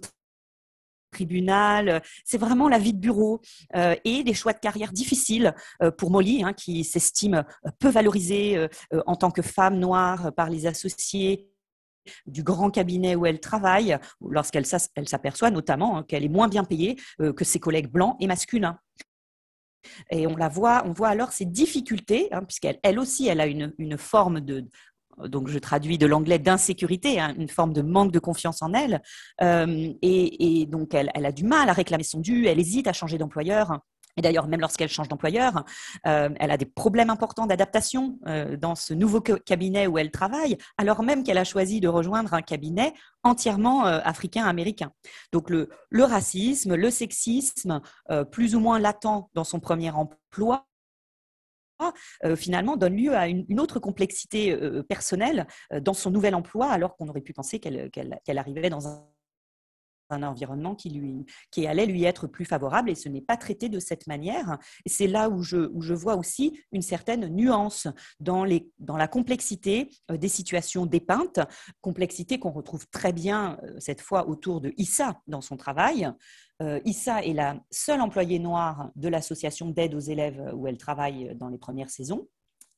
tribunal. 1.12 2.03
C'est 2.24 2.38
vraiment 2.38 2.68
la 2.68 2.78
vie 2.78 2.95
de 2.95 2.99
bureau 2.99 3.40
euh, 3.76 3.95
et 4.05 4.24
des 4.24 4.34
choix 4.34 4.53
de 4.53 4.59
carrière 4.59 4.93
difficiles 4.93 5.55
euh, 5.82 5.90
pour 5.90 6.11
Molly, 6.11 6.43
hein, 6.43 6.53
qui 6.53 6.82
s'estime 6.82 7.45
peu 7.78 7.90
valorisée 7.90 8.57
euh, 8.57 8.68
en 9.07 9.14
tant 9.14 9.30
que 9.30 9.43
femme 9.43 9.78
noire 9.78 10.32
par 10.34 10.51
les 10.51 10.66
associés 10.66 11.49
du 12.26 12.43
grand 12.43 12.70
cabinet 12.70 13.14
où 13.14 13.26
elle 13.26 13.38
travaille, 13.38 13.97
lorsqu'elle 14.20 14.66
s'aperçoit 14.66 15.53
notamment 15.53 15.99
hein, 15.99 16.03
qu'elle 16.03 16.24
est 16.24 16.28
moins 16.28 16.49
bien 16.49 16.64
payée 16.64 16.97
que 17.20 17.45
ses 17.45 17.61
collègues 17.61 17.93
blancs 17.93 18.16
et 18.18 18.26
masculins. 18.26 18.76
Et 20.11 20.26
on 20.26 20.37
la 20.37 20.49
voit, 20.49 20.85
alors 21.05 21.33
ses 21.33 21.45
difficultés, 21.45 22.28
hein, 22.33 22.43
puisqu'elle 22.43 22.78
elle 22.83 22.99
aussi, 22.99 23.28
elle 23.28 23.41
a 23.41 23.47
une, 23.47 23.72
forme 23.99 24.41
de, 24.41 24.66
donc 25.26 25.49
je 25.49 25.59
traduis 25.59 25.99
de 25.99 26.07
l'anglais 26.07 26.39
d'insécurité, 26.39 27.20
hein, 27.20 27.35
une 27.39 27.49
forme 27.49 27.72
de 27.72 27.83
manque 27.83 28.12
de 28.12 28.18
confiance 28.18 28.62
en 28.62 28.72
elle, 28.72 29.03
euh, 29.43 29.93
et, 30.03 30.66
donc 30.66 30.95
elle, 30.95 31.11
a 31.14 31.33
du 31.33 31.45
mal 31.45 31.68
à 31.68 31.72
réclamer 31.72 32.05
son 32.05 32.20
dû, 32.20 32.47
elle 32.47 32.61
hésite 32.61 32.87
à 32.87 32.93
changer 32.93 33.18
d'employeur. 33.18 33.80
Et 34.16 34.22
d'ailleurs, 34.22 34.46
même 34.46 34.60
lorsqu'elle 34.60 34.88
change 34.88 35.08
d'employeur, 35.08 35.64
euh, 36.06 36.28
elle 36.38 36.50
a 36.50 36.56
des 36.56 36.66
problèmes 36.66 37.10
importants 37.10 37.46
d'adaptation 37.46 38.18
euh, 38.26 38.56
dans 38.56 38.74
ce 38.74 38.92
nouveau 38.92 39.20
cabinet 39.20 39.86
où 39.86 39.98
elle 39.98 40.10
travaille, 40.10 40.58
alors 40.76 41.02
même 41.02 41.24
qu'elle 41.24 41.38
a 41.38 41.44
choisi 41.44 41.80
de 41.80 41.88
rejoindre 41.88 42.34
un 42.34 42.42
cabinet 42.42 42.92
entièrement 43.22 43.86
euh, 43.86 44.00
africain-américain. 44.04 44.92
Donc 45.32 45.48
le, 45.48 45.68
racisme, 45.92 46.74
le 46.74 46.90
sexisme, 46.90 47.80
plus 48.30 48.54
ou 48.54 48.60
moins 48.60 48.78
latent 48.78 49.28
dans 49.34 49.44
son 49.44 49.60
premier 49.60 49.90
emploi, 49.90 50.66
finalement 52.36 52.76
donne 52.76 52.96
lieu 52.96 53.16
à 53.16 53.28
une, 53.28 53.60
autre 53.60 53.78
complexité 53.80 54.56
personnelle 54.88 55.46
dans 55.80 55.94
son 55.94 56.10
nouvel 56.10 56.34
emploi, 56.34 56.70
alors 56.70 56.96
qu'on 56.96 57.08
aurait 57.08 57.20
pu 57.20 57.32
penser 57.32 57.60
qu'elle 57.60 58.38
arrivait 58.38 58.70
dans 58.70 58.88
un 58.88 59.11
un 60.12 60.22
environnement 60.22 60.74
qui, 60.74 60.90
lui, 60.90 61.24
qui 61.50 61.66
allait 61.66 61.86
lui 61.86 62.04
être 62.04 62.26
plus 62.26 62.44
favorable 62.44 62.90
et 62.90 62.94
ce 62.94 63.08
n'est 63.08 63.20
pas 63.20 63.36
traité 63.36 63.68
de 63.68 63.78
cette 63.78 64.06
manière. 64.06 64.58
C'est 64.86 65.06
là 65.06 65.28
où 65.28 65.42
je, 65.42 65.70
où 65.72 65.82
je 65.82 65.94
vois 65.94 66.16
aussi 66.16 66.60
une 66.72 66.82
certaine 66.82 67.28
nuance 67.28 67.88
dans, 68.20 68.44
les, 68.44 68.70
dans 68.78 68.96
la 68.96 69.08
complexité 69.08 69.88
euh, 70.10 70.16
des 70.16 70.28
situations 70.28 70.86
dépeintes, 70.86 71.40
complexité 71.80 72.38
qu'on 72.38 72.50
retrouve 72.50 72.86
très 72.88 73.12
bien 73.12 73.58
euh, 73.64 73.76
cette 73.78 74.00
fois 74.00 74.28
autour 74.28 74.60
de 74.60 74.72
Issa 74.76 75.20
dans 75.26 75.40
son 75.40 75.56
travail. 75.56 76.10
Euh, 76.60 76.80
Issa 76.84 77.22
est 77.24 77.32
la 77.32 77.56
seule 77.70 78.00
employée 78.00 78.38
noire 78.38 78.90
de 78.96 79.08
l'association 79.08 79.70
d'aide 79.70 79.94
aux 79.94 80.00
élèves 80.00 80.52
où 80.54 80.66
elle 80.66 80.78
travaille 80.78 81.34
dans 81.36 81.48
les 81.48 81.58
premières 81.58 81.90
saisons. 81.90 82.28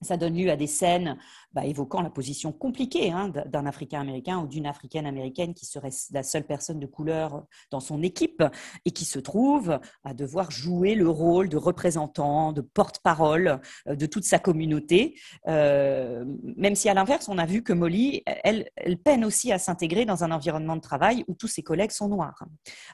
Ça 0.05 0.17
donne 0.17 0.37
lieu 0.37 0.51
à 0.51 0.57
des 0.57 0.67
scènes 0.67 1.17
bah, 1.55 1.65
évoquant 1.65 2.03
la 2.03 2.11
position 2.11 2.53
compliquée 2.53 3.13
hein, 3.13 3.31
d'un 3.47 3.65
Africain-Américain 3.65 4.41
ou 4.41 4.49
d'une 4.49 4.67
Africaine-Américaine 4.67 5.55
qui 5.55 5.67
serait 5.67 5.93
la 6.11 6.25
seule 6.25 6.45
personne 6.45 6.81
de 6.81 6.87
couleur 6.87 7.45
dans 7.71 7.79
son 7.79 8.03
équipe 8.03 8.43
et 8.85 8.91
qui 8.91 9.05
se 9.05 9.21
trouve 9.21 9.79
à 10.03 10.15
devoir 10.15 10.51
jouer 10.51 10.97
le 10.97 11.09
rôle 11.09 11.49
de 11.49 11.57
représentant, 11.57 12.53
de 12.53 12.61
porte-parole 12.61 13.61
euh, 13.87 13.95
de 13.95 14.07
toute 14.07 14.25
sa 14.25 14.41
communauté. 14.41 15.17
Euh, 15.47 16.25
même 16.57 16.75
si 16.75 16.89
à 16.89 16.95
l'inverse, 16.95 17.29
on 17.29 17.39
a 17.39 17.47
vu 17.47 17.63
que 17.63 17.73
Molly, 17.73 18.23
elle, 18.27 18.69
elle 18.75 18.99
peine 18.99 19.25
aussi 19.25 19.53
à 19.53 19.59
s'intégrer 19.59 20.05
dans 20.05 20.25
un 20.25 20.33
environnement 20.33 20.75
de 20.75 20.81
travail 20.81 21.25
où 21.29 21.35
tous 21.35 21.49
ses 21.49 21.63
collègues 21.63 21.93
sont 21.93 22.09
noirs. 22.09 22.43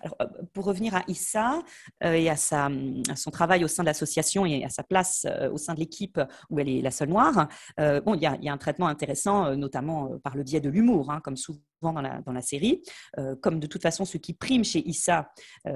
Euh, 0.05 0.27
pour 0.53 0.67
revenir 0.67 0.95
à 0.95 1.03
Issa 1.09 1.61
et 2.03 2.29
à, 2.29 2.35
à, 2.35 3.17
son 3.17 3.31
travail 3.31 3.65
au 3.65 3.69
sein 3.69 3.83
de 3.83 3.87
l'association 3.87 4.45
et 4.45 4.65
à 4.65 4.69
sa 4.69 4.83
place 4.83 5.27
au 5.51 5.57
sein 5.57 5.73
de 5.75 5.81
l'équipe 5.81 6.21
où 6.51 6.59
elle 6.59 6.69
est 6.69 6.83
la 6.83 6.91
seule 7.01 7.09
noire, 7.09 7.49
bon, 7.79 8.15
il 8.15 8.23
y 8.23 8.27
a, 8.49 8.53
un 8.53 8.59
traitement 8.59 8.89
intéressant, 8.89 9.47
euh, 9.47 9.57
notamment 9.57 10.13
euh, 10.13 10.19
par 10.19 10.37
le 10.37 10.43
biais 10.43 10.61
de 10.61 10.69
l'humour, 10.69 11.11
hein, 11.11 11.21
comme 11.23 11.37
souvent 11.37 11.61
dans 11.83 12.03
la, 12.03 12.43
série. 12.43 12.83
Euh, 13.19 13.35
comme 13.41 13.59
de 13.59 13.67
toute 13.67 13.81
façon, 13.81 14.05
ce 14.05 14.19
qui 14.19 14.35
prime 14.35 14.65
chez 14.65 14.87
Issa, 14.87 15.31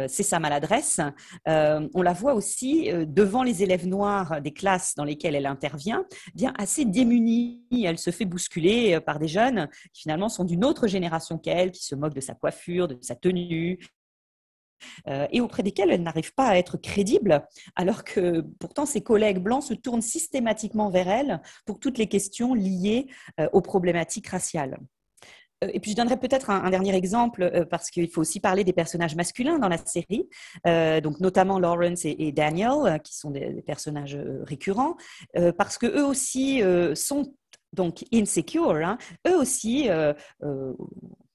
c'est 0.06 0.22
sa 0.22 0.38
maladresse. 0.38 1.00
on 1.46 2.02
la 2.02 2.12
voit 2.12 2.34
aussi 2.34 2.90
devant 3.06 3.42
les 3.42 3.62
élèves 3.62 3.86
noirs 3.86 4.42
des 4.42 4.52
classes 4.52 4.94
dans 4.96 5.04
lesquelles 5.04 5.34
elle 5.34 5.46
intervient, 5.46 6.04
bien 6.34 6.52
assez 6.58 6.84
démunie. 6.84 7.64
Elle 7.84 7.98
se 7.98 8.10
fait 8.10 8.26
bousculer 8.26 9.00
par 9.00 9.18
des 9.18 9.28
jeunes 9.28 9.68
qui 9.94 10.02
finalement 10.02 10.28
sont 10.28 10.44
d'une 10.44 10.64
autre 10.64 10.88
génération 10.88 11.38
qu'elle, 11.38 11.70
qui 11.70 11.84
se 11.84 11.94
moquent 11.94 12.14
de 12.14 12.20
sa 12.20 12.34
coiffure, 12.34 12.86
de 12.86 12.98
sa 13.00 13.14
tenue, 13.14 13.78
euh, 15.08 15.26
et 15.30 15.40
auprès 15.40 15.62
desquels 15.62 15.90
elle 15.90 16.02
n'arrive 16.02 16.34
pas 16.34 16.48
à 16.48 16.56
être 16.56 16.76
crédible, 16.76 17.46
alors 17.76 18.04
que 18.04 18.40
pourtant 18.58 18.86
ses 18.86 19.02
collègues 19.02 19.38
blancs 19.38 19.64
se 19.64 19.74
tournent 19.74 20.02
systématiquement 20.02 20.90
vers 20.90 21.08
elle 21.08 21.40
pour 21.66 21.78
toutes 21.78 21.98
les 21.98 22.06
questions 22.06 22.54
liées 22.54 23.06
euh, 23.40 23.48
aux 23.52 23.60
problématiques 23.60 24.28
raciales. 24.28 24.78
Euh, 25.62 25.70
et 25.72 25.80
puis 25.80 25.92
je 25.92 25.96
donnerai 25.96 26.18
peut-être 26.18 26.50
un, 26.50 26.70
dernier 26.70 26.94
exemple 26.94 27.66
parce 27.70 27.90
qu'il 27.90 28.10
faut 28.10 28.20
aussi 28.20 28.40
parler 28.40 28.64
des 28.64 28.72
personnages 28.72 29.14
masculins 29.14 29.58
dans 29.58 29.68
la 29.68 29.78
série, 29.78 30.28
donc 31.02 31.20
notamment 31.20 31.58
Lawrence 31.58 32.04
et, 32.04 32.32
Daniel, 32.32 33.00
qui 33.02 33.16
sont 33.16 33.30
des, 33.30 33.62
personnages 33.62 34.18
récurrents, 34.42 34.96
parce 35.56 35.78
que 35.78 35.86
eux 35.86 36.04
aussi 36.04 36.62
sont 36.94 37.32
donc 37.72 38.04
insecure, 38.12 38.76
hein. 38.76 38.98
eux 39.28 39.36
aussi 39.36 39.88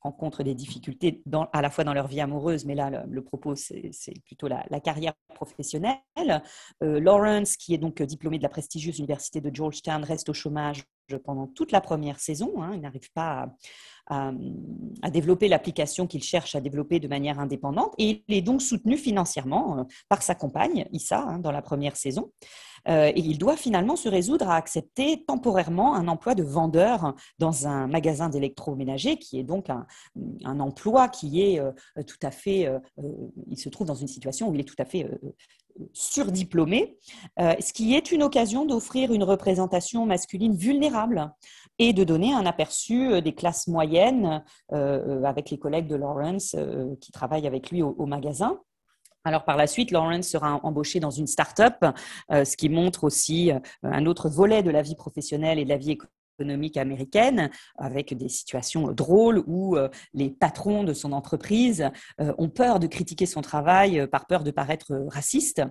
rencontrent 0.01 0.43
des 0.43 0.55
difficultés 0.55 1.21
à 1.53 1.61
la 1.61 1.69
fois 1.69 1.83
dans 1.83 1.93
leur 1.93 2.07
vie 2.07 2.21
amoureuse, 2.21 2.65
mais 2.65 2.75
là, 2.75 3.05
le, 3.05 3.23
propos, 3.23 3.55
c'est 3.55 3.91
plutôt 4.25 4.47
la, 4.47 4.79
carrière 4.79 5.13
professionnelle. 5.33 5.97
Euh, 6.83 6.99
Lawrence, 6.99 7.57
qui 7.57 7.73
est 7.73 7.77
donc 7.77 8.01
diplômé 8.01 8.37
de 8.37 8.43
la 8.43 8.49
prestigieuse 8.49 8.99
université 8.99 9.41
de 9.41 9.53
Georgetown, 9.53 10.03
reste 10.03 10.29
au 10.29 10.33
chômage 10.33 10.83
pendant 11.17 11.47
toute 11.47 11.71
la 11.71 11.81
première 11.81 12.19
saison. 12.19 12.61
Hein. 12.61 12.71
il 12.73 12.81
n'arrive 12.81 13.11
pas 13.13 13.49
à, 14.09 14.31
développer 15.11 15.47
l'application 15.47 16.07
qu'il 16.07 16.23
cherche 16.23 16.55
à 16.55 16.61
développer 16.61 16.99
de 16.99 17.07
manière 17.07 17.39
indépendante. 17.39 17.93
Et 17.97 18.23
il 18.27 18.35
est 18.35 18.41
donc 18.41 18.61
soutenu 18.61 18.97
financièrement 18.97 19.79
euh, 19.79 19.83
par 20.07 20.23
sa 20.23 20.35
compagne, 20.35 20.87
Issa, 20.91 21.21
hein, 21.21 21.39
dans 21.39 21.51
la 21.51 21.61
première 21.61 21.95
saison. 21.95 22.31
Euh, 22.87 23.11
et 23.13 23.19
il 23.19 23.37
doit 23.37 23.57
finalement 23.57 23.95
se 23.95 24.09
résoudre 24.09 24.49
à 24.49 24.55
accepter 24.55 25.23
temporairement 25.25 25.95
un 25.95 26.07
emploi 26.07 26.33
de 26.33 26.43
vendeur 26.43 27.13
dans 27.37 27.67
un 27.67 27.87
magasin 27.87 28.29
d'électroménager, 28.29 29.17
qui 29.17 29.39
est 29.39 29.43
donc 29.43 29.69
un, 29.69 29.85
emploi 30.59 31.09
qui 31.09 31.41
est 31.41 31.59
euh, 31.59 31.71
tout 32.07 32.17
à 32.23 32.31
fait, 32.31 32.67
il 33.47 33.57
se 33.57 33.69
trouve 33.69 33.87
dans 33.87 33.95
une 33.95 34.07
situation 34.07 34.49
où 34.49 34.55
il 34.55 34.61
est 34.61 34.65
tout 34.65 34.75
à 34.79 34.85
fait 34.85 35.09
surdiplômé, 35.93 36.97
ce 37.37 37.73
qui 37.73 37.95
est 37.95 38.11
une 38.11 38.23
occasion 38.23 38.65
d'offrir 38.65 39.13
une 39.13 39.23
représentation 39.23 40.05
masculine 40.05 40.55
vulnérable 40.55 41.31
et 41.77 41.93
de 41.93 42.03
donner 42.03 42.33
un 42.33 42.45
aperçu 42.45 43.21
des 43.21 43.33
classes 43.33 43.67
moyennes 43.67 44.43
avec 44.71 45.49
les 45.49 45.57
collègues 45.57 45.87
de 45.87 45.95
Lawrence 45.95 46.55
qui 47.01 47.11
travaillent 47.11 47.47
avec 47.47 47.71
lui 47.71 47.81
au 47.81 48.05
magasin. 48.05 48.59
Alors 49.25 49.43
par 49.43 49.57
la 49.57 49.67
suite, 49.67 49.91
Lawrence 49.91 50.27
sera 50.27 50.59
embauché 50.63 50.99
dans 50.99 51.11
une 51.11 51.27
start-up, 51.27 51.75
euh, 52.31 52.45
ce 52.45 52.55
qui 52.55 52.69
montre 52.69 53.03
aussi 53.03 53.51
euh, 53.51 53.59
un 53.83 54.05
autre 54.05 54.29
volet 54.29 54.63
de 54.63 54.71
la 54.71 54.81
vie 54.81 54.95
professionnelle 54.95 55.59
et 55.59 55.65
de 55.65 55.69
la 55.69 55.77
vie 55.77 55.91
économique 55.91 56.13
américaine, 56.77 57.49
avec 57.77 58.15
des 58.15 58.29
situations 58.29 58.91
drôles 58.91 59.43
où 59.47 59.75
euh, 59.75 59.89
les 60.13 60.29
patrons 60.29 60.83
de 60.83 60.93
son 60.93 61.11
entreprise 61.11 61.89
euh, 62.19 62.33
ont 62.37 62.49
peur 62.49 62.79
de 62.79 62.87
critiquer 62.87 63.25
son 63.25 63.41
travail 63.41 64.07
par 64.07 64.27
peur 64.27 64.43
de 64.43 64.51
paraître 64.51 65.05
raciste. 65.07 65.61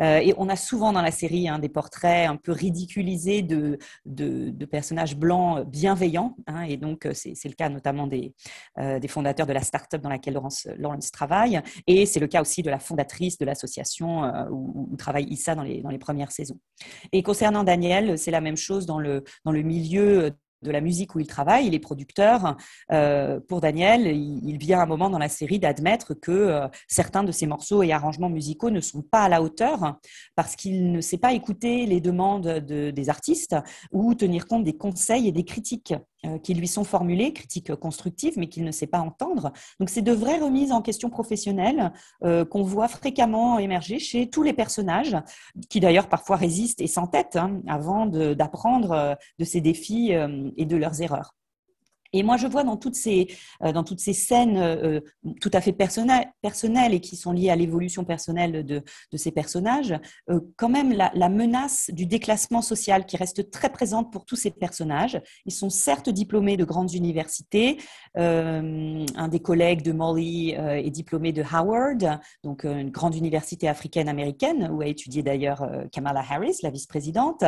Et 0.00 0.34
on 0.36 0.48
a 0.48 0.56
souvent 0.56 0.92
dans 0.92 1.02
la 1.02 1.10
série 1.10 1.48
hein, 1.48 1.58
des 1.58 1.68
portraits 1.68 2.28
un 2.28 2.36
peu 2.36 2.52
ridiculisés 2.52 3.42
de, 3.42 3.78
de, 4.04 4.64
personnages 4.64 5.16
blancs 5.16 5.66
bienveillants. 5.66 6.36
Hein, 6.46 6.62
et 6.62 6.76
donc, 6.76 7.08
c'est 7.12 7.48
le 7.48 7.54
cas 7.54 7.68
notamment 7.68 8.06
des, 8.06 8.34
des 8.78 9.08
fondateurs 9.08 9.46
de 9.46 9.52
la 9.52 9.60
start-up 9.60 10.00
dans 10.00 10.08
laquelle 10.08 10.34
Lawrence, 10.34 10.66
Lawrence 10.78 11.10
travaille. 11.10 11.60
Et 11.86 12.06
c'est 12.06 12.20
le 12.20 12.26
cas 12.26 12.40
aussi 12.40 12.62
de 12.62 12.70
la 12.70 12.78
fondatrice 12.78 13.38
de 13.38 13.44
l'association 13.44 14.22
où, 14.50 14.88
où, 14.92 14.96
travaille 14.96 15.24
Issa 15.24 15.54
dans 15.54 15.62
les, 15.62 15.82
dans 15.82 15.90
les 15.90 15.98
premières 15.98 16.32
saisons. 16.32 16.58
Et 17.12 17.22
concernant 17.22 17.64
Daniel, 17.64 18.18
c'est 18.18 18.30
la 18.30 18.40
même 18.40 18.56
chose 18.56 18.86
dans 18.86 18.98
le, 18.98 19.24
dans 19.44 19.52
le 19.52 19.62
milieu 19.62 20.11
de 20.62 20.70
la 20.70 20.80
musique 20.80 21.14
où 21.14 21.20
il 21.20 21.26
travaille, 21.26 21.66
il 21.66 21.74
est 21.74 21.80
producteur. 21.80 22.56
Euh, 22.92 23.40
pour 23.48 23.60
Daniel, 23.60 24.06
il, 24.06 24.56
vient 24.58 24.80
un 24.80 24.86
moment 24.86 25.10
dans 25.10 25.18
la 25.18 25.28
série 25.28 25.58
d'admettre 25.58 26.14
que 26.14 26.30
euh, 26.30 26.68
certains 26.88 27.24
de 27.24 27.32
ses 27.32 27.46
morceaux 27.46 27.82
et 27.82 27.92
arrangements 27.92 28.30
musicaux 28.30 28.70
ne 28.70 28.80
sont 28.80 29.02
pas 29.02 29.24
à 29.24 29.28
la 29.28 29.42
hauteur 29.42 29.98
parce 30.36 30.56
qu'il 30.56 30.92
ne 30.92 31.00
sait 31.00 31.18
pas 31.18 31.32
écouter 31.32 31.86
les 31.86 32.00
demandes 32.00 32.48
des 32.48 33.10
artistes 33.10 33.56
ou 33.90 34.14
tenir 34.14 34.46
compte 34.46 34.64
des 34.64 34.76
conseils 34.76 35.28
et 35.28 35.32
des 35.32 35.44
critiques 35.44 35.94
qui 36.42 36.54
lui 36.54 36.68
sont 36.68 36.84
formulées, 36.84 37.32
critiques 37.32 37.74
constructives, 37.74 38.34
mais 38.36 38.48
qu'il 38.48 38.64
ne 38.64 38.70
sait 38.70 38.86
pas 38.86 39.00
entendre. 39.00 39.52
Donc, 39.80 39.90
c'est 39.90 40.02
de 40.02 40.12
vraies 40.12 40.38
remises 40.38 40.72
en 40.72 40.82
question 40.82 41.10
professionnelles 41.10 41.92
qu'on 42.20 42.62
voit 42.62 42.88
fréquemment 42.88 43.58
émerger 43.58 43.98
chez 43.98 44.30
tous 44.30 44.42
les 44.42 44.52
personnages, 44.52 45.16
qui 45.68 45.80
d'ailleurs 45.80 46.08
parfois 46.08 46.36
résistent 46.36 46.80
et 46.80 46.86
s'entêtent 46.86 47.36
hein, 47.36 47.60
avant 47.66 48.06
d'apprendre 48.06 49.16
de 49.38 49.44
ces 49.44 49.60
défis 49.60 50.12
et 50.56 50.64
de 50.64 50.76
leurs 50.76 51.02
erreurs. 51.02 51.34
Et 52.12 52.22
moi, 52.22 52.36
je 52.36 52.46
vois 52.46 52.64
dans 52.64 52.76
toutes 52.76 52.94
ces, 52.94 53.28
euh, 53.62 53.72
dans 53.72 53.84
toutes 53.84 54.00
ces 54.00 54.12
scènes 54.12 54.58
euh, 54.58 55.00
tout 55.40 55.50
à 55.52 55.60
fait 55.60 55.72
personnelles, 55.72 56.94
et 56.94 57.00
qui 57.00 57.16
sont 57.16 57.32
liées 57.32 57.50
à 57.50 57.56
l'évolution 57.56 58.04
personnelle 58.04 58.64
de, 58.64 58.82
de, 59.12 59.16
ces 59.16 59.30
personnages, 59.30 59.94
euh, 60.30 60.40
quand 60.56 60.68
même 60.68 60.92
la, 60.92 61.10
la, 61.14 61.28
menace 61.28 61.90
du 61.92 62.04
déclassement 62.06 62.60
social 62.60 63.06
qui 63.06 63.16
reste 63.16 63.50
très 63.50 63.70
présente 63.70 64.12
pour 64.12 64.26
tous 64.26 64.36
ces 64.36 64.50
personnages. 64.50 65.20
Ils 65.46 65.52
sont 65.52 65.70
certes 65.70 66.10
diplômés 66.10 66.56
de 66.56 66.64
grandes 66.64 66.92
universités. 66.92 67.78
un 68.14 69.28
des 69.28 69.40
collègues 69.40 69.82
de 69.82 69.92
Molly 69.92 70.50
est 70.50 70.90
diplômé 70.90 71.32
de 71.32 71.42
Howard, 71.42 72.20
donc 72.44 72.64
une 72.64 72.90
grande 72.90 73.14
université 73.14 73.68
africaine-américaine, 73.68 74.68
où 74.72 74.82
a 74.82 74.86
étudié 74.86 75.22
d'ailleurs 75.22 75.66
Kamala 75.90 76.22
Harris, 76.28 76.58
la 76.62 76.70
vice-présidente. 76.70 77.44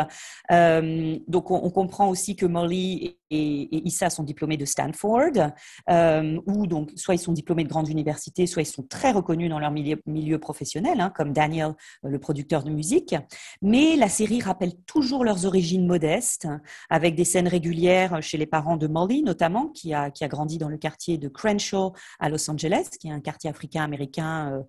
donc 0.50 1.50
on, 1.50 1.60
on, 1.64 1.70
comprend 1.70 2.08
aussi 2.08 2.36
que 2.36 2.46
Molly 2.46 3.16
et, 3.35 3.87
Issa 3.87 4.11
sont 4.11 4.22
diplômés 4.22 4.57
de 4.57 4.64
Stanford, 4.64 5.53
euh, 5.91 6.41
où 6.47 6.66
donc 6.66 6.91
soit 6.97 7.14
ils 7.14 7.18
sont 7.18 7.32
diplômés 7.32 7.64
de 7.64 7.68
grandes 7.68 7.89
universités, 7.89 8.47
soit 8.47 8.62
ils 8.62 8.66
sont 8.66 8.82
très 8.82 9.12
reconnus 9.12 9.51
dans 9.51 9.59
leur 9.59 9.70
milieu, 9.70 10.39
professionnel, 10.39 11.01
hein, 11.01 11.12
comme 11.14 11.32
Daniel, 11.32 11.74
euh, 12.05 12.09
le 12.09 12.18
producteur 12.18 12.64
de 12.64 12.70
musique. 12.70 13.14
Mais 13.62 13.97
la 13.97 14.09
série 14.09 14.41
rappelle 14.41 14.74
toujours 14.87 15.24
leurs 15.24 15.47
origines 15.47 15.87
modestes, 15.87 16.49
avec 16.91 17.14
des 17.14 17.24
scènes 17.24 17.49
régulières 17.49 18.22
chez 18.22 18.39
les 18.39 18.47
parents 18.47 18.76
de 18.76 18.87
Molly, 18.87 19.22
notamment, 19.22 19.68
qui 19.68 19.95
a, 19.95 20.11
qui 20.11 20.24
a 20.24 20.28
grandi 20.28 20.59
dans 20.59 20.68
le 20.68 20.78
quartier 20.78 21.18
de 21.18 21.28
Crenshaw 21.28 21.93
à 22.20 22.28
Los 22.28 22.51
Angeles, 22.51 22.89
qui 23.01 23.09
est 23.09 23.12
un 23.12 23.20
quartier 23.20 23.51
africain-américain 23.51 24.53
euh, 24.53 24.62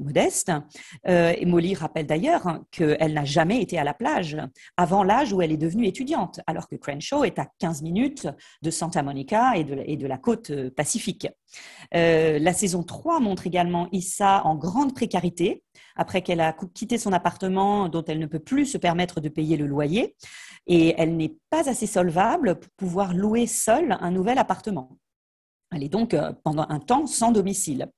modeste. 0.00 0.50
et 1.04 1.44
Molly 1.44 1.74
rappelle 1.74 2.06
d'ailleurs 2.06 2.60
qu'elle 2.70 3.12
n'a 3.12 3.24
jamais 3.24 3.60
été 3.60 3.78
à 3.78 3.84
la 3.84 3.92
plage 3.92 4.38
avant 4.78 5.02
l'âge 5.02 5.32
où 5.32 5.42
elle 5.42 5.52
est 5.52 5.58
devenue 5.58 5.86
étudiante, 5.86 6.40
alors 6.46 6.68
que 6.68 6.76
Crenshaw 6.76 7.24
est 7.24 7.38
à 7.38 7.46
15 7.58 7.82
minutes 7.82 8.03
de 8.62 8.70
Santa 8.70 9.02
Monica 9.02 9.56
et 9.56 9.64
de, 9.64 10.06
la 10.06 10.18
côte 10.18 10.50
euh, 10.50 10.70
pacifique. 10.70 11.28
Euh, 11.94 12.38
la 12.38 12.52
saison 12.52 12.82
3 12.82 13.20
montre 13.20 13.46
également 13.46 13.88
Issa 13.92 14.44
en 14.44 14.56
grande 14.56 14.94
précarité, 14.94 15.62
après 15.96 16.22
qu'elle 16.22 16.40
a 16.40 16.54
quitté 16.74 16.98
son 16.98 17.12
appartement 17.12 17.88
dont 17.88 18.04
elle 18.04 18.18
ne 18.18 18.26
peut 18.26 18.38
plus 18.38 18.66
se 18.66 18.78
permettre 18.78 19.20
de 19.20 19.28
payer 19.28 19.56
le 19.56 19.66
loyer, 19.66 20.16
et 20.66 20.94
elle 20.98 21.16
n'est 21.16 21.36
pas 21.50 21.68
assez 21.68 21.86
solvable 21.86 22.58
pour 22.58 22.70
pouvoir 22.76 23.14
louer 23.14 23.46
seule 23.46 23.96
un 24.00 24.10
nouvel 24.10 24.38
appartement. 24.38 24.98
Elle 25.74 25.82
est 25.82 25.88
donc 25.88 26.14
euh, 26.14 26.32
pendant 26.44 26.66
un 26.68 26.78
temps 26.78 27.06
sans 27.06 27.32
domicile. 27.32 27.88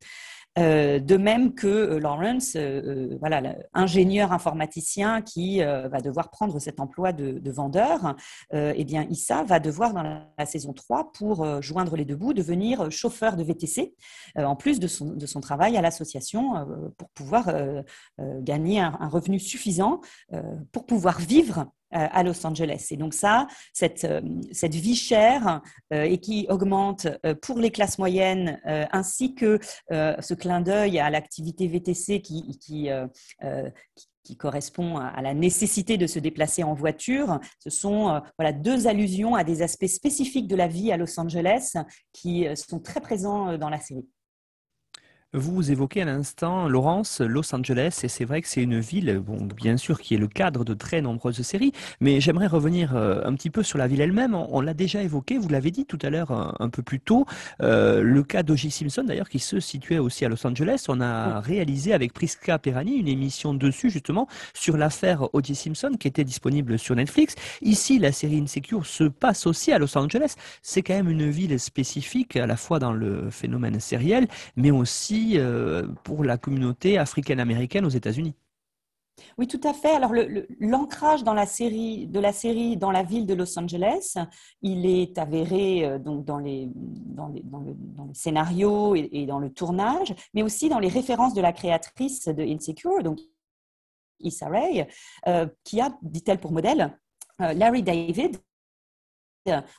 Euh, 0.59 0.99
de 1.01 1.17
même 1.19 1.55
que 1.55 1.67
euh, 1.67 2.01
Lawrence, 2.01 2.55
euh, 2.57 3.17
voilà, 3.21 3.57
ingénieur 3.75 4.33
informaticien 4.33 5.21
qui 5.21 5.61
va 5.61 6.01
devoir 6.01 6.31
prendre 6.31 6.59
cet 6.59 6.81
emploi 6.81 7.13
de, 7.13 7.51
vendeur, 7.51 8.17
eh 8.53 8.85
bien 8.85 9.07
Issa 9.11 9.45
va 9.45 9.61
devoir 9.61 9.93
dans 9.93 10.03
la, 10.03 10.47
saison 10.47 10.73
3, 10.73 11.13
pour 11.13 11.63
joindre 11.63 11.97
les 11.97 12.05
deux 12.05 12.17
bouts, 12.17 12.33
devenir 12.33 12.91
chauffeur 12.91 13.37
de 13.37 13.43
VTC, 13.43 13.95
en 14.37 14.57
plus 14.57 14.79
de 14.81 14.87
son, 14.87 15.41
travail 15.41 15.77
à 15.77 15.83
l'association, 15.83 16.67
pour 16.97 17.09
pouvoir 17.11 17.53
gagner 18.19 18.81
un, 18.81 19.09
revenu 19.09 19.39
suffisant 19.39 20.01
pour 20.73 20.87
pouvoir 20.87 21.19
vivre 21.19 21.67
à 21.91 22.23
Los 22.23 22.45
Angeles. 22.47 22.89
Et 22.91 22.97
donc 22.97 23.15
ça, 23.15 23.47
cette, 23.73 24.05
euh, 24.05 24.21
cette 24.53 24.75
vie 24.75 24.97
chère 24.97 25.63
euh, 25.93 26.03
et 26.03 26.19
qui 26.19 26.47
augmente 26.49 27.07
pour 27.43 27.59
les 27.59 27.71
classes 27.71 27.99
moyennes, 27.99 28.61
ainsi 28.93 29.35
que 29.35 29.59
ce 29.91 30.35
clin 30.35 30.61
d'œil 30.61 30.99
à 30.99 31.11
l'activité 31.11 31.67
VTC 31.69 32.21
qui, 32.21 32.59
qui, 32.59 32.89
qui 34.23 34.37
correspond 34.37 34.99
à 34.99 35.21
la 35.23 35.35
nécessité 35.35 35.97
de 35.99 36.07
se 36.07 36.19
déplacer 36.19 36.63
en 36.63 36.75
voiture. 36.75 37.41
Ce 37.59 37.71
sont 37.71 38.21
voilà, 38.39 38.53
deux 38.53 38.87
allusions 38.87 39.35
à 39.35 39.45
des 39.45 39.63
aspects 39.63 39.87
spécifiques 39.87 40.49
de 40.49 40.57
la 40.57 40.69
vie 40.69 40.93
à 40.93 40.97
Los 40.97 41.19
Angeles 41.19 41.75
qui 42.13 42.47
sont 42.55 42.81
très 42.81 43.01
présents 43.01 43.57
dans 43.59 43.71
la 43.71 43.81
série. 43.81 44.07
Vous 45.37 45.71
évoquez 45.71 46.01
à 46.01 46.07
l'instant, 46.07 46.67
Laurence, 46.67 47.21
Los 47.21 47.55
Angeles, 47.55 48.01
et 48.05 48.09
c'est 48.09 48.25
vrai 48.25 48.41
que 48.41 48.49
c'est 48.49 48.63
une 48.63 48.81
ville, 48.81 49.21
bon, 49.23 49.37
bien 49.55 49.77
sûr, 49.77 50.01
qui 50.01 50.15
est 50.15 50.19
le 50.19 50.29
cadre 50.29 50.65
de 50.65 50.73
très 50.73 51.03
nombreuses 51.03 51.43
séries, 51.43 51.73
mais 52.01 52.23
j'aimerais 52.23 52.47
revenir 52.47 52.97
euh, 52.97 53.21
un 53.23 53.35
petit 53.35 53.51
peu 53.51 53.63
sur 53.63 53.77
la 53.77 53.87
ville 53.87 54.01
elle-même. 54.01 54.35
On, 54.35 54.63
l'a 54.63 54.73
déjà 54.73 55.03
évoqué, 55.03 55.37
vous 55.37 55.51
l'avez 55.51 55.71
dit 55.71 55.85
tout 55.85 55.99
à 56.01 56.09
l'heure 56.09 56.57
un, 56.59 56.71
peu 56.71 56.81
plus 56.81 57.01
tôt, 57.01 57.27
euh, 57.61 58.01
le 58.01 58.23
cas 58.23 58.43
d'O.J. 58.43 58.71
Simpson, 58.71 59.05
d'ailleurs, 59.05 59.29
qui 59.29 59.39
se 59.39 59.61
situait 59.61 59.99
aussi 59.99 60.25
à 60.25 60.31
Los 60.31 60.47
Angeles. 60.47 60.87
On 60.89 61.03
a 61.03 61.39
réalisé 61.41 61.93
avec 61.93 62.15
Priska 62.15 62.59
Perani 62.59 62.95
une 62.95 63.09
émission 63.09 63.53
dessus, 63.53 63.91
justement, 63.91 64.29
sur 64.55 64.79
l'affaire 64.79 65.29
O.J. 65.35 65.55
Simpson, 65.55 65.91
qui 66.01 66.09
était 66.09 66.25
disponible 66.25 66.79
sur 66.79 66.97
Netflix. 66.97 67.35
Ici, 67.61 67.99
la 67.99 68.11
série 68.11 68.41
Insecure 68.41 68.87
se 68.87 69.05
passe 69.05 69.47
aussi 69.47 69.71
à 69.71 69.79
Los 69.79 69.99
Angeles. 69.99 70.35
C'est 70.63 70.81
quand 70.81 70.95
même 70.95 71.11
une 71.11 71.29
ville 71.29 71.61
spécifique, 71.61 72.37
à 72.37 72.47
la 72.47 72.57
fois 72.57 72.79
dans 72.79 72.95
le 72.95 73.29
phénomène 73.31 73.81
sériel, 73.81 74.29
mais 74.57 74.71
aussi 74.71 75.26
euh, 75.35 75.87
pour 76.05 76.25
la 76.25 76.39
communauté 76.39 76.99
africaine-américaine 76.99 77.85
aux 77.85 77.91
États-Unis. 77.91 78.35
Oui, 79.39 79.47
tout 79.47 79.61
à 79.65 79.73
fait. 79.73 79.91
Alors, 79.91 80.13
l'ancrage 80.61 81.25
dans 81.25 81.33
la 81.33 81.47
de 81.47 82.21
la 82.21 82.33
série 82.33 82.77
dans 82.77 82.91
la 82.91 83.03
ville 83.03 83.27
de 83.27 83.35
Los 83.35 83.59
Angeles, 83.59 84.17
il 84.61 84.85
est 84.87 85.17
avéré 85.19 85.87
euh, 85.87 85.99
donc, 85.99 86.25
dans, 86.25 86.39
les, 86.39 86.69
dans, 86.75 87.29
les, 87.29 87.43
dans, 87.43 87.61
le, 87.61 88.15
scénarios 88.15 88.95
et, 88.95 89.27
dans 89.27 89.39
le 89.39 89.51
tournage, 89.51 90.15
mais 90.35 90.43
aussi 90.43 90.69
dans 90.69 90.79
les 90.79 90.89
références 90.89 91.35
de 91.35 91.41
la 91.41 91.53
créatrice 91.53 92.29
de 92.29 92.43
Insecure, 92.43 93.03
donc 93.03 93.19
Issa 94.21 94.49
Rae, 94.49 94.87
euh, 95.29 95.47
qui 95.65 95.81
a, 95.81 95.97
dit-elle 96.03 96.39
pour 96.39 96.53
modèle, 96.53 96.99
Larry 97.39 97.83
David, 97.83 98.39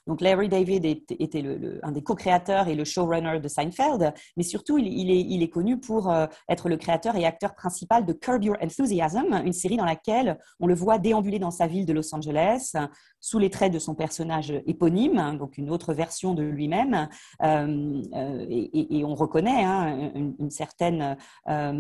donc 0.05 0.22
Larry 0.22 0.49
David 0.49 0.86
était 0.86 1.43
un 1.84 1.91
des 1.91 2.03
co-créateurs 2.03 2.68
et 2.68 2.76
le 2.76 2.86
showrunner 2.86 3.39
de 3.39 3.47
Seinfeld, 3.47 4.13
mais 4.36 4.43
surtout 4.43 4.78
il, 4.78 5.11
est, 5.11 5.22
il 5.22 5.43
est, 5.43 5.49
connu 5.49 5.80
pour 5.80 6.11
euh, 6.11 6.28
être 6.49 6.70
le 6.70 6.78
créateur 6.78 7.15
et 7.15 7.26
acteur 7.26 7.55
principal 7.55 8.05
de 8.05 8.13
Curb 8.13 8.43
Your 8.43 8.57
Enthusiasm, 8.61 9.41
une 9.45 9.53
série 9.53 9.78
dans 9.78 9.86
laquelle 9.86 10.38
on 10.59 10.68
le 10.68 10.76
voit 10.76 10.97
déambuler 10.97 11.39
dans 11.39 11.51
sa 11.51 11.68
ville 11.68 11.86
de 11.86 11.93
Los 11.93 12.13
Angeles 12.13 12.74
sous 13.20 13.39
les 13.39 13.49
traits 13.49 13.74
de 13.74 13.80
son 13.80 13.95
personnage 13.95 14.53
éponyme, 14.65 15.18
hein, 15.18 15.34
donc 15.34 15.57
une 15.57 15.70
autre 15.70 15.93
version 15.93 16.34
de 16.34 16.43
lui-même, 16.43 17.09
euh, 17.43 18.01
euh, 18.13 18.45
et, 18.49 19.03
on 19.05 19.15
reconnaît 19.15 19.63
hein, 19.63 20.11
une, 20.15 20.49
certaine 20.49 21.18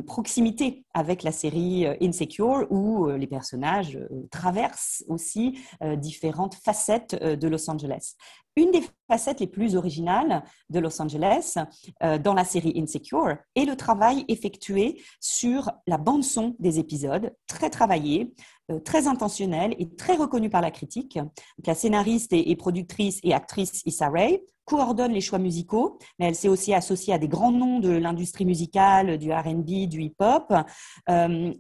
proximité 0.05 0.85
avec 0.93 1.23
la 1.23 1.31
série 1.31 1.85
Insecure 2.01 2.65
où 2.69 3.07
les 3.07 3.27
personnages 3.27 3.99
traversent 4.31 5.03
aussi 5.07 5.59
différentes 5.97 6.55
facettes 6.55 7.21
de 7.21 7.47
Los 7.47 7.69
Angeles. 7.69 8.15
Une 8.57 8.71
des 8.71 8.81
facettes 9.07 9.39
les 9.39 9.47
plus 9.47 9.75
originales 9.75 10.43
de 10.71 10.79
Los 10.79 10.99
Angeles 10.99 11.57
euh, 12.01 12.17
dans 12.17 12.33
la 12.33 12.43
série 12.43 12.73
Insecure 12.75 13.37
est 13.55 13.65
le 13.65 13.75
travail 13.75 14.25
effectué 14.29 14.99
sur 15.19 15.69
la 15.85 15.99
bande-son 15.99 16.55
des 16.57 16.79
épisodes, 16.79 17.31
très 17.45 17.69
travaillé, 17.69 18.33
euh, 18.33 18.56
très 18.83 19.07
intentionnel 19.07 19.75
et 19.79 19.89
très 19.95 20.15
reconnu 20.15 20.49
par 20.49 20.61
la 20.61 20.71
critique. 20.71 21.19
la 21.65 21.75
scénariste 21.75 22.33
et, 22.33 22.55
productrice 22.55 23.19
et 23.23 23.33
actrice 23.33 23.81
Issa 23.85 24.09
Rae 24.09 24.39
coordonne 24.67 25.13
les 25.13 25.21
choix 25.21 25.39
musicaux, 25.39 25.97
mais 26.19 26.27
elle 26.27 26.35
s'est 26.35 26.49
aussi 26.49 26.73
associée 26.73 27.13
à 27.13 27.17
des 27.17 27.27
grands 27.27 27.51
noms 27.51 27.79
de 27.79 27.89
l'industrie 27.89 28.45
musicale, 28.45 29.17
du 29.17 29.31
R&B, 29.31 29.87
du 29.87 30.03
hip-hop, 30.03 30.53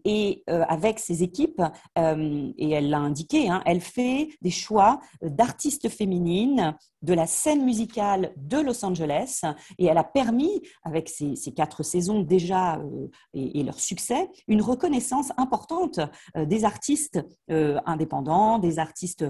et 0.05 0.43
avec 0.47 0.99
ses 0.99 1.23
équipes, 1.23 1.61
et 1.95 2.69
elle 2.69 2.89
l'a 2.89 2.99
indiqué, 2.99 3.49
hein, 3.49 3.63
elle 3.65 3.81
fait 3.81 4.29
des 4.41 4.51
choix 4.51 4.99
d'artistes 5.21 5.89
féminines 5.89 6.75
de 7.01 7.13
la 7.13 7.27
scène 7.27 7.63
musicale 7.63 8.33
de 8.37 8.57
Los 8.57 8.83
Angeles 8.83 9.41
et 9.77 9.85
elle 9.85 9.97
a 9.97 10.03
permis, 10.03 10.61
avec 10.83 11.09
ces, 11.09 11.35
quatre 11.55 11.83
saisons 11.83 12.21
déjà 12.21 12.77
euh, 12.77 13.07
et, 13.33 13.63
leur 13.63 13.79
succès, 13.79 14.29
une 14.47 14.61
reconnaissance 14.61 15.31
importante 15.37 15.99
euh, 16.35 16.45
des 16.45 16.65
artistes 16.65 17.23
euh, 17.51 17.79
indépendants, 17.85 18.59
des 18.59 18.79
artistes 18.79 19.25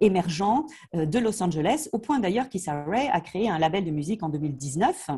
émergents 0.00 0.66
de 0.94 1.18
Los 1.18 1.42
Angeles, 1.42 1.88
au 1.92 1.98
point 1.98 2.18
d'ailleurs 2.18 2.48
qu'Issa 2.48 2.84
Rae 3.00 3.10
a 3.12 3.20
créé 3.20 3.48
un 3.48 3.58
label 3.58 3.84
de 3.84 3.90
musique 3.90 4.22
en 4.22 4.28
2019 4.28 5.10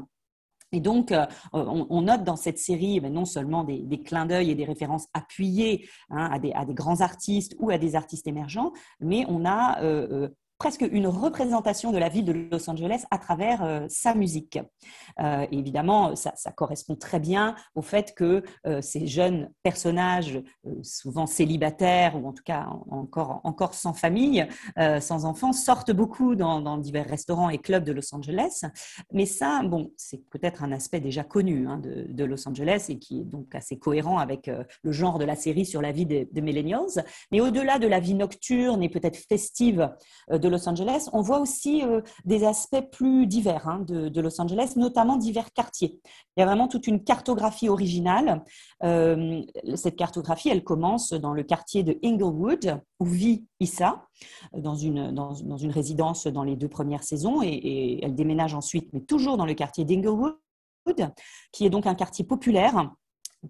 et 0.74 0.80
donc, 0.80 1.12
on, 1.52 2.00
note 2.00 2.24
dans 2.24 2.36
cette 2.36 2.58
série 2.58 2.98
ben, 2.98 3.12
non 3.12 3.26
seulement 3.26 3.62
des, 3.62 4.02
clins 4.02 4.24
d'œil 4.24 4.50
et 4.50 4.54
des 4.54 4.64
références 4.64 5.06
appuyées 5.12 5.86
hein, 6.08 6.30
à, 6.32 6.38
des, 6.38 6.74
grands 6.74 7.02
artistes 7.02 7.54
ou 7.58 7.68
à 7.68 7.76
des 7.76 7.94
artistes 7.94 8.26
émergents, 8.26 8.72
mais 8.98 9.26
on 9.28 9.44
a 9.44 9.78
presque 10.62 10.86
une 10.92 11.08
représentation 11.08 11.90
de 11.90 11.98
la 11.98 12.08
ville 12.08 12.24
de 12.24 12.48
Los 12.52 12.70
Angeles 12.70 13.02
à 13.10 13.18
travers 13.18 13.64
euh, 13.64 13.84
sa 13.88 14.14
musique. 14.14 14.60
Euh, 15.18 15.44
évidemment, 15.50 16.14
ça, 16.14 16.52
correspond 16.54 16.94
très 16.94 17.18
bien 17.18 17.56
au 17.74 17.82
fait 17.82 18.14
que 18.14 18.44
euh, 18.64 18.80
ces 18.80 19.08
jeunes 19.08 19.50
personnages, 19.64 20.40
souvent 20.84 21.26
célibataires 21.26 22.14
ou 22.14 22.28
en 22.28 22.32
tout 22.32 22.44
cas 22.44 22.68
encore, 22.92 23.40
encore 23.42 23.74
sans 23.74 23.92
famille, 23.92 24.46
sans 25.00 25.24
enfants, 25.24 25.52
sortent 25.52 25.90
beaucoup 25.90 26.36
dans, 26.36 26.78
divers 26.78 27.08
restaurants 27.08 27.50
et 27.50 27.58
clubs 27.58 27.82
de 27.82 27.90
Los 27.90 28.14
Angeles. 28.14 28.62
Mais 29.12 29.26
ça, 29.26 29.62
bon, 29.64 29.90
c'est 29.96 30.24
peut-être 30.30 30.62
un 30.62 30.70
aspect 30.70 31.00
déjà 31.00 31.24
connu 31.24 31.66
hein, 31.66 31.80
de, 31.82 32.24
Los 32.24 32.48
Angeles 32.48 32.86
et 32.88 32.98
qui 32.98 33.20
est 33.20 33.24
donc 33.24 33.52
assez 33.54 33.78
cohérent 33.78 34.18
avec 34.18 34.48
le 34.82 34.92
genre 34.92 35.18
de 35.18 35.24
la 35.24 35.34
série 35.34 35.66
sur 35.66 35.82
la 35.82 35.90
vie 35.90 36.06
des, 36.06 36.28
millennials. 36.40 37.04
Mais 37.32 37.40
au-delà 37.40 37.80
de 37.80 37.88
la 37.88 37.98
vie 37.98 38.14
nocturne 38.14 38.82
et 38.82 38.88
peut-être 38.88 39.16
festive 39.16 39.90
de 40.30 40.51
Los 40.52 40.68
Angeles, 40.68 41.08
on 41.12 41.20
voit 41.20 41.40
aussi 41.40 41.82
euh, 41.82 42.00
des 42.24 42.44
aspects 42.44 42.90
plus 42.92 43.26
divers 43.26 43.68
hein, 43.68 43.80
de, 43.86 44.20
Los 44.20 44.40
Angeles, 44.40 44.74
notamment 44.76 45.16
divers 45.16 45.52
quartiers. 45.52 45.98
Il 46.36 46.40
y 46.40 46.42
a 46.42 46.46
vraiment 46.46 46.68
toute 46.68 46.86
une 46.86 47.02
cartographie 47.02 47.68
originale. 47.68 48.44
Euh, 48.84 49.42
cette 49.74 49.96
cartographie, 49.96 50.50
elle 50.50 50.62
commence 50.62 51.12
dans 51.12 51.32
le 51.32 51.42
quartier 51.42 51.82
de 51.82 51.98
Inglewood, 52.04 52.80
où 53.00 53.04
vit 53.04 53.44
Issa, 53.58 54.06
dans 54.56 54.76
une, 54.76 55.12
dans, 55.12 55.34
une 55.34 55.70
résidence 55.70 56.26
dans 56.26 56.44
les 56.44 56.56
deux 56.56 56.68
premières 56.68 57.02
saisons, 57.02 57.42
et, 57.42 57.48
et 57.48 58.04
elle 58.04 58.14
déménage 58.14 58.54
ensuite, 58.54 58.88
mais 58.92 59.00
toujours 59.00 59.36
dans 59.36 59.46
le 59.46 59.54
quartier 59.54 59.84
d'Inglewood, 59.84 60.36
qui 61.52 61.66
est 61.66 61.70
donc 61.70 61.86
un 61.86 61.94
quartier 61.94 62.24
populaire 62.24 62.92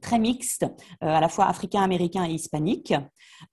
très 0.01 0.19
mixte, 0.19 0.65
euh, 1.03 1.09
à 1.09 1.21
la 1.21 1.29
fois 1.29 1.47
africain, 1.47 1.83
américain 1.83 2.25
et 2.25 2.33
hispanique. 2.33 2.95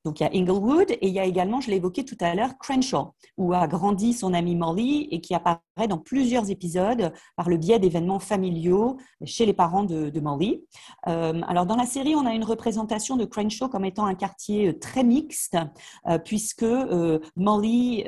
Donc 0.05 0.19
il 0.19 0.23
y 0.23 0.25
a 0.25 0.29
Inglewood 0.33 0.91
et 0.91 1.07
il 1.07 1.13
y 1.13 1.19
a 1.19 1.25
également, 1.25 1.61
je 1.61 1.69
l'ai 1.69 1.77
évoqué 1.77 2.05
tout 2.05 2.17
à 2.21 2.33
l'heure, 2.35 2.57
Crenshaw, 2.59 3.13
où 3.37 3.53
a 3.53 3.67
grandi 3.67 4.13
son 4.13 4.33
ami 4.33 4.55
Molly 4.55 5.07
et 5.11 5.19
qui 5.19 5.33
apparaît 5.33 5.87
dans 5.89 5.97
plusieurs 5.97 6.49
épisodes 6.49 7.11
par 7.35 7.49
le 7.49 7.57
biais 7.57 7.79
d'événements 7.79 8.19
familiaux 8.19 8.97
chez 9.25 9.45
les 9.45 9.53
parents 9.53 9.83
de, 9.83 10.19
Molly. 10.19 10.63
Euh, 11.07 11.41
alors 11.47 11.65
dans 11.65 11.75
la 11.75 11.85
série, 11.85 12.13
on 12.15 12.25
a 12.25 12.33
une 12.33 12.43
représentation 12.43 13.15
de 13.15 13.25
Crenshaw 13.25 13.69
comme 13.69 13.85
étant 13.85 14.05
un 14.05 14.15
quartier 14.15 14.69
euh, 14.69 14.79
très 14.79 15.03
mixte, 15.03 15.57
puisque 16.25 16.65
Molly 17.35 18.03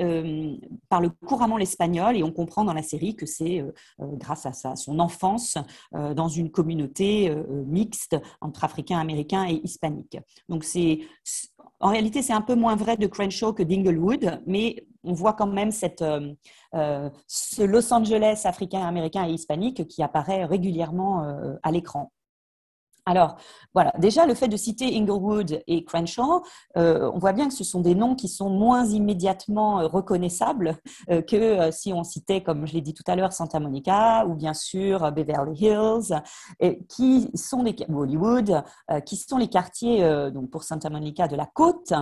parle 0.88 1.10
couramment 1.26 1.56
l'espagnol 1.56 2.16
et 2.16 2.22
on 2.22 2.32
comprend 2.32 2.64
dans 2.64 2.72
la 2.72 2.82
série 2.82 3.16
que 3.16 3.26
c'est 3.26 3.64
grâce 3.98 4.46
à 4.46 4.52
sa, 4.52 4.76
son 4.76 4.98
enfance 4.98 5.58
dans 5.92 6.28
une 6.28 6.50
communauté 6.50 7.34
mixte 7.66 8.16
entre 8.40 8.64
Africains, 8.64 8.98
Américains 8.98 9.46
et 9.48 9.60
Hispaniques. 9.64 10.18
Donc 10.48 10.64
c'est 10.64 11.00
en 11.82 11.90
réalité, 11.90 12.22
c'est 12.22 12.32
un 12.32 12.40
peu 12.40 12.54
moins 12.54 12.76
vrai 12.76 12.96
de 12.96 13.06
Crenshaw 13.08 13.52
que 13.52 13.62
d'Inglewood, 13.64 14.40
mais 14.46 14.86
on 15.02 15.12
voit 15.12 15.32
quand 15.32 15.48
même 15.48 15.72
cette, 15.72 16.00
euh, 16.00 16.32
euh, 16.74 17.10
ce 17.26 17.62
Los 17.62 17.92
Angeles 17.92 18.42
africain, 18.44 18.86
américain 18.86 19.26
et 19.26 19.32
hispanique 19.32 19.86
qui 19.88 20.02
apparaît 20.02 20.44
régulièrement 20.44 21.24
euh, 21.24 21.54
à 21.64 21.72
l'écran. 21.72 22.12
Alors, 23.04 23.36
voilà, 23.74 23.92
déjà 23.98 24.26
le 24.26 24.34
fait 24.34 24.46
de 24.46 24.56
citer 24.56 24.96
Inglewood 24.96 25.60
et 25.66 25.82
Crenshaw, 25.82 26.44
euh, 26.76 27.10
on 27.12 27.18
voit 27.18 27.32
bien 27.32 27.48
que 27.48 27.54
ce 27.54 27.64
sont 27.64 27.80
des 27.80 27.96
noms 27.96 28.14
qui 28.14 28.28
sont 28.28 28.48
moins 28.48 28.86
immédiatement 28.86 29.80
euh, 29.80 29.88
reconnaissables 29.88 30.76
euh, 31.10 31.20
que 31.20 31.70
si 31.72 31.92
on 31.92 32.04
citait, 32.04 32.42
comme 32.42 32.64
je 32.64 32.74
l'ai 32.74 32.80
dit 32.80 32.94
tout 32.94 33.02
à 33.08 33.16
l'heure, 33.16 33.32
Santa 33.32 33.58
Monica 33.58 34.24
ou 34.26 34.34
bien 34.34 34.54
sûr 34.54 35.10
Beverly 35.10 35.66
Hills, 35.66 36.22
qui 36.88 37.28
sont 37.34 37.62
les 37.62 37.74
Hollywood, 37.92 38.62
qui 39.06 39.16
sont 39.16 39.38
les 39.38 39.48
quartiers 39.48 40.30
donc 40.30 40.50
pour 40.50 40.62
Santa 40.62 40.90
Monica 40.90 41.26
de 41.28 41.36
la 41.36 41.46
côte 41.46 41.92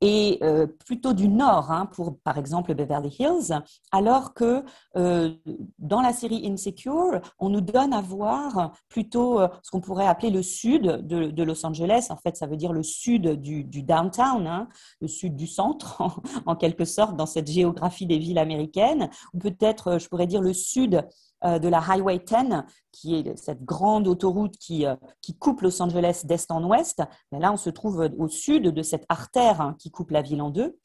et 0.00 0.40
plutôt 0.86 1.12
du 1.12 1.28
nord 1.28 1.70
hein, 1.70 1.86
pour 1.86 2.18
par 2.18 2.38
exemple 2.38 2.74
Beverly 2.74 3.14
Hills, 3.18 3.60
alors 3.92 4.34
que 4.34 4.64
dans 4.94 6.00
la 6.00 6.12
série 6.12 6.48
Insecure, 6.50 7.20
on 7.38 7.48
nous 7.48 7.60
donne 7.60 7.92
à 7.92 8.00
voir 8.00 8.72
plutôt 8.88 9.40
ce 9.62 9.70
qu'on 9.70 9.80
pourrait 9.80 10.06
appeler 10.06 10.30
le 10.30 10.42
sud 10.48 11.06
de, 11.06 11.42
Los 11.42 11.64
Angeles. 11.64 12.08
En 12.10 12.16
fait, 12.16 12.36
ça 12.36 12.46
veut 12.46 12.56
dire 12.56 12.72
le 12.72 12.82
sud 12.82 13.40
du, 13.40 13.82
downtown, 13.82 14.46
hein, 14.46 14.68
le 15.00 15.08
sud 15.08 15.36
du 15.36 15.46
centre, 15.46 16.02
en, 16.46 16.56
quelque 16.56 16.84
sorte, 16.84 17.16
dans 17.16 17.26
cette 17.26 17.50
géographie 17.50 18.06
des 18.06 18.18
villes 18.18 18.38
américaines. 18.38 19.10
Ou 19.34 19.38
peut-être, 19.38 19.88
euh, 19.88 19.98
je 19.98 20.08
pourrais 20.08 20.26
dire, 20.26 20.40
le 20.40 20.52
sud 20.52 21.06
euh, 21.44 21.58
de 21.58 21.68
la 21.68 21.78
Highway 21.78 22.18
10, 22.18 22.64
qui 22.90 23.14
est 23.14 23.36
cette 23.36 23.64
grande 23.64 24.08
autoroute 24.08 24.56
qui, 24.58 24.86
euh, 24.86 24.96
qui 25.20 25.36
coupe 25.36 25.60
Los 25.60 25.80
Angeles 25.80 26.22
d'est 26.24 26.50
en 26.50 26.64
ouest. 26.64 27.02
Mais 27.30 27.38
là, 27.38 27.52
on 27.52 27.56
se 27.56 27.70
trouve 27.70 28.08
au 28.18 28.28
sud 28.28 28.64
de 28.64 28.82
cette 28.82 29.04
artère 29.08 29.60
hein, 29.60 29.76
qui 29.78 29.90
coupe 29.90 30.10
la 30.10 30.22
ville 30.22 30.42
en 30.42 30.50
deux. 30.50 30.76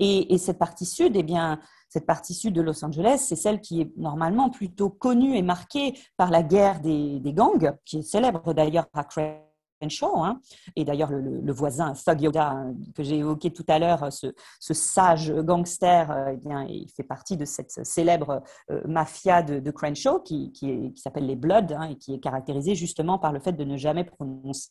Et, 0.00 0.38
cette 0.38 0.58
partie 0.58 0.86
sud, 0.86 1.14
eh 1.14 1.22
bien, 1.22 1.60
cette 1.90 2.06
partie 2.06 2.32
sud 2.32 2.54
de 2.54 2.62
Los 2.62 2.82
Angeles, 2.84 3.18
c'est 3.18 3.36
celle 3.36 3.60
qui 3.60 3.82
est 3.82 3.92
normalement 3.98 4.48
plutôt 4.48 4.88
connue 4.88 5.36
et 5.36 5.42
marquée 5.42 5.92
par 6.16 6.30
la 6.30 6.42
guerre 6.42 6.80
des, 6.80 7.20
gangs, 7.26 7.76
qui 7.84 7.98
est 7.98 8.02
célèbre 8.02 8.54
d'ailleurs 8.54 8.86
à 8.94 9.04
Crenshaw. 9.04 10.24
Hein. 10.24 10.40
Et 10.74 10.86
d'ailleurs, 10.86 11.10
le, 11.10 11.52
voisin 11.52 11.92
Thug 11.92 12.22
Yoda 12.22 12.48
hein, 12.48 12.74
que 12.94 13.02
j'ai 13.02 13.18
évoqué 13.18 13.52
tout 13.52 13.64
à 13.68 13.78
l'heure, 13.78 14.10
ce, 14.10 14.32
sage 14.72 15.34
gangster, 15.34 16.10
euh, 16.10 16.30
eh 16.32 16.36
bien, 16.38 16.64
il 16.64 16.88
fait 16.90 17.02
partie 17.02 17.36
de 17.36 17.44
cette 17.44 17.84
célèbre 17.84 18.42
euh, 18.70 18.80
mafia 18.86 19.42
de, 19.42 19.70
Crenshaw 19.70 20.20
qui, 20.20 20.50
s'appelle 20.96 21.26
les 21.26 21.36
Bloods 21.36 21.74
hein, 21.76 21.90
et 21.90 21.96
qui 21.96 22.14
est 22.14 22.20
caractérisée 22.20 22.74
justement 22.74 23.18
par 23.18 23.32
le 23.32 23.40
fait 23.40 23.52
de 23.52 23.64
ne 23.64 23.76
jamais 23.76 24.04
prononcer 24.04 24.70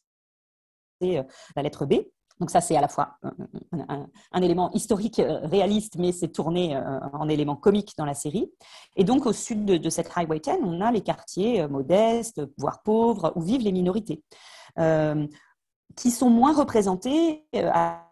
euh, 1.03 1.23
la 1.55 1.61
lettre 1.61 1.85
B. 1.85 1.93
Donc 2.39 2.51
ça, 2.51 2.61
c'est 2.61 2.77
à 2.77 2.81
la 2.81 2.87
fois 2.87 3.17
un, 4.31 4.41
élément 4.41 4.71
historique 4.71 5.19
euh, 5.19 5.39
réaliste, 5.43 5.97
mais 5.97 6.13
c'est 6.13 6.29
tourné 6.29 6.75
euh, 6.75 6.99
en 7.11 7.27
élément 7.27 7.57
comique 7.57 7.93
dans 7.97 8.05
la 8.05 8.13
série. 8.13 8.49
Et 8.95 9.03
donc 9.03 9.25
au 9.25 9.33
sud 9.33 9.65
de, 9.65 9.89
cette 9.89 10.09
Highway 10.15 10.39
10, 10.39 10.59
on 10.63 10.79
a 10.79 10.91
les 10.91 11.01
quartiers 11.01 11.61
euh, 11.61 11.67
modestes, 11.67 12.41
voire 12.57 12.81
pauvres, 12.81 13.33
où 13.35 13.41
vivent 13.41 13.61
les 13.61 13.73
minorités, 13.73 14.23
qui 15.95 16.11
sont 16.11 16.29
moins 16.29 16.53
représentés 16.53 17.45
à, 17.53 18.05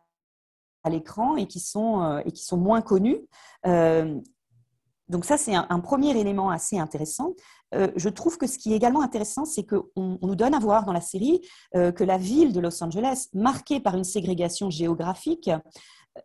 l'écran 0.89 1.38
et, 1.38 1.47
qui 1.47 1.59
sont, 1.59 2.21
et 2.25 2.32
qui 2.32 2.43
sont 2.43 2.57
moins 2.57 2.82
connus. 2.82 3.19
donc 3.63 5.25
ça, 5.25 5.38
c'est 5.38 5.55
un, 5.55 5.80
premier 5.80 6.17
élément 6.17 6.49
assez 6.49 6.78
intéressant. 6.78 7.34
Euh, 7.76 7.89
je 7.95 8.09
trouve 8.09 8.38
que 8.38 8.47
ce 8.47 8.57
qui 8.57 8.74
est 8.74 8.76
également 8.76 9.01
intéressant, 9.01 9.45
c'est 9.45 9.65
qu'on 9.65 10.20
nous 10.22 10.36
donne 10.36 10.53
à 10.53 10.59
voir 10.59 10.86
dans 10.86 10.93
la 10.93 11.01
série 11.01 11.41
euh, 11.76 11.91
que 11.91 12.03
la 12.03 12.18
ville 12.18 12.53
de 12.53 12.59
Los 12.59 12.84
Angeles, 12.84 13.28
marquée 13.34 13.80
par 13.80 13.95
une 13.95 14.03
ségrégation 14.03 14.70
géographique, 14.70 15.49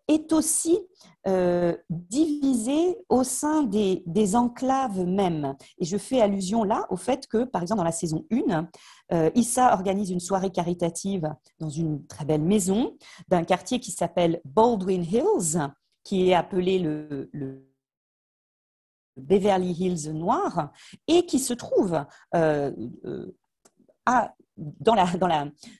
est 0.08 0.32
aussi 0.32 0.80
euh, 1.26 1.76
divisée 1.90 2.96
au 3.10 3.24
sein 3.24 3.62
des, 3.64 4.36
enclaves 4.36 5.04
mêmes. 5.04 5.54
Et 5.78 5.84
je 5.84 5.98
fais 5.98 6.20
allusion 6.20 6.64
là 6.64 6.86
au 6.88 6.96
fait 6.96 7.26
que, 7.26 7.44
par 7.44 7.60
exemple, 7.60 7.78
dans 7.78 7.84
la 7.84 7.92
saison 7.92 8.24
1, 8.30 8.68
Issa 9.34 9.74
organise 9.74 10.10
une 10.10 10.20
soirée 10.20 10.50
caritative 10.50 11.30
dans 11.60 11.68
une 11.68 12.06
très 12.06 12.24
belle 12.24 12.40
maison 12.40 12.96
d'un 13.28 13.44
quartier 13.44 13.80
qui 13.80 13.90
s'appelle 13.90 14.40
Baldwin 14.46 15.04
Hills, 15.04 15.68
qui 16.02 16.30
est 16.30 16.34
appelé 16.34 16.78
le 16.78 17.71
Beverly 19.16 19.72
Hills 19.72 20.12
noir 20.12 20.72
et 21.06 21.26
qui 21.26 21.38
se 21.38 21.54
trouve 21.54 22.04
euh, 22.34 22.72
euh, 23.04 23.32
dans, 24.56 24.94
la, 24.94 25.06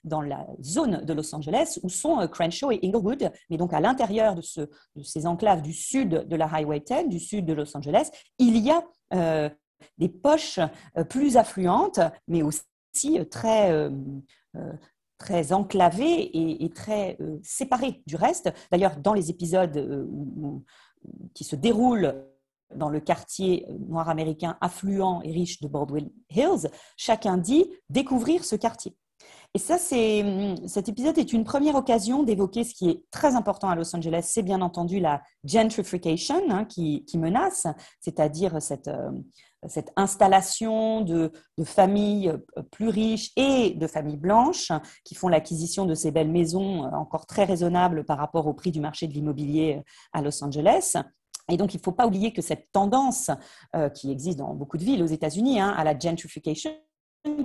dans, 0.05 0.21
la, 0.21 0.47
zone 0.63 1.05
de 1.05 1.13
Los 1.13 1.35
Angeles 1.35 1.79
où 1.83 1.89
sont 1.89 2.21
euh, 2.21 2.27
Crenshaw 2.27 2.71
et 2.73 2.81
Inglewood, 2.83 3.31
mais 3.51 3.57
donc 3.57 3.73
à 3.73 3.81
l'intérieur 3.81 4.35
de, 4.35 4.43
ce, 4.43 4.63
de, 4.97 5.03
ces 5.03 5.27
enclaves 5.27 5.63
du 5.63 5.73
sud 5.73 6.27
de 6.29 6.37
la 6.37 6.47
Highway 6.47 6.81
10, 6.81 7.09
du 7.09 7.21
sud 7.21 7.45
de 7.45 7.53
Los 7.53 7.77
Angeles, 7.77 8.11
il 8.39 8.59
y 8.59 8.71
a 8.71 8.83
des 9.99 10.09
poches 10.09 10.61
plus 11.11 11.37
affluentes, 11.37 12.01
mais 12.29 12.43
aussi 12.43 12.63
très, 13.31 13.91
très 15.19 15.53
enclavées 15.53 16.31
et 16.65 16.71
très 16.71 17.19
séparées 17.43 18.03
du 18.07 18.17
reste. 18.17 18.53
D'ailleurs, 18.71 18.97
dans 18.97 19.13
les 19.13 19.29
épisodes 19.29 20.09
qui 21.35 21.45
se 21.45 21.57
déroulent 21.57 22.25
dans 22.77 22.89
le 22.89 23.01
quartier 23.01 23.67
noir 23.89 24.09
américain 24.09 24.57
affluent 24.61 25.21
et 25.23 25.33
riche 25.33 25.61
de 25.61 25.69
Baldwin 25.69 26.11
Hills, 26.31 26.69
chacun 26.97 27.37
dit 27.37 27.67
découvrir 27.89 28.45
ce 28.45 28.57
quartier. 28.57 28.97
Et 29.55 29.59
ça, 29.59 29.77
c'est, 29.77 30.25
cet 30.67 30.89
épisode 30.89 31.19
est 31.19 31.35
une 31.35 31.45
première 31.45 31.75
occasion 31.75 32.23
d'évoquer 32.23 32.65
ce 32.65 32.73
qui 32.75 32.89
est 32.89 33.03
très 33.11 33.35
important 33.35 33.69
à 33.69 33.75
Los 33.75 33.95
Angeles, 33.95 34.27
c'est 34.27 34.43
bien 34.43 34.63
entendu 34.63 34.99
la 34.99 35.23
gentrification 35.45 36.43
hein, 36.49 36.65
qui, 36.65 37.05
menace, 37.17 37.67
c'est-à-dire 38.01 38.63
cette, 38.63 38.89
euh, 38.89 39.11
installation 39.95 41.03
de, 41.03 41.31
familles 41.65 42.31
euh, 42.31 42.63
plus 42.71 42.89
riches 42.89 43.31
et 43.37 43.75
de 43.75 43.87
familles 43.87 44.17
blanches 44.17 44.73
qui 45.05 45.15
font 45.15 45.29
l'acquisition 45.29 45.85
de 45.85 45.95
ces 45.95 46.11
belles 46.11 46.33
maisons 46.33 46.87
euh, 46.87 46.91
encore 46.93 47.27
très 47.27 47.45
raisonnables 47.45 48.05
par 48.05 48.17
rapport 48.17 48.47
au 48.47 48.55
prix 48.55 48.71
du 48.71 48.81
marché 48.81 49.07
de 49.07 49.13
l'immobilier 49.13 49.83
à 50.15 50.23
Los 50.23 50.43
Angeles. 50.43 50.97
Et 51.53 51.57
donc, 51.57 51.75
il 51.75 51.77
ne 51.77 51.83
faut 51.83 51.93
pas 51.93 52.07
oublier 52.07 52.33
que 52.33 52.43
cette 52.43 52.73
tendance 52.73 53.31
qui 53.95 54.11
existe 54.11 54.39
dans 54.39 54.55
beaucoup 54.55 54.79
de 54.79 54.85
villes 54.85 55.03
aux 55.03 55.07
États-Unis 55.07 55.61
hein, 55.61 55.69
à 55.77 55.85
la 55.85 55.99
gentrification 55.99 56.73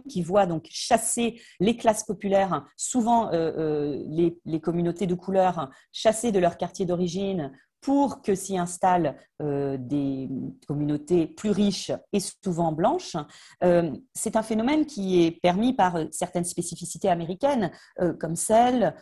qui 0.10 0.22
voit 0.22 0.46
donc 0.46 0.68
chasser 0.70 1.40
les 1.60 1.78
classes 1.78 2.04
populaires, 2.04 2.66
souvent 2.76 3.32
euh, 3.32 3.52
euh, 3.58 4.04
les, 4.08 4.40
les, 4.46 4.60
communautés 4.60 5.06
de 5.06 5.14
couleur, 5.14 5.70
chasser 5.92 6.32
de 6.32 6.40
leur 6.40 6.58
quartier 6.58 6.86
d'origine 6.86 7.52
pour 7.82 8.22
que 8.22 8.36
s'y 8.36 8.58
installent 8.58 9.16
euh, 9.40 9.78
des 9.80 10.28
communautés 10.68 11.28
plus 11.28 11.52
riches 11.52 11.92
et 12.12 12.20
souvent 12.20 12.72
blanches. 12.72 13.16
Euh, 13.64 13.92
c'est 14.16 14.36
un 14.36 14.42
phénomène 14.42 14.88
qui 14.88 15.24
est 15.24 15.30
permis 15.30 15.74
par 15.74 15.96
certaines 16.10 16.44
spécificités 16.44 17.08
américaines, 17.08 17.70
euh, 18.02 18.14
comme 18.14 18.36
celle 18.36 18.96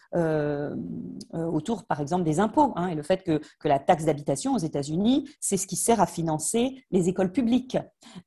autour, 1.34 1.86
par 1.86 2.02
exemple, 2.02 2.24
des 2.24 2.40
impôts, 2.40 2.74
hein, 2.76 2.88
et 2.88 2.96
le 2.96 3.04
fait 3.04 3.24
que, 3.24 3.40
que 3.60 3.68
la 3.68 3.80
taxe 3.80 4.06
d'habitation 4.06 4.54
aux 4.54 4.60
États-Unis, 4.60 5.30
c'est 5.40 5.58
ce 5.58 5.68
qui 5.68 5.76
sert 5.76 6.02
à 6.02 6.06
financer 6.06 6.84
les 6.92 7.08
écoles 7.10 7.32
publiques. 7.32 7.78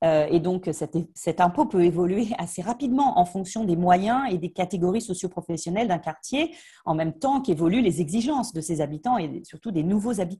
et 0.02 0.40
donc, 0.40 0.68
cet, 0.72 0.96
cet, 1.14 1.40
impôt 1.40 1.66
peut 1.66 1.84
évoluer 1.84 2.28
assez 2.38 2.62
rapidement 2.62 3.18
en 3.18 3.24
fonction 3.24 3.64
des 3.64 3.76
moyens 3.76 4.22
et 4.30 4.38
des 4.38 4.50
catégories 4.50 5.00
socioprofessionnelles 5.00 5.88
d'un 5.88 5.98
quartier, 5.98 6.54
en 6.84 6.94
même 6.94 7.12
temps 7.12 7.40
qu'évoluent 7.40 7.82
les 7.82 8.00
exigences 8.00 8.52
de 8.52 8.60
ses 8.60 8.80
habitants 8.80 9.18
et 9.18 9.42
surtout 9.44 9.70
des 9.70 9.82
nouveaux 9.82 10.20
habitants. 10.20 10.37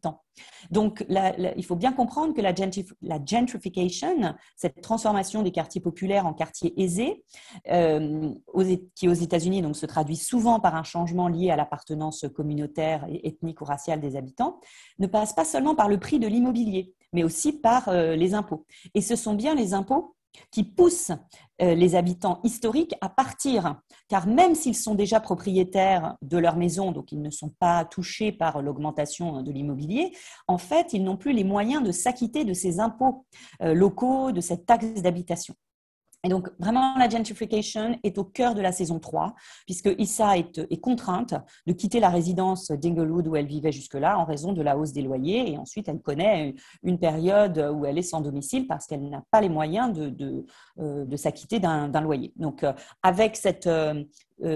Donc, 0.70 1.04
il 1.08 1.64
faut 1.64 1.76
bien 1.76 1.92
comprendre 1.92 2.34
que 2.34 2.40
la, 2.40 2.54
gentrification, 3.24 4.34
cette 4.56 4.80
transformation 4.80 5.42
des 5.42 5.50
quartiers 5.50 5.80
populaires 5.80 6.26
en 6.26 6.34
quartiers 6.34 6.80
aisés, 6.80 7.24
euh, 7.70 8.30
qui 8.94 9.08
aux 9.08 9.12
États-Unis 9.12 9.62
donc 9.62 9.76
se 9.76 9.86
traduit 9.86 10.16
souvent 10.16 10.60
par 10.60 10.74
un 10.74 10.84
changement 10.84 11.28
lié 11.28 11.50
à 11.50 11.56
l'appartenance 11.56 12.26
communautaire, 12.34 13.06
ethnique 13.24 13.60
ou 13.60 13.64
raciale 13.64 14.00
des 14.00 14.16
habitants, 14.16 14.60
ne 14.98 15.06
passe 15.06 15.32
pas 15.32 15.44
seulement 15.44 15.74
par 15.74 15.88
le 15.88 15.98
prix 15.98 16.18
de 16.18 16.26
l'immobilier, 16.26 16.94
mais 17.12 17.24
aussi 17.24 17.52
par 17.52 17.88
euh, 17.88 18.16
les 18.16 18.34
impôts. 18.34 18.66
Et 18.94 19.00
ce 19.00 19.16
sont 19.16 19.34
bien 19.34 19.54
les 19.54 19.74
impôts 19.74 20.14
qui 20.50 20.64
poussent 20.64 21.12
euh, 21.60 21.74
les 21.74 21.94
habitants 21.94 22.40
historiques 22.44 22.94
à 23.00 23.08
partir, 23.08 23.80
car 24.08 24.26
même 24.26 24.54
s'ils 24.54 24.76
sont 24.76 24.94
déjà 24.94 25.20
propriétaires 25.20 26.16
de 26.22 26.38
leur 26.38 26.56
maison, 26.56 26.92
donc 26.92 27.12
ils 27.12 27.20
ne 27.20 27.30
sont 27.30 27.52
pas 27.58 27.84
touchés 27.84 28.32
par 28.32 28.62
l'augmentation 28.62 29.42
de 29.42 29.50
l'immobilier, 29.50 30.12
en 30.46 30.58
fait, 30.58 30.92
ils 30.92 31.02
n'ont 31.02 31.16
plus 31.16 31.32
les 31.32 31.44
moyens 31.44 31.82
de 31.82 31.92
s'acquitter 31.92 32.44
de 32.44 32.54
ces 32.54 32.80
impôts 32.80 33.26
euh, 33.62 33.74
locaux, 33.74 34.32
de 34.32 34.40
cette 34.40 34.66
taxe 34.66 35.02
d'habitation. 35.02 35.54
Et 36.24 36.28
donc, 36.28 36.48
vraiment, 36.58 36.96
la 36.98 37.08
gentrification 37.08 37.96
est 38.02 38.18
au 38.18 38.24
cœur 38.24 38.56
de 38.56 38.60
la 38.60 38.72
saison 38.72 38.98
3, 38.98 39.36
puisque 39.66 39.94
Issa 39.98 40.36
est, 40.36 40.80
contrainte 40.80 41.34
de 41.66 41.72
quitter 41.72 42.00
la 42.00 42.08
résidence 42.08 42.72
d'Inglewood 42.72 43.28
où 43.28 43.36
elle 43.36 43.46
vivait 43.46 43.70
jusque-là 43.70 44.18
en 44.18 44.24
raison 44.24 44.52
de 44.52 44.60
la 44.60 44.76
hausse 44.76 44.92
des 44.92 45.02
loyers. 45.02 45.52
Et 45.52 45.58
ensuite, 45.58 45.88
elle 45.88 46.00
connaît 46.00 46.56
une 46.82 46.98
période 46.98 47.58
où 47.72 47.86
elle 47.86 47.98
est 47.98 48.02
sans 48.02 48.20
domicile 48.20 48.66
parce 48.66 48.86
qu'elle 48.86 49.08
n'a 49.08 49.22
pas 49.30 49.40
les 49.40 49.48
moyens 49.48 49.92
de, 49.92 50.08
de, 50.08 50.44
euh, 50.80 51.16
s'acquitter 51.16 51.60
d'un 51.60 52.00
loyer. 52.00 52.32
Donc, 52.34 52.64
euh, 52.64 52.72
avec 53.04 53.36
cette, 53.36 53.68
euh, 53.68 54.02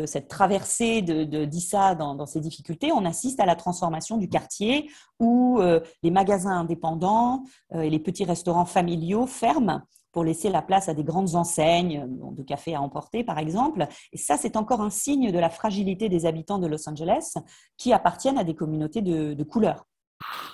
cette 0.07 0.27
traversée 0.27 1.01
d'Issa 1.01 1.95
de, 1.95 1.99
dans, 2.01 2.17
dans, 2.17 2.27
ces 2.27 2.41
difficultés, 2.41 2.91
on 2.93 3.05
assiste 3.05 3.39
à 3.39 3.47
la 3.47 3.55
transformation 3.55 4.17
du 4.17 4.29
quartier 4.29 4.91
où 5.21 5.61
les 6.03 6.11
magasins 6.11 6.59
indépendants 6.59 7.45
et 7.73 7.91
les 7.91 7.99
petits 7.99 8.25
restaurants 8.25 8.65
familiaux 8.65 9.27
ferment 9.27 9.83
pour 10.13 10.25
laisser 10.25 10.51
la 10.51 10.63
place 10.63 10.89
à 10.89 10.95
des 10.95 11.05
grandes 11.05 11.35
enseignes 11.35 12.07
de 12.09 12.43
café 12.43 12.75
à 12.75 12.81
emporter, 12.81 13.25
par 13.25 13.39
exemple. 13.39 13.87
Et 14.13 14.19
ça, 14.19 14.37
c'est 14.37 14.57
encore 14.57 14.81
un 14.81 14.91
signe 14.91 15.33
de 15.33 15.39
la 15.39 15.51
fragilité 15.51 16.09
des 16.09 16.27
habitants 16.27 16.59
de 16.59 16.67
Los 16.67 16.89
Angeles 16.89 17.35
qui 17.77 17.93
appartiennent 17.93 18.39
à 18.39 18.45
des 18.45 18.55
communautés 18.55 19.03
de, 19.03 19.35
de 19.35 19.45
couleur. 19.45 19.87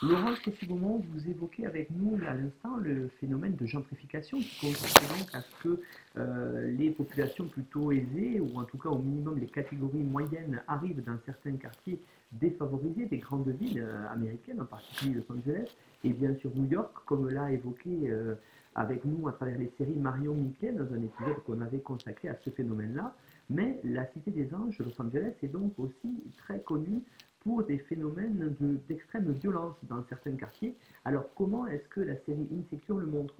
Laurence 0.02 0.38
moment 0.68 1.00
vous 1.11 1.28
évoquez 1.28 1.66
avec 1.66 1.90
nous 1.90 2.18
à 2.26 2.34
l'instant 2.34 2.76
le 2.76 3.09
phénomène 3.20 3.56
de 3.56 3.66
gentrification 3.66 4.38
qui 4.38 4.66
consiste 4.66 5.00
donc 5.00 5.34
à 5.34 5.42
ce 5.42 5.62
que 5.62 5.80
euh, 6.16 6.70
les 6.72 6.90
populations 6.90 7.46
plutôt 7.46 7.90
aisées, 7.92 8.40
ou 8.40 8.59
en 8.59 8.64
tout 8.64 8.78
cas 8.78 8.88
au 8.88 8.98
minimum 8.98 9.38
les 9.38 9.46
catégories 9.46 10.02
moyennes, 10.02 10.62
arrivent 10.68 11.02
dans 11.04 11.18
certains 11.26 11.56
quartiers 11.56 12.00
défavorisés 12.32 13.06
des 13.06 13.18
grandes 13.18 13.48
villes 13.48 13.80
euh, 13.80 14.09
américaines, 14.12 14.61
en 14.61 14.66
particulier 14.66 15.14
Los 15.14 15.36
Angeles, 15.36 15.68
et 16.04 16.12
bien 16.12 16.34
sûr 16.36 16.50
New 16.54 16.66
York, 16.70 16.92
comme 17.06 17.28
l'a 17.28 17.50
évoqué 17.50 17.90
euh, 18.04 18.34
avec 18.78 19.04
nous 19.04 19.26
à 19.28 19.32
travers 19.32 19.58
les 19.58 19.70
séries 19.76 19.96
Marion 19.96 20.34
Mickey 20.34 20.70
dans 20.72 20.92
un 20.94 21.02
épisode 21.02 21.42
qu'on 21.44 21.60
avait 21.60 21.80
consacré 21.80 22.28
à 22.28 22.36
ce 22.44 22.50
phénomène-là. 22.50 23.12
Mais 23.50 23.80
la 23.82 24.06
Cité 24.12 24.30
des 24.30 24.54
Anges, 24.54 24.78
Los 24.78 25.02
Angeles, 25.02 25.32
est 25.42 25.48
donc 25.48 25.72
aussi 25.78 26.22
très 26.38 26.60
connue 26.60 27.02
pour 27.40 27.64
des 27.64 27.78
phénomènes 27.78 28.54
d'extrême 28.88 29.32
violence 29.32 29.74
dans 29.82 30.04
certains 30.08 30.36
quartiers. 30.36 30.74
Alors 31.04 31.24
comment 31.34 31.66
est-ce 31.66 31.88
que 31.88 32.00
la 32.00 32.14
série 32.24 32.46
Insecure 32.56 32.98
le 32.98 33.06
montre? 33.06 33.34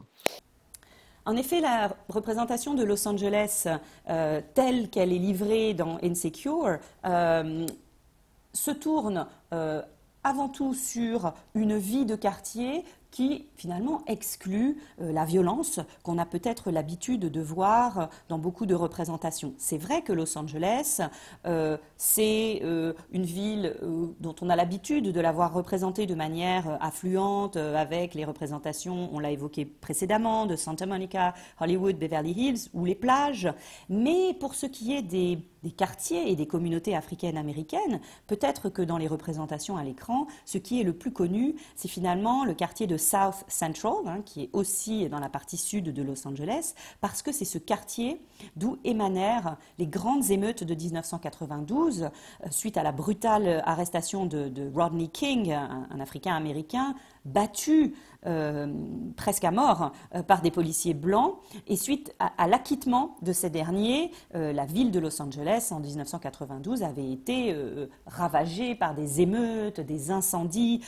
En 1.25 1.37
effet, 1.37 1.61
la 1.61 1.95
représentation 2.09 2.75
de 2.75 2.83
Los 2.83 3.07
Angeles 3.07 3.69
euh, 4.09 4.41
telle 4.55 4.89
qu'elle 4.89 5.13
est 5.13 5.19
livrée 5.19 5.75
dans 5.75 5.99
Insecure 6.03 6.79
euh, 7.05 7.67
se 8.55 8.71
tourne 8.71 9.27
euh, 9.53 9.83
avant 10.25 10.49
tout 10.49 10.75
sur 10.75 11.33
une 11.55 11.77
vie 11.77 12.07
de 12.07 12.17
quartier 12.17 12.85
qui 13.11 13.47
finalement 13.57 14.03
exclut 14.07 14.79
euh, 15.01 15.13
la 15.13 15.25
violence 15.25 15.81
qu'on 16.03 16.19
a 16.19 16.27
peut-être 16.27 16.71
l'habitude 16.71 17.21
de 17.21 17.41
voir 17.41 18.11
dans 18.29 18.39
beaucoup 18.39 18.67
de 18.67 18.75
représentations. 18.75 19.55
C'est 19.57 19.79
vrai 19.79 20.03
que 20.03 20.13
Los 20.13 20.37
Angeles, 20.37 21.01
euh, 21.47 21.79
c'est 21.97 22.61
euh, 22.63 22.93
une 23.13 23.25
ville 23.25 23.77
dont 24.21 24.35
on 24.41 24.51
a 24.51 24.57
l'habitude 24.57 25.11
de 25.11 25.21
la 25.21 25.33
voir 25.33 25.53
représentée 25.53 26.07
de 26.07 26.15
manière 26.15 26.79
affluente 26.81 27.57
avec 27.57 28.15
les 28.15 28.25
représentations, 28.25 29.09
on 29.13 29.19
l'a 29.19 29.31
évoqué 29.31 29.65
précédemment, 29.65 30.47
de 30.47 30.57
Santa 30.57 30.87
Monica, 30.87 31.35
Hollywood, 31.61 31.97
Beverly 31.97 32.33
Hills 32.33 32.69
ou 32.75 32.85
les 32.85 32.95
plages. 32.95 33.49
Mais 33.89 34.35
pour 34.35 34.55
ce 34.55 34.67
qui 34.67 34.95
est 34.95 35.03
des 35.03 35.43
quartiers 35.77 36.31
et 36.31 36.37
des 36.37 36.47
communautés 36.47 36.95
africaines 36.95 37.37
américaines, 37.37 38.01
peut-être 38.27 38.69
que 38.69 38.83
dans 38.83 38.99
les 38.99 39.09
représentations 39.09 39.77
à 39.77 39.85
l'écran, 39.85 40.27
ce 40.45 40.59
qui 40.59 40.81
est 40.81 40.85
le 40.85 40.93
plus 40.93 41.13
connu, 41.13 41.55
c'est 41.77 41.89
finalement 41.89 42.45
le 42.45 42.55
quartier 42.55 42.87
de 42.87 42.98
South 42.99 43.45
Central, 43.49 43.95
hein, 44.07 44.23
qui 44.25 44.45
est 44.45 44.51
aussi 44.53 45.09
dans 45.09 45.21
la 45.21 45.29
partie 45.29 45.57
sud 45.57 45.93
de 45.93 46.03
Los 46.03 46.27
Angeles, 46.27 46.75
parce 47.01 47.23
que 47.23 47.33
c'est 47.33 47.45
ce 47.45 47.59
quartier 47.59 48.21
d'où 48.57 48.79
émanèrent 48.85 49.57
les 49.79 49.87
grandes 49.87 50.31
émeutes 50.31 50.65
de 50.65 50.75
1992, 50.75 52.03
euh, 52.03 52.09
suite 52.51 52.77
à 52.77 52.83
la 52.83 52.93
brutale 52.93 53.63
arrestation 53.65 54.27
de, 54.27 54.71
Rodney 54.75 55.09
King, 55.09 55.53
un 55.53 56.01
Africain 56.01 56.35
américain, 56.35 56.95
battu 57.33 57.95
euh, 58.27 58.67
presque 59.17 59.45
à 59.45 59.53
mort 59.53 59.93
euh, 60.15 60.25
par 60.25 60.43
des 60.43 60.51
policiers 60.51 60.93
blancs. 60.93 61.37
Et 61.69 61.77
suite 61.77 62.15
à, 62.19 62.49
l'acquittement 62.49 63.17
de 63.23 63.33
ces 63.33 63.49
derniers, 63.49 64.11
euh, 64.35 64.53
la 64.53 64.67
ville 64.67 64.91
de 64.91 64.99
Los 64.99 65.23
Angeles 65.23 65.69
en 65.71 65.79
1992 65.79 66.83
avait 66.83 67.13
été 67.13 67.55
ravagée 68.07 68.75
par 68.75 68.95
des 68.95 69.21
émeutes, 69.21 69.81
des 69.81 70.11
incendies 70.11 70.83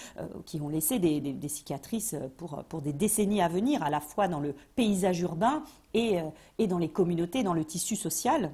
qui 0.44 0.60
ont 0.60 0.68
laissé 0.68 0.98
des, 0.98 1.20
des, 1.20 1.48
cicatrices 1.48 2.16
pour, 2.36 2.64
pour, 2.64 2.82
des 2.82 2.92
décennies 2.92 3.42
à 3.42 3.48
venir, 3.48 3.82
à 3.82 3.90
la 3.90 4.00
fois 4.00 4.28
dans 4.28 4.40
le 4.40 4.54
paysage 4.74 5.20
urbain 5.20 5.62
et, 5.94 6.18
et 6.58 6.66
dans 6.66 6.78
les 6.78 6.88
communautés, 6.88 7.42
dans 7.42 7.54
le 7.54 7.64
tissu 7.64 7.96
social. 7.96 8.52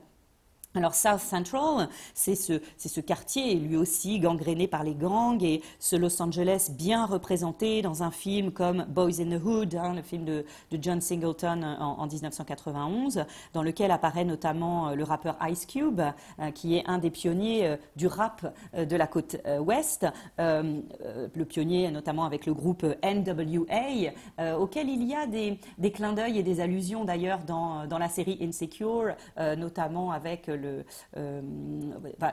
Alors 0.77 0.95
South 0.95 1.20
Central, 1.20 1.89
c'est 2.12 2.35
ce, 2.35 3.01
quartier, 3.01 3.55
lui 3.55 3.79
aussi 3.79 4.20
gangréné 4.20 4.68
par 4.68 4.85
les 4.85 4.95
gangs, 4.95 5.43
et 5.43 5.62
ce 5.79 5.97
Los 5.97 6.20
Angeles 6.20 6.68
bien 6.70 7.07
représenté 7.07 7.81
dans 7.81 8.03
un 8.03 8.11
film 8.11 8.51
comme 8.51 8.85
Boys 8.87 9.20
in 9.20 9.39
the 9.39 9.43
Hood, 9.43 9.74
hein, 9.74 9.95
le 9.95 10.03
film 10.03 10.27
de, 10.27 10.45
John 10.72 11.01
Singleton 11.01 11.64
en, 11.81 12.07
1991, 12.07 13.24
dans 13.55 13.62
lequel 13.62 13.91
apparaît 13.91 14.27
notamment 14.27 14.91
euh, 14.91 14.95
le 14.95 15.05
rappeur 15.05 15.39
Ice 15.49 15.64
Cube, 15.64 16.03
euh, 16.03 16.51
qui 16.51 16.77
est 16.77 16.85
un 16.87 16.99
des 16.99 17.11
pionniers 17.11 17.66
euh, 17.66 17.77
du 17.97 18.07
rap 18.07 18.55
de 18.77 18.97
la 18.97 19.07
côte 19.07 19.37
ouest, 19.61 20.07
le 20.39 21.45
pionnier 21.45 21.91
notamment 21.91 22.24
avec 22.24 22.45
le 22.45 22.53
groupe 22.53 22.85
NWA, 23.03 24.57
auquel 24.59 24.91
il 24.91 25.03
y 25.05 25.14
a 25.14 25.27
des, 25.27 25.59
des 25.79 25.91
clins 25.91 26.12
d'œil 26.12 26.39
et 26.39 26.43
des 26.43 26.61
allusions 26.61 27.05
d'ailleurs 27.05 27.41
dans, 27.47 27.87
dans, 27.87 27.99
la 27.99 28.09
série 28.09 28.39
Insecure, 28.43 29.14
notamment 29.57 30.11
avec 30.11 30.49
le 30.49 30.66
le, 30.67 31.43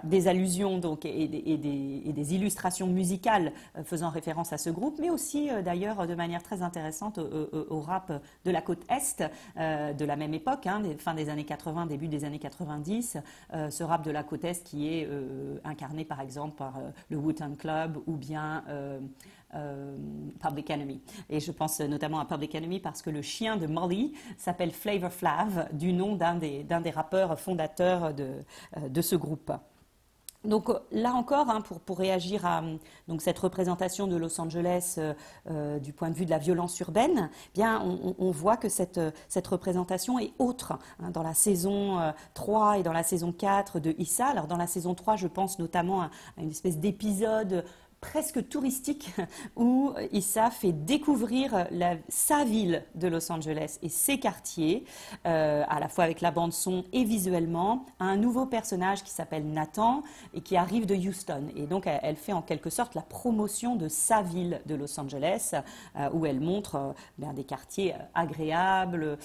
des 0.03 0.27
allusions 0.27 0.77
donc, 0.77 1.05
et, 1.05 1.27
des, 1.27 2.35
illustrations 2.35 2.87
musicales 2.87 3.51
faisant 3.83 4.09
référence 4.09 4.53
à 4.53 4.57
ce 4.57 4.69
groupe, 4.69 4.97
mais 4.99 5.09
aussi 5.09 5.49
d'ailleurs 5.63 6.07
de 6.07 6.15
manière 6.15 6.43
très 6.43 6.61
intéressante 6.61 7.17
au, 7.17 7.79
rap 7.81 8.11
de 8.45 8.51
la 8.51 8.61
côte 8.61 8.81
Est 8.89 9.23
de 9.57 10.05
la 10.05 10.15
même 10.15 10.33
époque, 10.33 10.67
hein, 10.67 10.81
fin 10.97 11.13
des 11.13 11.29
années 11.29 11.43
80, 11.43 11.85
début 11.87 12.07
des 12.07 12.25
années 12.25 12.39
90, 12.39 13.17
ce 13.69 13.83
rap 13.83 14.03
de 14.03 14.11
la 14.11 14.23
côte 14.23 14.43
Est 14.43 14.63
qui 14.63 14.87
est 14.87 15.09
incarné 15.63 16.05
par 16.05 16.21
exemple 16.21 16.55
par 16.55 16.79
le 17.09 17.17
Wu-Tang 17.17 17.57
Club 17.57 17.97
ou 18.07 18.15
bien 18.15 18.63
euh, 19.55 19.95
Public 20.39 20.69
Enemy. 20.69 21.01
Et 21.29 21.39
je 21.39 21.51
pense 21.51 21.79
notamment 21.79 22.19
à 22.19 22.25
Public 22.25 22.55
Enemy 22.55 22.79
parce 22.79 23.01
que 23.01 23.09
le 23.09 23.21
chien 23.21 23.57
de 23.57 23.67
Molly 23.67 24.13
s'appelle 24.37 24.71
Flavor 24.71 25.11
Flav, 25.11 25.69
du 25.73 25.93
nom 25.93 26.15
d'un 26.15 26.35
des, 26.35 26.63
des, 26.63 26.89
rappeurs 26.89 27.39
fondateurs 27.39 28.13
de, 28.13 28.43
euh, 28.77 28.89
de 28.89 29.01
ce 29.01 29.15
groupe. 29.15 29.51
Donc 30.43 30.69
là 30.91 31.13
encore, 31.13 31.49
hein, 31.49 31.61
pour, 31.61 31.79
pour, 31.79 31.97
réagir 31.97 32.45
à 32.45 32.61
donc, 33.07 33.21
cette 33.21 33.39
représentation 33.39 34.07
de 34.07 34.17
Los 34.17 34.41
Angeles 34.41 34.99
euh, 35.49 35.79
du 35.79 35.93
point 35.93 36.09
de 36.09 36.15
vue 36.15 36.25
de 36.25 36.29
la 36.29 36.37
violence 36.37 36.77
urbaine, 36.81 37.29
eh 37.31 37.51
bien 37.53 37.81
on, 37.81 38.13
on, 38.19 38.31
voit 38.31 38.57
que 38.57 38.67
cette, 38.67 38.99
cette, 39.29 39.47
représentation 39.47 40.19
est 40.19 40.33
autre 40.39 40.77
hein, 40.99 41.11
dans 41.11 41.23
la 41.23 41.33
saison 41.33 42.13
3 42.33 42.79
et 42.79 42.83
dans 42.83 42.91
la 42.91 43.03
saison 43.03 43.31
4 43.31 43.79
de 43.79 43.95
Issa. 43.97 44.27
Alors 44.27 44.47
dans 44.47 44.57
la 44.57 44.67
saison 44.67 44.95
3, 44.95 45.15
je 45.15 45.27
pense 45.27 45.59
notamment 45.59 46.01
à 46.01 46.09
une 46.37 46.49
espèce 46.49 46.77
d'épisode 46.77 47.63
presque 48.03 48.49
touristique 48.49 49.11
où 49.55 49.93
Issa 50.11 50.51
fait 50.51 50.73
découvrir 50.73 51.67
sa 52.09 52.43
ville 52.43 52.83
de 52.95 53.07
Los 53.07 53.31
Angeles 53.31 53.79
et 53.81 53.87
ses 53.87 54.19
quartiers, 54.19 54.83
euh, 55.25 55.63
à 55.69 55.79
la 55.79 55.87
fois 55.87 56.03
avec 56.03 56.19
la 56.19 56.31
bande 56.31 56.51
son 56.51 56.83
et 56.91 57.05
visuellement, 57.05 57.85
à 57.99 58.05
un 58.05 58.17
nouveau 58.17 58.45
personnage 58.45 59.03
qui 59.03 59.11
s'appelle 59.11 59.45
Nathan 59.45 60.03
et 60.33 60.41
qui 60.41 60.57
arrive 60.57 60.85
de 60.85 60.95
Houston. 60.95 61.47
Et 61.55 61.65
donc 61.65 61.87
elle, 61.87 62.17
fait 62.17 62.33
en 62.33 62.41
quelque 62.41 62.69
sorte 62.69 62.93
la 62.93 63.01
promotion 63.01 63.77
de 63.77 63.87
sa 63.87 64.21
ville 64.21 64.59
de 64.65 64.75
Los 64.75 64.99
Angeles, 64.99 65.53
euh, 65.95 66.09
où 66.11 66.25
elle 66.25 66.41
montre 66.41 66.75
euh, 66.75 66.91
ben, 67.17 67.31
des 67.31 67.45
quartiers 67.45 67.95
agréables 68.13 69.17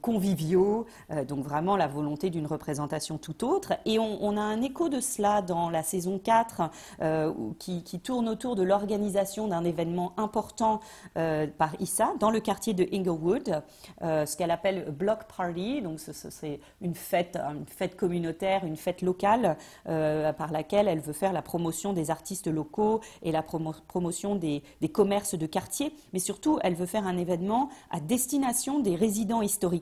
conviviaux, 0.00 0.86
euh, 1.10 1.24
donc 1.24 1.44
vraiment 1.44 1.76
la 1.76 1.86
volonté 1.86 2.30
d'une 2.30 2.46
représentation 2.46 3.18
tout 3.18 3.44
autre. 3.44 3.74
Et 3.84 3.98
on, 3.98 4.36
a 4.36 4.40
un 4.40 4.62
écho 4.62 4.88
de 4.88 5.00
cela 5.00 5.42
dans 5.42 5.70
la 5.70 5.82
saison 5.82 6.18
4 6.18 6.62
euh, 7.00 7.32
qui, 7.58 7.82
tourne 8.00 8.28
autour 8.28 8.56
de 8.56 8.62
l'organisation 8.62 9.48
d'un 9.48 9.64
événement 9.64 10.12
important 10.16 10.80
euh, 11.16 11.46
par 11.46 11.80
Issa 11.80 12.12
dans 12.20 12.30
le 12.30 12.40
quartier 12.40 12.74
de 12.74 12.86
Inglewood, 12.92 13.62
ce 14.02 14.36
qu'elle 14.36 14.50
appelle 14.50 14.90
Block 14.90 15.24
Party, 15.24 15.82
donc 15.82 15.98
c'est 16.00 16.60
une 16.80 16.94
fête, 16.94 17.36
une 17.36 17.66
fête 17.66 17.96
communautaire, 17.96 18.64
une 18.64 18.76
fête 18.76 19.02
locale 19.02 19.56
par 19.84 20.52
laquelle 20.52 20.88
elle 20.88 21.00
veut 21.00 21.12
faire 21.12 21.32
la 21.32 21.42
promotion 21.42 21.92
des 21.92 22.10
artistes 22.10 22.48
locaux 22.48 23.00
et 23.22 23.32
la 23.32 23.42
promotion 23.42 24.36
des 24.36 24.62
commerces 24.92 25.34
de 25.34 25.46
quartier, 25.46 25.92
mais 26.12 26.18
surtout 26.18 26.58
elle 26.62 26.74
veut 26.74 26.86
faire 26.86 27.06
un 27.06 27.16
événement 27.16 27.70
à 27.90 28.00
destination 28.00 28.80
des 28.80 28.94
résidents 28.94 29.42
historiques 29.42 29.75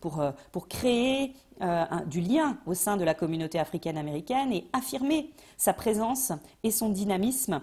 pour, 0.00 0.20
euh, 0.20 0.32
pour 0.52 0.68
créer 0.68 1.34
euh, 1.62 1.84
du 2.06 2.20
lien 2.20 2.58
au 2.66 2.74
sein 2.74 2.96
de 2.96 3.04
la 3.04 3.14
communauté 3.14 3.58
africaine-américaine 3.58 4.52
et 4.52 4.66
affirmer 4.72 5.30
sa 5.56 5.72
présence 5.72 6.32
et 6.62 6.70
son 6.70 6.88
dynamisme 6.88 7.60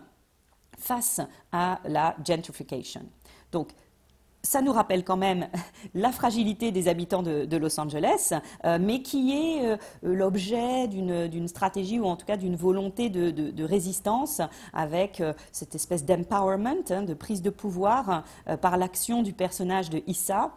face 0.78 1.22
à 1.52 1.80
la 1.86 2.16
gentrification. 2.26 3.02
Ça 4.48 4.62
nous 4.62 4.72
rappelle 4.72 5.04
quand 5.04 5.18
même 5.18 5.50
la 5.94 6.12
fragilité 6.12 6.72
des 6.72 6.88
habitants 6.88 7.22
de, 7.22 7.58
Los 7.58 7.80
Angeles, 7.80 8.34
euh, 8.66 8.78
mais 8.80 9.02
qui 9.02 9.34
est 9.34 9.66
euh, 9.66 9.78
l'objet 10.04 10.88
d'une 10.88 11.48
stratégie 11.48 12.00
ou 12.00 12.06
en 12.06 12.16
tout 12.16 12.26
cas 12.26 12.38
d'une 12.38 12.56
volonté 12.56 13.10
de, 13.10 13.64
résistance 13.64 14.42
avec 14.74 15.20
euh, 15.20 15.34
cette 15.52 15.76
espèce 15.76 16.06
d'empowerment, 16.06 16.84
hein, 16.92 17.04
de 17.04 17.14
prise 17.14 17.42
de 17.42 17.50
pouvoir 17.50 18.24
par 18.62 18.78
l'action 18.78 19.24
du 19.24 19.34
personnage 19.34 19.90
de 19.90 20.02
Issa, 20.08 20.54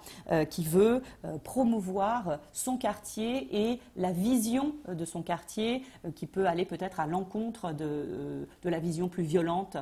qui 0.49 0.64
veut 0.64 1.03
promouvoir 1.43 2.38
son 2.53 2.76
quartier 2.76 3.72
et 3.72 3.80
la 3.97 4.12
vision 4.12 4.74
de 4.88 5.05
son 5.05 5.22
quartier 5.22 5.82
qui 6.14 6.26
peut 6.26 6.47
aller 6.47 6.64
peut-être 6.64 7.01
à 7.01 7.07
l'encontre 7.07 7.72
de, 7.72 8.47
la 8.62 8.78
vision 8.78 9.09
plus 9.09 9.24
violente 9.24 9.76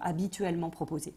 habituellement 0.00 0.70
proposée. 0.70 1.14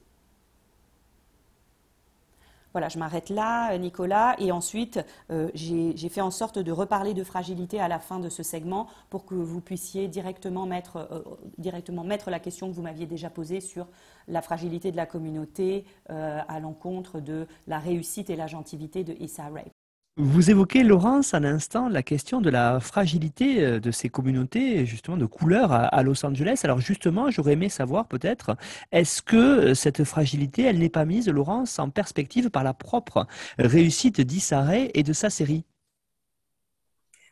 Voilà, 2.76 2.90
je 2.90 3.00
m'arrête 3.00 3.30
là, 3.30 3.72
euh, 3.72 3.78
Nicolas, 3.78 4.36
et 4.38 4.52
ensuite 4.52 5.00
euh, 5.32 5.50
j'ai 5.54 6.10
fait 6.10 6.20
en 6.20 6.30
sorte 6.30 6.60
de 6.60 6.74
reparler 6.74 7.14
de 7.14 7.24
fragilité 7.24 7.80
à 7.80 7.88
la 7.88 8.00
fin 8.00 8.20
de 8.20 8.28
ce 8.28 8.44
segment 8.44 8.88
pour 9.10 9.26
que 9.26 9.34
vous 9.34 9.62
puissiez 9.62 10.10
directement 10.10 10.66
mettre, 10.66 11.08
euh, 11.10 12.30
la 12.30 12.40
question 12.40 12.68
que 12.68 12.74
vous 12.74 12.82
m'aviez 12.82 13.06
déjà 13.06 13.30
posée 13.30 13.62
sur 13.62 13.88
la 14.28 14.42
fragilité 14.42 14.92
de 14.92 14.98
la 14.98 15.06
communauté 15.06 15.86
à 16.10 16.60
l'encontre 16.60 17.22
de 17.22 17.48
la 17.68 17.80
réussite 17.80 18.30
et 18.30 18.36
l'agentivité 18.36 19.06
de 19.06 19.14
Issa 19.22 19.48
Rae. 19.48 19.75
Vous 20.18 20.50
évoquez, 20.50 20.84
Laurence, 20.84 21.34
à 21.34 21.42
l'instant, 21.42 21.90
la 21.90 22.02
question 22.02 22.40
de 22.40 22.50
la 22.50 22.80
fragilité 22.80 23.62
euh, 23.62 23.80
de 23.82 23.92
ces 23.92 24.08
communautés, 24.08 24.86
justement, 24.86 25.18
de 25.18 25.26
couleur 25.26 25.74
à, 25.74 26.04
Los 26.04 26.26
Angeles. 26.26 26.62
Alors, 26.64 26.80
justement, 26.80 27.30
j'aurais 27.32 27.54
aimé 27.54 27.68
savoir 27.68 28.08
peut-être, 28.08 28.56
est-ce 28.94 29.22
que 29.22 29.36
euh, 29.36 29.74
cette 29.74 30.06
fragilité, 30.06 30.64
elle 30.64 30.80
n'est 30.80 30.88
pas 30.88 31.04
mise, 31.04 31.28
Laurence, 31.28 31.80
en 31.80 31.90
perspective 31.90 32.50
par 32.50 32.64
la 32.64 32.74
propre 32.74 33.28
réussite 33.60 34.22
d'Issaré 34.22 34.90
et 34.94 35.04
de 35.04 35.12
sa 35.12 35.30
série? 35.30 35.66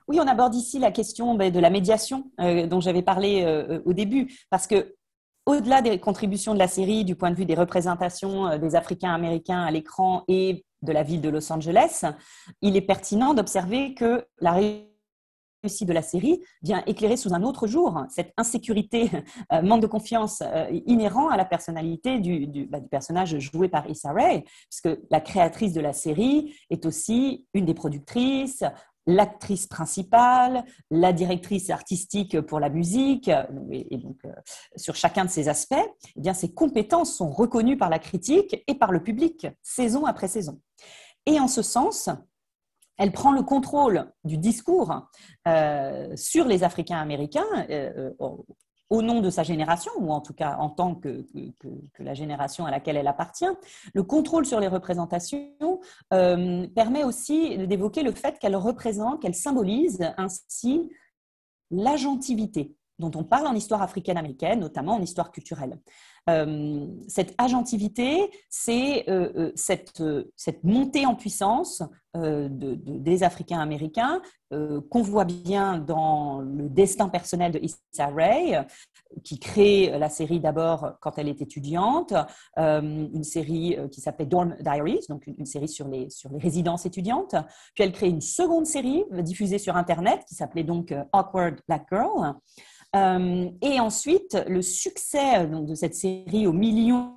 Oui, 0.09 0.19
on 0.19 0.27
aborde 0.27 0.53
ici 0.53 0.77
la 0.77 0.91
question 0.91 1.35
ben, 1.35 1.53
de 1.53 1.59
la 1.61 1.69
médiation 1.69 2.31
euh, 2.41 2.67
dont 2.67 2.81
j'avais 2.81 3.01
parlé 3.01 3.45
au 3.85 3.93
début, 3.93 4.29
parce 4.49 4.67
que 4.67 4.93
au-delà 5.45 5.81
des 5.81 5.99
contributions 5.99 6.53
de 6.53 6.59
la 6.59 6.67
série 6.67 7.05
du 7.05 7.15
point 7.15 7.31
de 7.31 7.35
vue 7.35 7.45
des 7.45 7.55
représentations 7.55 8.57
des 8.57 8.75
Africains 8.75 9.13
américains 9.13 9.61
à 9.61 9.71
l'écran 9.71 10.25
et 10.27 10.65
de 10.83 10.91
la 10.91 11.03
ville 11.03 11.21
de 11.21 11.29
Los 11.29 11.51
Angeles, 11.51 12.03
il 12.61 12.75
est 12.75 12.81
pertinent 12.81 13.33
d'observer 13.33 13.93
que 13.93 14.25
la 14.39 14.51
réussite 14.51 15.87
de 15.87 15.93
la 15.93 16.01
série 16.01 16.41
vient 16.61 16.83
éclairer 16.85 17.15
sous 17.15 17.33
un 17.33 17.41
autre 17.43 17.67
jour 17.67 18.03
cette 18.09 18.33
insécurité, 18.37 19.09
euh, 19.53 19.61
manque 19.61 19.81
de 19.81 19.87
confiance 19.87 20.41
euh, 20.41 20.67
inhérent 20.85 21.29
à 21.29 21.37
la 21.37 21.45
personnalité 21.45 22.19
du, 22.19 22.67
bah, 22.67 22.79
du, 22.79 22.89
personnage 22.89 23.39
joué 23.39 23.69
par 23.69 23.89
Issa 23.89 24.11
Rae, 24.11 24.43
puisque 24.69 24.99
la 25.09 25.21
créatrice 25.21 25.73
de 25.73 25.81
la 25.81 25.93
série 25.93 26.53
est 26.69 26.85
aussi 26.85 27.45
une 27.53 27.65
des 27.65 27.73
productrices, 27.73 28.63
l'actrice 29.05 29.67
principale, 29.67 30.63
la 30.89 31.11
directrice 31.11 31.69
artistique 31.69 32.39
pour 32.41 32.59
la 32.59 32.69
musique, 32.69 33.29
et, 33.71 33.97
donc 33.97 34.17
euh, 34.25 34.31
sur 34.75 34.95
chacun 34.95 35.25
de 35.25 35.29
ces 35.29 35.49
aspects, 35.49 35.75
eh 36.15 36.21
bien 36.21 36.33
ces 36.33 36.53
compétences 36.53 37.15
sont 37.15 37.29
reconnues 37.29 37.77
par 37.77 37.89
la 37.89 37.99
critique 37.99 38.63
et 38.67 38.75
par 38.75 38.91
le 38.91 39.03
public 39.03 39.47
saison 39.61 40.05
après 40.05 40.27
saison. 40.27 40.59
Et 41.25 41.39
en 41.39 41.47
ce 41.47 41.61
sens, 41.61 42.09
elle 42.97 43.11
prend 43.11 43.31
le 43.31 43.41
contrôle 43.41 44.11
du 44.23 44.37
discours 44.37 45.07
euh, 45.47 46.15
sur 46.15 46.45
les 46.45 46.63
Africains 46.63 46.99
américains 46.99 47.45
euh, 47.69 48.11
au 48.89 49.01
nom 49.01 49.21
de 49.21 49.29
sa 49.31 49.41
génération, 49.41 49.91
ou 49.97 50.11
en 50.11 50.21
tout 50.21 50.33
cas 50.33 50.57
en 50.59 50.69
tant 50.69 50.93
que, 50.93 51.25
la 51.97 52.13
génération 52.13 52.65
à 52.65 52.71
laquelle 52.71 52.97
elle 52.97 53.07
appartient, 53.07 53.49
le 53.93 54.03
contrôle 54.03 54.45
sur 54.45 54.59
les 54.59 54.67
représentations 54.67 55.81
euh, 56.13 56.67
permet 56.75 57.03
aussi 57.03 57.57
d'évoquer 57.67 58.03
le 58.03 58.11
fait 58.11 58.37
qu'elle 58.37 58.55
représente, 58.55 59.21
qu'elle 59.21 59.35
symbolise 59.35 60.13
ainsi 60.17 60.91
l'agentivité 61.71 62.75
dont 63.09 63.19
on 63.19 63.23
parle 63.23 63.47
en 63.47 63.53
histoire 63.53 63.81
africaine-américaine, 63.81 64.59
notamment 64.59 64.95
en 64.95 65.01
histoire 65.01 65.31
culturelle. 65.31 65.77
Euh, 66.29 66.87
cette 67.07 67.35
agentivité, 67.37 68.29
c'est 68.49 69.09
euh, 69.09 69.51
cette, 69.55 70.01
cette, 70.35 70.63
montée 70.63 71.05
en 71.05 71.15
puissance 71.15 71.83
des 72.15 73.23
Africains 73.23 73.59
américains 73.59 74.21
qu'on 74.51 75.01
voit 75.01 75.25
bien 75.25 75.79
dans 75.79 76.41
le 76.41 76.69
destin 76.69 77.09
personnel 77.09 77.51
de 77.51 77.57
Issa 77.57 78.05
Rae, 78.05 78.67
qui 79.23 79.39
crée 79.39 79.97
la 79.97 80.09
série 80.09 80.39
d'abord 80.39 80.91
quand 81.01 81.17
elle 81.17 81.27
est 81.27 81.41
étudiante, 81.41 82.13
une 82.55 83.23
série 83.23 83.79
qui 83.91 83.99
s'appelait 83.99 84.27
Dorm 84.27 84.55
Diaries, 84.59 85.07
donc 85.09 85.25
une, 85.25 85.47
série 85.47 85.67
sur 85.67 85.87
les, 85.87 86.11
sur 86.11 86.31
les 86.31 86.37
résidences 86.37 86.85
étudiantes. 86.85 87.33
Puis 87.73 87.83
elle 87.83 87.91
crée 87.91 88.09
une 88.09 88.21
seconde 88.21 88.67
série 88.67 89.03
diffusée 89.09 89.57
sur 89.57 89.75
Internet 89.75 90.23
qui 90.27 90.35
s'appelait 90.35 90.63
donc 90.63 90.93
Awkward 91.13 91.61
Black 91.67 91.87
Girl. 91.91 92.35
Euh, 92.95 93.49
et 93.61 93.79
ensuite, 93.79 94.37
le 94.47 94.61
succès 94.61 95.47
de 95.47 95.75
cette 95.75 95.95
série 95.95 96.45
aux 96.47 96.53
millions 96.53 97.15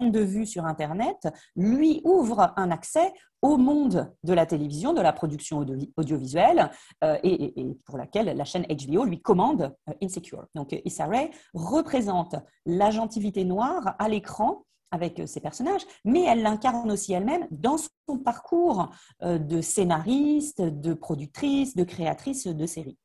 de 0.00 0.20
vues 0.20 0.46
sur 0.46 0.64
Internet 0.64 1.28
lui 1.56 2.00
ouvre 2.04 2.54
un 2.56 2.70
accès 2.70 3.12
au 3.42 3.58
monde 3.58 4.10
de 4.22 4.32
la 4.32 4.46
télévision, 4.46 4.94
de 4.94 5.00
la 5.02 5.12
production 5.12 5.64
audiovisuelle, 5.96 6.70
euh, 7.04 7.18
et, 7.22 7.54
pour 7.84 7.98
laquelle 7.98 8.34
la 8.34 8.44
chaîne 8.44 8.64
HBO 8.64 9.04
lui 9.04 9.20
commande 9.20 9.74
euh, 9.88 9.92
Insecure. 10.02 10.46
Donc 10.54 10.74
Issa 10.84 11.06
Rae 11.06 11.30
représente 11.52 12.36
l'agentivité 12.64 13.44
noire 13.44 13.94
à 13.98 14.08
l'écran 14.08 14.64
avec 14.90 15.22
ses 15.26 15.40
personnages, 15.40 15.86
mais 16.04 16.24
elle 16.24 16.42
l'incarne 16.42 16.90
aussi 16.90 17.12
elle-même 17.12 17.46
dans 17.52 17.76
son 17.78 18.18
parcours 18.18 18.90
de 19.22 19.60
scénariste, 19.60 20.60
de 20.62 20.94
productrice, 20.94 21.76
de 21.76 21.84
créatrice 21.84 22.48
de 22.48 22.66
séries. 22.66 22.98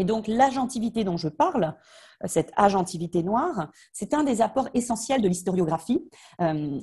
Et 0.00 0.04
donc 0.04 0.28
l'agentivité 0.28 1.04
dont 1.04 1.18
je 1.18 1.28
parle, 1.28 1.74
cette 2.24 2.52
agentivité 2.56 3.22
noire, 3.22 3.68
c'est 3.92 4.14
un 4.14 4.24
des 4.24 4.40
apports 4.40 4.70
essentiels 4.72 5.20
de 5.20 5.28
l'historiographie, 5.28 6.08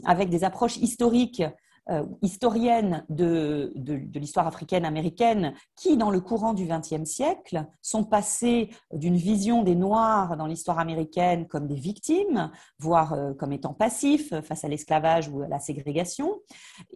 avec 0.05 0.30
des 0.30 0.43
approches 0.43 0.78
historiques 0.78 1.41
euh, 1.89 2.03
historiennes 2.21 3.05
de, 3.09 3.71
de, 3.75 4.19
l'histoire 4.19 4.47
africaine-américaine 4.47 5.53
qui, 5.75 5.97
dans 5.97 6.09
le 6.09 6.19
courant 6.19 6.53
du 6.53 6.65
XXe 6.65 7.05
siècle, 7.05 7.65
sont 7.81 8.03
passées 8.03 8.69
d'une 8.93 9.15
vision 9.15 9.63
des 9.63 9.75
Noirs 9.75 10.38
dans 10.38 10.47
l'histoire 10.47 10.79
américaine 10.79 11.47
comme 11.47 11.67
des 11.67 11.75
victimes, 11.75 12.51
voire 12.79 13.13
euh, 13.13 13.33
comme 13.33 13.53
étant 13.53 13.73
passifs 13.73 14.33
face 14.41 14.65
à 14.65 14.67
l'esclavage 14.67 15.29
ou 15.29 15.41
à 15.41 15.47
la 15.47 15.59
ségrégation. 15.59 16.35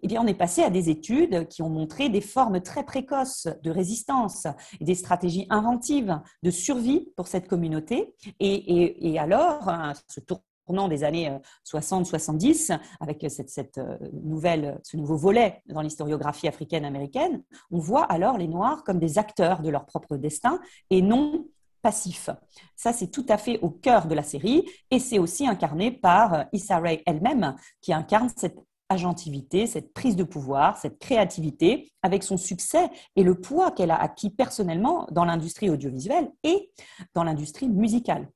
Eh 0.01 0.07
bien, 0.07 0.21
on 0.21 0.27
est 0.27 0.33
passé 0.33 0.61
à 0.63 0.69
des 0.69 0.89
études 0.89 1.47
qui 1.47 1.61
ont 1.61 1.69
montré 1.69 2.09
des 2.09 2.21
formes 2.21 2.61
très 2.61 2.83
précoces 2.83 3.47
de 3.63 3.71
résistance 3.71 4.47
et 4.79 4.85
des 4.85 4.95
stratégies 4.95 5.47
inventives 5.49 6.19
de 6.43 6.51
survie 6.51 7.11
pour 7.15 7.27
cette 7.27 7.47
communauté. 7.47 8.13
Et, 8.39 8.53
et, 8.53 9.11
et 9.11 9.19
alors, 9.19 9.69
hein, 9.69 9.93
ce 10.07 10.19
tour 10.19 10.41
des 10.89 11.03
années 11.03 11.37
60-70, 11.65 12.71
euh, 12.71 12.77
avec 12.99 13.25
cette, 13.29 13.77
euh, 13.77 13.97
nouvelle, 14.13 14.79
ce 14.83 14.97
nouveau 14.97 15.17
volet 15.17 15.61
dans 15.67 15.81
l'historiographie 15.81 16.47
africaine-américaine, 16.47 17.43
on 17.71 17.79
voit 17.79 18.03
alors 18.03 18.37
les 18.37 18.47
Noirs 18.47 18.83
comme 18.83 18.99
des 18.99 19.17
acteurs 19.17 19.61
de 19.61 19.69
leur 19.69 19.85
propre 19.85 20.17
destin 20.17 20.59
et 20.89 21.01
non 21.01 21.45
passifs. 21.81 22.29
Ça, 22.75 22.93
c'est 22.93 23.09
tout 23.09 23.25
à 23.27 23.37
fait 23.37 23.59
au 23.61 23.69
cœur 23.69 24.07
de 24.07 24.13
la 24.13 24.23
série 24.23 24.65
et 24.91 24.99
c'est 24.99 25.19
aussi 25.19 25.47
incarné 25.47 25.91
par 25.91 26.33
euh, 26.33 26.43
Issa 26.53 26.79
Rae 26.79 27.01
elle-même 27.05 27.55
qui 27.81 27.91
incarne 27.91 28.29
cette 28.35 28.57
agentivité, 28.87 29.67
cette 29.67 29.93
prise 29.93 30.15
de 30.15 30.23
pouvoir, 30.23 30.77
cette 30.77 30.99
créativité, 30.99 31.91
avec 32.03 32.23
son 32.23 32.37
succès 32.37 32.89
et 33.15 33.23
le 33.23 33.39
poids 33.39 33.71
qu'elle 33.71 33.91
a 33.91 33.99
acquis 33.99 34.29
personnellement 34.29 35.07
dans 35.11 35.23
l'industrie 35.23 35.69
audiovisuelle 35.69 36.29
et 36.43 36.71
dans 37.13 37.23
l'industrie 37.23 37.69
musicale. 37.69 38.29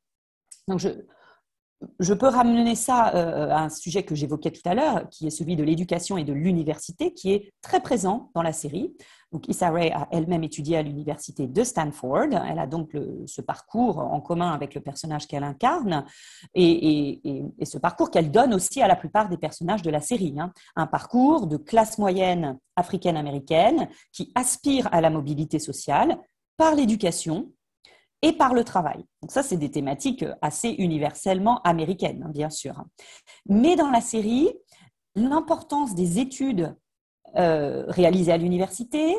Donc, 0.67 0.79
je, 0.79 0.89
je 1.99 2.13
peux 2.13 2.27
ramener 2.27 2.75
ça 2.75 3.13
euh, 3.15 3.49
à 3.49 3.61
un 3.61 3.69
sujet 3.69 4.03
que 4.03 4.15
j'évoquais 4.15 4.51
tout 4.51 4.61
à 4.65 4.73
l'heure, 4.73 5.09
qui 5.09 5.27
est 5.27 5.31
celui 5.31 5.55
de 5.55 5.63
l'éducation 5.63 6.17
et 6.17 6.23
de 6.23 6.33
l'université, 6.33 7.13
qui 7.13 7.31
est 7.31 7.53
très 7.61 7.81
présent 7.81 8.31
dans 8.35 8.41
la 8.41 8.53
série. 8.53 8.95
Donc, 9.31 9.47
Issa 9.49 9.69
Rae 9.69 9.91
a 9.93 10.07
elle-même 10.11 10.43
étudié 10.43 10.77
à 10.77 10.81
l'université 10.81 11.47
de 11.47 11.63
Stanford. 11.63 12.27
Elle 12.47 12.59
a 12.59 12.67
donc 12.67 12.91
ce 13.25 13.41
parcours 13.41 13.99
en 13.99 14.21
commun 14.21 14.51
avec 14.51 14.73
le 14.75 14.81
personnage 14.81 15.27
qu'elle 15.27 15.43
incarne 15.43 16.05
et, 16.53 17.21
ce 17.63 17.77
parcours 17.77 18.11
qu'elle 18.11 18.31
donne 18.31 18.53
aussi 18.53 18.81
à 18.81 18.87
la 18.87 18.95
plupart 18.95 19.27
des 19.27 19.37
personnages 19.37 19.81
de 19.81 19.89
la 19.89 19.99
série. 19.99 20.35
Hein. 20.39 20.53
Un 20.77 20.87
parcours 20.87 21.47
de 21.47 21.57
classe 21.57 21.97
moyenne 21.97 22.57
africaine-américaine 22.77 23.89
qui 24.13 24.31
aspire 24.35 24.87
à 24.93 25.01
la 25.01 25.09
mobilité 25.09 25.59
sociale 25.59 26.17
par 26.55 26.75
l'éducation 26.75 27.51
et 28.25 28.33
par 28.33 28.55
le 28.55 28.63
travail. 28.63 29.05
Donc 29.21 29.31
ça, 29.31 29.43
c'est 29.43 29.55
des 29.55 29.69
thématiques 29.69 30.25
assez 30.41 30.69
universellement 30.69 31.61
américaines, 31.61 32.23
hein, 32.25 32.31
bien 32.33 32.49
sûr. 32.49 32.83
Mais 33.47 33.75
dans 33.75 33.91
la 33.91 34.01
série, 34.01 34.51
l'importance 35.13 35.93
des 35.93 36.17
études 36.17 36.75
euh, 37.37 37.85
réalisées 37.87 38.31
à 38.31 38.37
l'université 38.37 39.15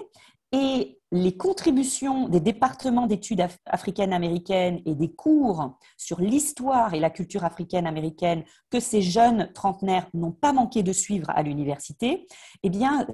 et 0.50 0.98
les 1.12 1.36
contributions 1.36 2.28
des 2.28 2.40
départements 2.40 3.06
d'études 3.06 3.46
africaines-américaines 3.66 4.82
et 4.86 4.96
des 4.96 5.12
cours 5.12 5.78
sur 5.96 6.20
l'histoire 6.20 6.92
et 6.92 6.98
la 6.98 7.10
culture 7.10 7.44
africaine-américaine 7.44 8.42
que 8.70 8.80
ces 8.80 9.02
jeunes 9.02 9.52
trentenaires 9.52 10.08
n'ont 10.14 10.32
pas 10.32 10.52
manqué 10.52 10.82
de 10.82 10.92
suivre 10.92 11.30
à 11.30 11.44
l'université, 11.44 12.26
eh 12.64 12.70
bien, 12.70 13.06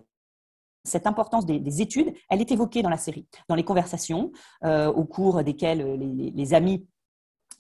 cette 0.85 1.07
importance 1.07 1.47
des, 1.47 1.83
études, 1.83 2.13
elle 2.29 2.41
est 2.41 2.51
évoquée 2.51 2.83
dans 2.83 2.91
la 2.91 2.97
série, 2.97 3.27
dans 3.49 3.55
les 3.55 3.65
conversations 3.65 4.33
euh, 4.65 4.91
au 4.91 5.05
cours 5.05 5.43
desquelles 5.45 5.99
les, 6.35 6.55
amis 6.55 6.87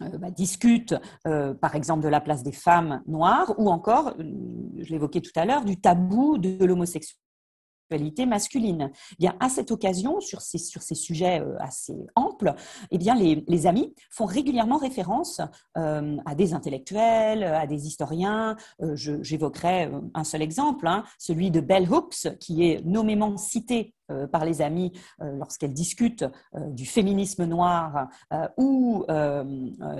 euh, 0.02 0.18
bah, 0.18 0.30
discutent, 0.30 0.94
euh, 1.26 1.54
par 1.54 1.74
exemple, 1.76 2.02
de 2.02 2.08
la 2.08 2.20
place 2.20 2.42
des 2.42 2.52
femmes 2.52 3.02
noires, 3.06 3.54
ou 3.58 3.70
encore, 3.70 4.14
je 4.18 4.90
l'évoquais 4.90 5.20
tout 5.20 5.32
à 5.36 5.44
l'heure, 5.44 5.64
du 5.64 5.80
tabou 5.80 6.38
de 6.38 6.64
l'homosexualité 6.64 7.18
masculine. 8.26 8.90
Eh 9.12 9.16
bien, 9.18 9.34
à 9.40 9.49
cette 9.49 9.70
occasion, 9.70 10.20
sur 10.20 10.40
ces, 10.40 10.59
sur 10.59 10.82
ces 10.82 10.95
sujets 10.95 11.40
euh, 11.40 11.57
assez 11.59 11.95
amples, 12.14 12.55
eh 12.90 12.99
bien, 12.99 13.14
les, 13.14 13.45
les 13.47 13.66
amis 13.66 13.95
font 14.11 14.26
régulièrement 14.26 14.78
référence 14.78 15.40
euh, 15.76 16.16
à 16.24 16.34
des 16.34 16.55
intellectuels, 16.55 17.45
à 17.45 17.66
des 17.66 17.86
historiens. 17.86 18.57
Euh, 18.82 18.97
j'évoquerai 18.97 19.90
un 20.14 20.24
seul 20.24 20.43
exemple, 20.43 20.86
hein, 20.86 21.05
celui 21.18 21.51
de 21.51 21.61
Bell 21.61 21.90
Hooks, 21.93 22.38
qui 22.38 22.64
est 22.64 22.84
nommément 22.84 23.36
cité 23.36 23.95
par 24.26 24.44
les 24.44 24.62
amis 24.62 24.92
euh, 25.20 25.36
lorsqu'elles 25.36 25.72
discutent 25.72 26.24
euh, 26.54 26.70
du 26.70 26.86
féminisme 26.86 27.44
noir 27.44 28.08
ou 28.56 29.04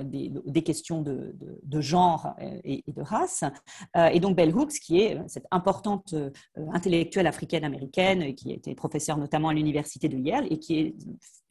des, 0.03 0.63
questions 0.63 1.01
de, 1.01 1.81
genre 1.81 2.35
et, 2.63 2.83
de 2.87 3.01
race. 3.01 3.43
et 3.95 4.19
donc 4.19 4.35
Bell 4.35 4.55
Hooks, 4.55 4.79
qui 4.79 5.01
est 5.01 5.19
cette 5.27 5.45
importante 5.51 6.15
intellectuelle 6.71 7.27
africaine-américaine, 7.27 8.33
qui 8.35 8.51
a 8.51 8.55
été 8.55 8.75
professeure 8.75 9.17
notamment 9.17 9.49
à 9.49 9.53
l'université 9.53 10.09
de 10.09 10.17
Yale 10.17 10.47
et 10.49 10.59
qui 10.59 10.79
est 10.79 10.95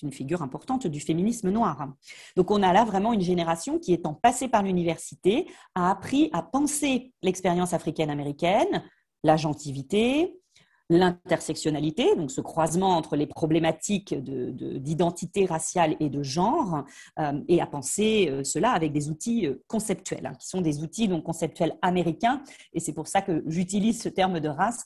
une 0.02 0.12
figure 0.12 0.42
importante 0.42 0.86
du 0.86 1.00
féminisme 1.00 1.50
noir. 1.50 1.88
Donc 2.36 2.50
on 2.50 2.62
a 2.62 2.72
là 2.72 2.84
vraiment 2.84 3.12
une 3.12 3.20
génération 3.20 3.78
qui, 3.78 3.92
étant 3.92 4.14
passée 4.14 4.48
par 4.48 4.62
l'université, 4.62 5.46
a 5.74 5.90
appris 5.90 6.28
à 6.32 6.42
penser 6.42 7.12
l'expérience 7.22 7.72
africaine-américaine, 7.72 8.82
la 9.22 9.36
gentilité, 9.36 10.41
l'intersectionnalité, 10.91 12.14
donc 12.16 12.30
ce 12.30 12.41
croisement 12.41 12.97
entre 12.97 13.16
les 13.16 13.26
problématiques 13.26 14.14
d'identité 14.14 15.47
raciale 15.47 15.97
et 16.01 16.09
de 16.09 16.22
genre, 16.22 16.85
euh, 17.18 17.41
et 17.49 17.61
à 17.61 17.66
penser 17.66 18.28
euh, 18.30 18.45
cela 18.45 18.72
avec 18.72 18.93
des 18.93 19.09
outils 19.09 19.47
euh, 19.47 19.62
conceptuels, 19.68 20.26
hein, 20.26 20.35
qui 20.39 20.49
sont 20.49 20.61
des 20.61 20.83
outils 20.83 21.09
donc 21.09 21.24
conceptuels 21.24 21.76
américains, 21.83 22.43
et 22.72 22.80
c'est 22.80 22.93
pour 22.93 23.09
ça 23.09 23.22
que 23.22 23.43
j'utilise 23.47 24.03
ce 24.03 24.09
terme 24.09 24.41
de 24.41 24.49
race 24.49 24.85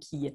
qui, 0.00 0.32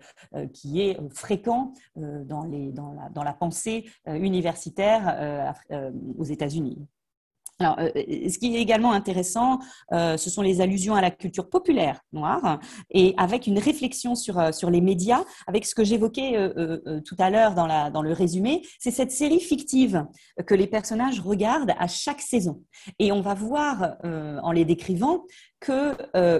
qui 0.53 0.81
est 0.81 0.97
fréquent 1.13 1.73
dans, 1.95 2.43
les, 2.43 2.71
dans, 2.71 2.93
la, 2.93 3.09
dans 3.09 3.23
la 3.23 3.33
pensée 3.33 3.85
universitaire 4.07 5.53
aux 6.17 6.23
États-Unis. 6.23 6.87
Alors, 7.59 7.77
euh, 7.79 7.89
ce 7.95 8.37
qui 8.39 8.55
est 8.55 8.59
également 8.59 8.93
intéressant, 8.93 9.59
euh, 9.91 10.17
ce 10.17 10.29
sont 10.29 10.41
les 10.41 10.59
allusions 10.59 10.95
à 10.95 11.01
la 11.01 11.11
culture 11.11 11.49
populaire 11.49 12.01
noire 12.11 12.59
et 12.89 13.13
avec 13.17 13.45
une 13.45 13.59
réflexion 13.59 14.15
sur, 14.15 14.39
euh, 14.39 14.51
sur 14.51 14.71
les 14.71 14.81
médias, 14.81 15.23
avec 15.45 15.65
ce 15.65 15.75
que 15.75 15.83
j'évoquais 15.83 16.33
tout 17.05 17.15
à 17.19 17.29
l'heure 17.29 17.53
dans, 17.53 17.91
dans 17.91 18.01
le 18.01 18.11
résumé, 18.11 18.63
c'est 18.79 18.91
cette 18.91 19.11
série 19.11 19.39
fictive 19.39 20.05
que 20.45 20.55
les 20.55 20.67
personnages 20.67 21.19
regardent 21.19 21.73
à 21.77 21.87
chaque 21.87 22.21
saison. 22.21 22.61
Et 22.99 23.11
on 23.11 23.21
va 23.21 23.33
voir 23.33 23.95
en 24.03 24.51
les 24.51 24.65
décrivant 24.65 25.23
que 25.63 25.95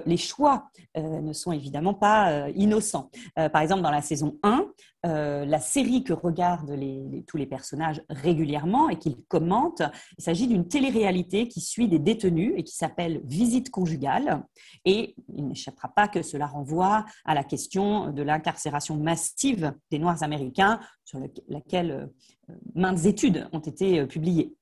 les 0.05 0.17
choix 0.17 0.69
ne 0.95 1.33
sont 1.33 1.51
évidemment 1.51 1.93
pas 1.93 2.49
innocents. 2.49 3.09
par 3.35 3.61
exemple, 3.61 3.81
dans 3.81 3.91
la 3.91 4.01
saison 4.01 4.37
1, 4.43 4.67
euh, 5.05 5.43
la 5.43 5.59
série 5.59 6.03
que 6.05 6.13
regardent 6.13 6.79
tous 7.27 7.35
les 7.35 7.45
personnages 7.45 8.01
régulièrement 8.09 8.87
et 8.87 8.97
qu'ils 8.97 9.17
commentent. 9.27 9.81
Il 10.17 10.23
s'agit 10.23 10.47
d'une 10.47 10.65
télé-réalité 10.65 11.49
qui 11.49 11.59
suit 11.59 11.89
des 11.89 11.99
détenus 11.99 12.53
et 12.55 12.63
qui 12.63 12.73
s'appelle 12.73 13.19
Visite 13.25 13.69
conjugale. 13.69 14.43
Et 14.85 15.15
il 15.35 15.45
n'échappera 15.45 15.89
pas 15.89 16.07
que 16.07 16.21
cela 16.21 16.47
renvoie 16.47 17.05
à 17.25 17.33
la 17.33 17.43
question 17.43 18.11
de 18.11 18.23
l'incarcération 18.23 18.95
massive 18.95 19.73
des 19.91 19.99
Noirs 19.99 20.23
américains, 20.23 20.79
sur 21.03 21.19
laquelle 21.49 22.09
euh, 22.49 22.53
maintes 22.73 23.05
études 23.05 23.49
ont 23.51 23.59
été 23.59 23.99
euh, 23.99 24.05
publiées. 24.05 24.55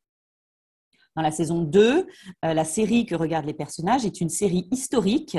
Dans 1.16 1.22
la 1.22 1.32
saison 1.32 1.62
2, 1.62 2.08
la 2.44 2.64
série 2.64 3.06
que 3.06 3.16
regardent 3.16 3.46
les 3.46 3.54
personnages 3.54 4.06
est 4.06 4.22
une 4.22 4.30
série 4.30 4.68
historique 4.72 5.38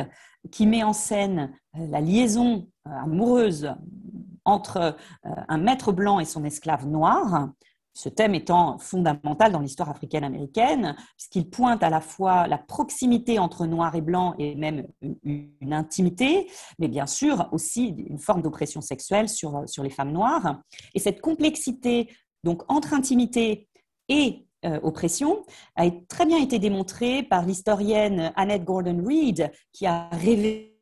qui 0.51 0.67
met 0.67 0.83
en 0.83 0.93
scène 0.93 1.53
la 1.75 2.01
liaison 2.01 2.69
amoureuse 2.85 3.73
entre 4.45 4.77
euh, 5.27 5.31
un 5.49 5.59
maître 5.59 5.93
blanc 5.93 6.21
et 6.21 6.25
son 6.25 6.45
esclave 6.45 6.87
noir, 6.87 7.51
ce 7.95 8.09
thème 8.09 8.35
étant 8.35 8.79
fondamental 8.79 9.53
dans 9.53 9.61
l'histoire 9.61 9.91
africaine-américaine, 9.91 10.97
puisqu'il 11.17 11.51
pointe 11.51 11.83
à 11.83 11.91
la 11.91 12.01
fois 12.01 12.47
la 12.47 12.57
proximité 12.57 13.39
entre 13.39 13.67
noir 13.67 13.95
et 13.95 14.01
blanc 14.01 14.35
et 14.39 14.55
même 14.55 14.87
une, 15.23 15.73
intimité, 15.73 16.51
mais 16.79 16.89
bien 16.89 17.07
sûr 17.07 17.49
aussi 17.53 17.89
une 17.89 18.19
forme 18.19 18.41
d'oppression 18.43 18.81
sexuelle 18.81 19.29
sur, 19.29 19.69
sur 19.69 19.83
les 19.83 19.91
femmes 19.91 20.13
noires. 20.13 20.63
Et 20.95 21.01
cette 21.01 21.21
complexité 21.21 22.09
donc 22.45 22.63
entre 22.69 22.95
intimité 22.95 23.69
et 24.09 24.39
euh, 24.39 24.52
oppression 24.83 25.45
a 25.77 25.91
très 26.09 26.27
bien 26.27 26.39
été 26.39 26.59
démontrée 26.59 27.23
par 27.23 27.45
l'historienne 27.45 28.33
Annette 28.37 28.65
Gordon-Reed, 28.65 29.51
qui 29.73 29.87
a 29.87 30.09
révélé 30.11 30.73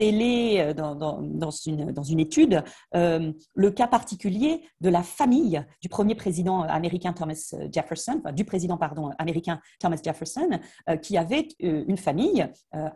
révélé 0.00 0.74
dans, 0.74 1.50
une, 1.50 2.20
étude 2.20 2.62
le 2.92 3.70
cas 3.70 3.86
particulier 3.86 4.62
de 4.80 4.88
la 4.88 5.02
famille 5.02 5.64
du 5.82 5.88
premier 5.88 6.14
président 6.14 6.62
américain 6.62 7.12
Thomas 7.12 7.54
Jefferson, 7.72 8.22
du 8.32 8.44
président 8.44 8.78
américain 9.18 9.60
Thomas 9.80 9.98
Jefferson, 10.02 10.60
qui 11.02 11.16
avait 11.16 11.48
une 11.60 11.96
famille 11.96 12.46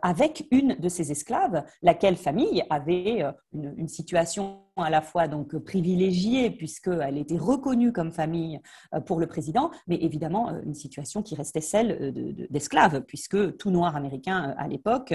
avec 0.01 0.47
une 0.51 0.75
de 0.75 0.89
ses 0.89 1.11
esclaves, 1.11 1.63
laquelle 1.81 2.15
famille 2.15 2.63
avait 2.69 3.23
une 3.53 3.87
situation 3.87 4.61
à 4.77 4.89
la 4.89 5.01
fois 5.01 5.27
donc 5.27 5.55
privilégiée 5.57 6.51
puisqu'elle 6.51 7.17
était 7.17 7.37
reconnue 7.37 7.91
comme 7.91 8.11
famille 8.11 8.59
pour 9.05 9.19
le 9.19 9.27
président, 9.27 9.71
mais 9.87 9.95
évidemment 9.95 10.49
une 10.63 10.73
situation 10.73 11.21
qui 11.21 11.35
restait 11.35 11.61
celle 11.61 12.13
d'esclaves, 12.49 13.01
puisque 13.01 13.57
tout 13.57 13.71
noir 13.71 13.95
américain 13.95 14.55
à 14.57 14.67
l'époque 14.67 15.13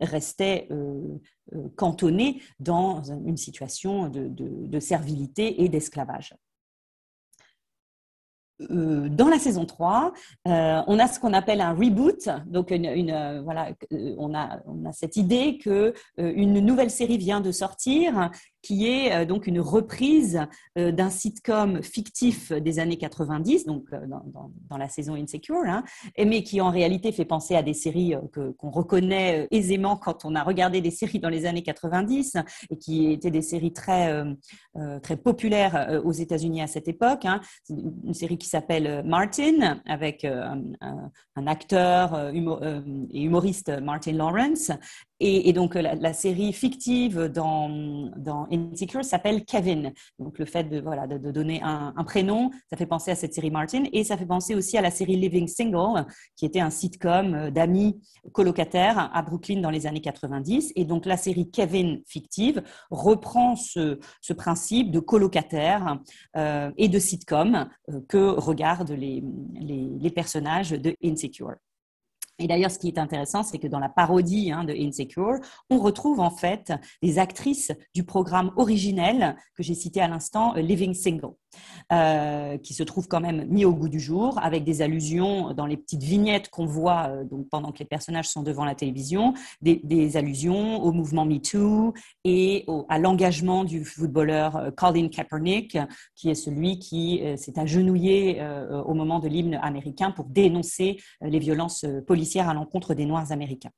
restait 0.00 0.68
cantonné 1.76 2.42
dans 2.58 3.02
une 3.02 3.36
situation 3.36 4.08
de 4.08 4.80
servilité 4.80 5.62
et 5.62 5.68
d'esclavage. 5.68 6.34
Euh, 8.70 9.08
dans 9.08 9.28
la 9.28 9.38
saison 9.38 9.64
3, 9.64 10.12
euh, 10.46 10.82
on 10.86 10.98
a 10.98 11.08
ce 11.08 11.18
qu'on 11.18 11.32
appelle 11.32 11.60
un 11.60 11.72
reboot. 11.72 12.28
Donc, 12.46 12.70
une, 12.70 13.10
euh, 13.10 13.42
voilà, 13.42 13.70
on 14.18 14.34
a, 14.34 14.60
on 14.66 14.84
a 14.84 14.92
cette 14.92 15.16
idée 15.16 15.58
que 15.58 15.92
une 16.18 16.60
nouvelle 16.60 16.90
série 16.90 17.18
vient 17.18 17.40
de 17.40 17.50
sortir 17.50 18.30
qui 18.64 18.88
est 18.88 19.12
euh, 19.12 19.24
donc 19.26 19.46
une 19.46 19.60
reprise 19.60 20.40
euh, 20.78 20.90
d'un 20.90 21.10
sitcom 21.10 21.82
fictif 21.82 22.50
des 22.50 22.78
années 22.78 22.96
90, 22.96 23.66
donc 23.66 23.84
euh, 23.92 24.00
dans, 24.08 24.76
la 24.76 24.88
saison 24.88 25.14
Insecure, 25.14 25.62
hein, 25.66 25.84
mais 26.18 26.42
qui 26.42 26.60
en 26.60 26.70
réalité 26.70 27.12
fait 27.12 27.24
penser 27.24 27.54
à 27.54 27.62
des 27.62 27.74
séries 27.74 28.14
qu'on 28.58 28.70
reconnaît 28.70 29.46
aisément 29.52 29.96
quand 29.96 30.24
on 30.24 30.34
a 30.34 30.42
regardé 30.42 30.80
des 30.80 30.90
séries 30.90 31.20
dans 31.20 31.28
les 31.28 31.46
années 31.46 31.62
90 31.62 32.36
et 32.70 32.76
qui 32.76 33.12
étaient 33.12 33.30
des 33.30 33.42
séries 33.42 33.72
très, 33.72 34.24
très 35.02 35.16
populaires 35.16 36.02
aux 36.04 36.12
États-Unis 36.12 36.60
à 36.60 36.66
cette 36.66 36.88
époque. 36.88 37.24
Hein. 37.24 37.40
Une 37.70 38.14
série 38.14 38.36
qui 38.36 38.48
s'appelle 38.48 39.04
Martin 39.04 39.80
avec 39.86 40.24
un, 40.24 41.46
acteur 41.46 42.32
et 42.32 43.22
humoriste 43.22 43.70
Martin 43.80 44.12
Lawrence 44.12 44.72
et, 45.26 45.54
donc, 45.54 45.74
la, 45.74 46.12
série 46.12 46.52
fictive 46.52 47.28
dans, 47.28 48.46
Insecure 48.50 49.02
s'appelle 49.02 49.46
Kevin. 49.46 49.94
Donc, 50.18 50.38
le 50.38 50.44
fait 50.44 50.64
de, 50.64 50.80
voilà, 50.80 51.06
de, 51.06 51.30
donner 51.30 51.62
un, 51.62 52.04
prénom, 52.04 52.50
ça 52.68 52.76
fait 52.76 52.84
penser 52.84 53.10
à 53.10 53.14
cette 53.14 53.32
série 53.32 53.50
Martin. 53.50 53.84
Et 53.94 54.04
ça 54.04 54.18
fait 54.18 54.26
penser 54.26 54.54
aussi 54.54 54.76
à 54.76 54.82
la 54.82 54.90
série 54.90 55.16
Living 55.16 55.48
Single, 55.48 56.04
qui 56.36 56.44
était 56.44 56.60
un 56.60 56.68
sitcom 56.68 57.34
euh, 57.34 57.50
d'amis 57.50 57.98
colocataires 58.32 59.10
à 59.14 59.22
Brooklyn 59.22 59.62
dans 59.62 59.70
les 59.70 59.86
années 59.86 60.02
90. 60.02 60.72
Et 60.76 60.84
donc, 60.84 61.06
la 61.06 61.16
série 61.16 61.50
Kevin 61.50 62.02
fictive 62.06 62.62
reprend 62.90 63.56
ce, 63.56 63.98
principe 64.36 64.90
de 64.90 65.00
colocataire 65.00 66.00
euh, 66.36 66.70
et 66.76 66.88
de 66.88 66.98
sitcom 66.98 67.66
euh, 67.88 68.00
que 68.08 68.18
regardent 68.18 68.90
les 68.90 70.10
personnages 70.14 70.72
de 70.72 70.94
Insecure. 71.02 71.54
Et 72.38 72.46
d'ailleurs, 72.48 72.70
ce 72.70 72.78
qui 72.78 72.88
est 72.88 72.98
intéressant, 72.98 73.42
c'est 73.42 73.58
que 73.58 73.68
dans 73.68 73.78
la 73.78 73.88
parodie 73.88 74.50
hein, 74.50 74.64
de 74.64 74.74
Insecure, 74.74 75.38
on 75.70 75.78
retrouve 75.78 76.20
en 76.20 76.30
fait 76.30 76.72
des 77.02 77.18
actrices 77.18 77.72
du 77.94 78.04
programme 78.04 78.50
originel 78.56 79.36
que 79.56 79.62
j'ai 79.62 79.74
cité 79.74 80.00
à 80.00 80.08
l'instant, 80.08 80.54
Living 80.54 80.94
Single. 80.94 81.34
Euh, 81.92 82.56
qui 82.56 82.72
se 82.72 82.82
trouve 82.82 83.08
quand 83.08 83.20
même 83.20 83.44
mis 83.44 83.66
au 83.66 83.74
goût 83.74 83.90
du 83.90 84.00
jour, 84.00 84.38
avec 84.42 84.64
des 84.64 84.80
allusions 84.80 85.52
dans 85.52 85.66
les 85.66 85.76
petites 85.76 86.02
vignettes 86.02 86.48
qu'on 86.48 86.64
voit 86.64 87.08
euh, 87.08 87.24
donc 87.24 87.46
pendant 87.50 87.72
que 87.72 87.78
les 87.80 87.84
personnages 87.84 88.26
sont 88.26 88.42
devant 88.42 88.64
la 88.64 88.74
télévision, 88.74 89.34
des, 89.60 90.16
allusions 90.16 90.82
au 90.82 90.92
mouvement 90.92 91.26
MeToo 91.26 91.92
et 92.24 92.64
à 92.88 92.98
l'engagement 92.98 93.64
du 93.64 93.84
footballeur 93.84 94.56
euh, 94.56 94.70
Colin 94.70 95.08
Kaepernick, 95.08 95.76
qui 96.14 96.30
est 96.30 96.34
celui 96.34 96.78
qui 96.78 97.22
s'est 97.36 97.58
agenouillé 97.58 98.42
au 98.86 98.94
moment 98.94 99.18
de 99.18 99.28
l'hymne 99.28 99.58
américain 99.62 100.10
pour 100.10 100.26
dénoncer 100.26 100.98
les 101.20 101.38
violences 101.38 101.84
policières 102.06 102.48
à 102.48 102.54
l'encontre 102.54 102.94
des 102.94 103.06
Noirs 103.06 103.30
américains. 103.32 103.70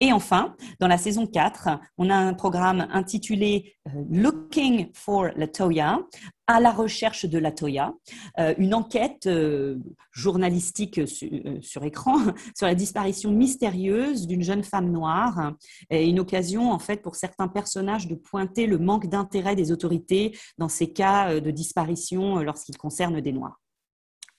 Et 0.00 0.12
enfin, 0.12 0.56
dans 0.78 0.88
la 0.88 0.96
saison 0.96 1.26
4, 1.26 1.68
on 1.98 2.08
a 2.08 2.14
un 2.14 2.32
programme 2.32 2.88
intitulé 2.90 3.74
euh, 3.86 4.02
Looking 4.10 4.88
for 4.94 5.28
Latoya, 5.36 6.00
à 6.46 6.58
la 6.58 6.72
recherche 6.72 7.26
de 7.26 7.38
Latoya, 7.38 7.92
euh, 8.38 8.54
une 8.56 8.72
enquête 8.72 9.26
euh, 9.26 9.76
journalistique 10.12 11.02
sur 11.06 11.84
écran 11.84 12.16
sur 12.56 12.66
la 12.66 12.74
disparition 12.74 13.30
mystérieuse 13.30 14.26
d'une 14.26 14.42
jeune 14.42 14.64
femme 14.64 14.90
noire 14.90 15.52
et 15.90 16.08
une 16.08 16.18
occasion 16.18 16.72
en 16.72 16.78
fait 16.78 17.02
pour 17.02 17.14
certains 17.14 17.48
personnages 17.48 18.08
de 18.08 18.14
pointer 18.14 18.66
le 18.66 18.78
manque 18.78 19.06
d'intérêt 19.06 19.54
des 19.54 19.70
autorités 19.70 20.36
dans 20.58 20.68
ces 20.68 20.92
cas 20.92 21.40
de 21.40 21.50
disparition 21.50 22.38
lorsqu'ils 22.38 22.78
concernent 22.78 23.20
des 23.20 23.32
noirs. 23.32 23.60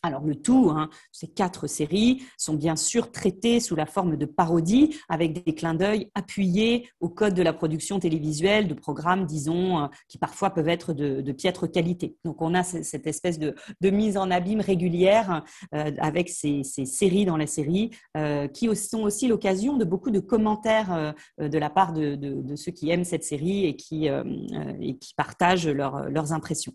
Alors 0.04 0.24
le 0.24 0.34
tout, 0.34 0.72
hein, 0.72 0.90
ces 1.12 1.28
quatre 1.28 1.68
séries 1.68 2.24
sont 2.36 2.56
bien 2.56 2.76
sûr 2.76 3.12
traitées 3.12 3.60
sous 3.60 3.76
la 3.76 3.86
forme 3.86 4.18
de 4.18 4.26
parodies 4.26 4.96
avec 5.10 5.46
des 5.46 5.54
clins 5.54 5.76
d'œil 5.76 6.10
appuyés 6.16 6.90
au 7.02 7.10
code 7.10 7.36
de 7.36 7.44
la 7.44 7.54
production 7.54 8.00
télévisuelle, 8.00 8.68
de 8.68 8.74
programmes, 8.74 9.28
disons, 9.28 9.84
euh, 9.84 9.88
qui 10.08 10.18
parfois 10.18 10.50
peuvent 10.50 10.70
être 10.70 10.94
de, 10.94 11.32
piètre 11.32 11.72
qualité. 11.72 12.18
Donc 12.26 12.42
on 12.42 12.56
a 12.56 12.64
cette 12.64 13.06
espèce 13.06 13.38
de, 13.38 13.56
mise 13.84 14.18
en 14.18 14.32
abîme 14.32 14.60
régulière 14.60 15.44
euh, 15.76 15.92
avec 16.00 16.30
ces, 16.30 16.64
séries 16.64 17.26
dans 17.26 17.38
la 17.38 17.48
série 17.48 17.92
euh, 18.18 18.48
qui 18.48 18.76
sont 18.76 19.04
aussi 19.04 19.28
l'occasion 19.28 19.78
de 19.78 19.86
beaucoup 19.86 20.10
de 20.10 20.20
commentaires 20.20 21.14
de 21.38 21.58
la 21.58 21.70
part 21.70 21.94
de, 21.94 22.56
ceux 22.56 22.72
qui 22.72 22.90
aiment 22.90 23.06
cette 23.06 23.24
série 23.24 23.66
et 23.66 23.76
qui, 23.76 24.08
et 24.08 24.98
qui 24.98 25.14
partagent 25.14 25.68
leurs 25.68 26.34
impressions. 26.34 26.74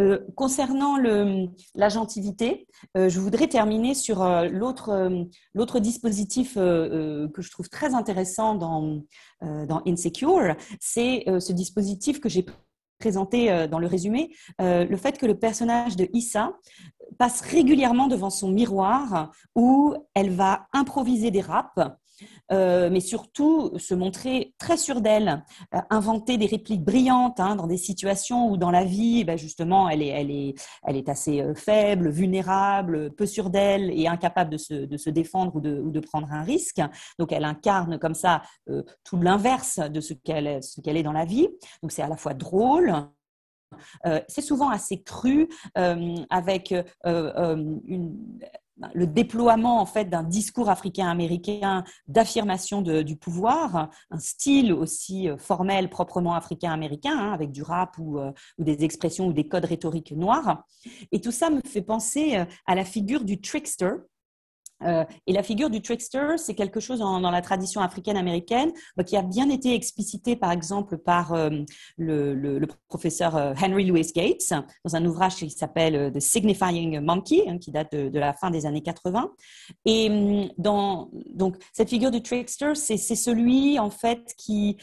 Euh, 0.00 0.18
concernant 0.34 0.96
l'agentivité, 1.76 2.66
euh, 2.96 3.08
je 3.08 3.20
voudrais 3.20 3.46
terminer 3.46 3.94
sur 3.94 4.22
euh, 4.22 4.48
l'autre 4.48 5.78
dispositif 5.78 6.54
que 6.54 7.30
je 7.38 7.50
trouve 7.50 7.68
très 7.68 7.94
intéressant 7.94 8.54
dans, 8.54 9.02
dans 9.42 9.82
Insecure. 9.86 10.56
C'est 10.80 11.24
ce 11.38 11.52
dispositif 11.52 12.20
que 12.20 12.28
j'ai 12.28 12.44
présenté 12.98 13.66
dans 13.68 13.78
le 13.78 13.86
résumé, 13.86 14.34
le 14.58 14.96
fait 14.96 15.18
que 15.18 15.26
le 15.26 15.38
personnage 15.38 15.96
de 15.96 16.08
Issa 16.12 16.52
passe 17.18 17.40
régulièrement 17.40 18.06
devant 18.06 18.30
son 18.30 18.48
miroir 18.48 19.32
où 19.54 19.94
elle 20.14 20.30
va 20.30 20.66
improviser 20.72 21.30
des 21.30 21.40
raps 21.40 21.80
euh, 22.52 22.90
mais 22.90 23.00
surtout 23.00 23.72
se 23.78 23.94
montrer 23.94 24.54
très 24.58 24.76
sûre 24.76 25.00
d'elle, 25.00 25.44
euh, 25.74 25.78
inventer 25.90 26.36
des 26.36 26.46
répliques 26.46 26.84
brillantes 26.84 27.40
hein, 27.40 27.56
dans 27.56 27.66
des 27.66 27.76
situations 27.76 28.50
où 28.50 28.56
dans 28.56 28.70
la 28.70 28.84
vie, 28.84 29.24
ben 29.24 29.36
justement, 29.36 29.88
elle 29.88 30.02
est, 30.02 31.08
assez 31.08 31.40
euh, 31.40 31.54
faible, 31.54 32.10
vulnérable, 32.10 33.14
peu 33.14 33.26
sûre 33.26 33.50
d'elle 33.50 33.90
et 33.90 34.06
incapable 34.06 34.50
de 34.50 34.56
se, 34.56 35.10
défendre 35.10 35.56
ou 35.56 35.60
de, 35.60 36.00
prendre 36.00 36.32
un 36.32 36.42
risque. 36.42 36.80
Donc 37.18 37.32
elle 37.32 37.44
incarne 37.44 37.98
comme 37.98 38.14
ça 38.14 38.42
tout 39.04 39.16
l'inverse 39.20 39.78
de 39.78 40.00
ce 40.00 40.12
qu'elle 40.12 40.60
qu'elle 40.82 40.96
est 40.96 41.02
dans 41.02 41.12
la 41.12 41.24
vie. 41.24 41.48
Donc 41.82 41.92
c'est 41.92 42.02
à 42.02 42.08
la 42.08 42.16
fois 42.16 42.34
drôle, 42.34 42.92
c'est 44.28 44.40
souvent 44.40 44.70
assez 44.70 45.02
cru, 45.02 45.48
avec 46.30 46.74
une, 47.04 48.12
le 48.94 49.06
déploiement 49.06 49.80
en 49.80 49.86
fait 49.86 50.06
d'un 50.06 50.22
discours 50.22 50.68
africain-américain 50.68 51.84
d'affirmation 52.08 52.82
du 52.82 53.16
pouvoir, 53.16 53.90
un 54.10 54.18
style 54.18 54.72
aussi 54.72 55.28
euh, 55.28 55.36
formel 55.36 55.88
proprement 55.88 56.34
africain-américain, 56.34 57.16
hein, 57.16 57.32
avec 57.32 57.52
du 57.52 57.62
rap 57.62 57.96
euh, 57.98 58.32
ou, 58.58 58.64
des 58.64 58.84
expressions 58.84 59.28
ou 59.28 59.32
des 59.32 59.46
codes 59.46 59.64
rhétoriques 59.64 60.12
noirs. 60.12 60.64
Et 61.12 61.20
tout 61.20 61.32
ça 61.32 61.50
me 61.50 61.60
fait 61.66 61.82
penser 61.82 62.36
euh, 62.36 62.44
à 62.66 62.74
la 62.74 62.84
figure 62.84 63.24
du 63.24 63.40
trickster, 63.40 63.92
euh, 64.82 65.04
et 65.26 65.32
la 65.32 65.42
figure 65.42 65.70
du 65.70 65.80
trickster, 65.80 66.36
c'est 66.36 66.54
quelque 66.54 66.80
chose 66.80 66.98
dans 66.98 67.30
la 67.30 67.42
tradition 67.42 67.80
africaine-américaine 67.80 68.72
bah, 68.96 69.04
qui 69.04 69.16
a 69.16 69.22
bien 69.22 69.48
été 69.48 69.74
explicité, 69.74 70.36
par 70.36 70.50
exemple, 70.50 70.98
par 70.98 71.32
euh, 71.32 71.50
le, 71.96 72.66
professeur 72.88 73.36
euh, 73.36 73.54
Henry 73.60 73.84
Louis 73.84 74.06
Gates 74.14 74.52
dans 74.84 74.96
un 74.96 75.04
ouvrage 75.04 75.36
qui 75.36 75.50
s'appelle 75.50 76.12
The 76.12 76.20
Signifying 76.20 77.00
Monkey, 77.00 77.44
hein, 77.48 77.58
qui 77.58 77.70
date 77.70 77.94
de, 77.94 78.18
la 78.18 78.32
fin 78.32 78.50
des 78.50 78.66
années 78.66 78.82
80. 78.82 79.30
Et 79.84 80.50
dans, 80.58 81.10
donc, 81.34 81.56
cette 81.72 81.88
figure 81.88 82.10
du 82.10 82.22
trickster, 82.22 82.74
c'est 82.74 82.96
celui, 82.96 83.78
en 83.78 83.90
fait, 83.90 84.34
qui 84.36 84.76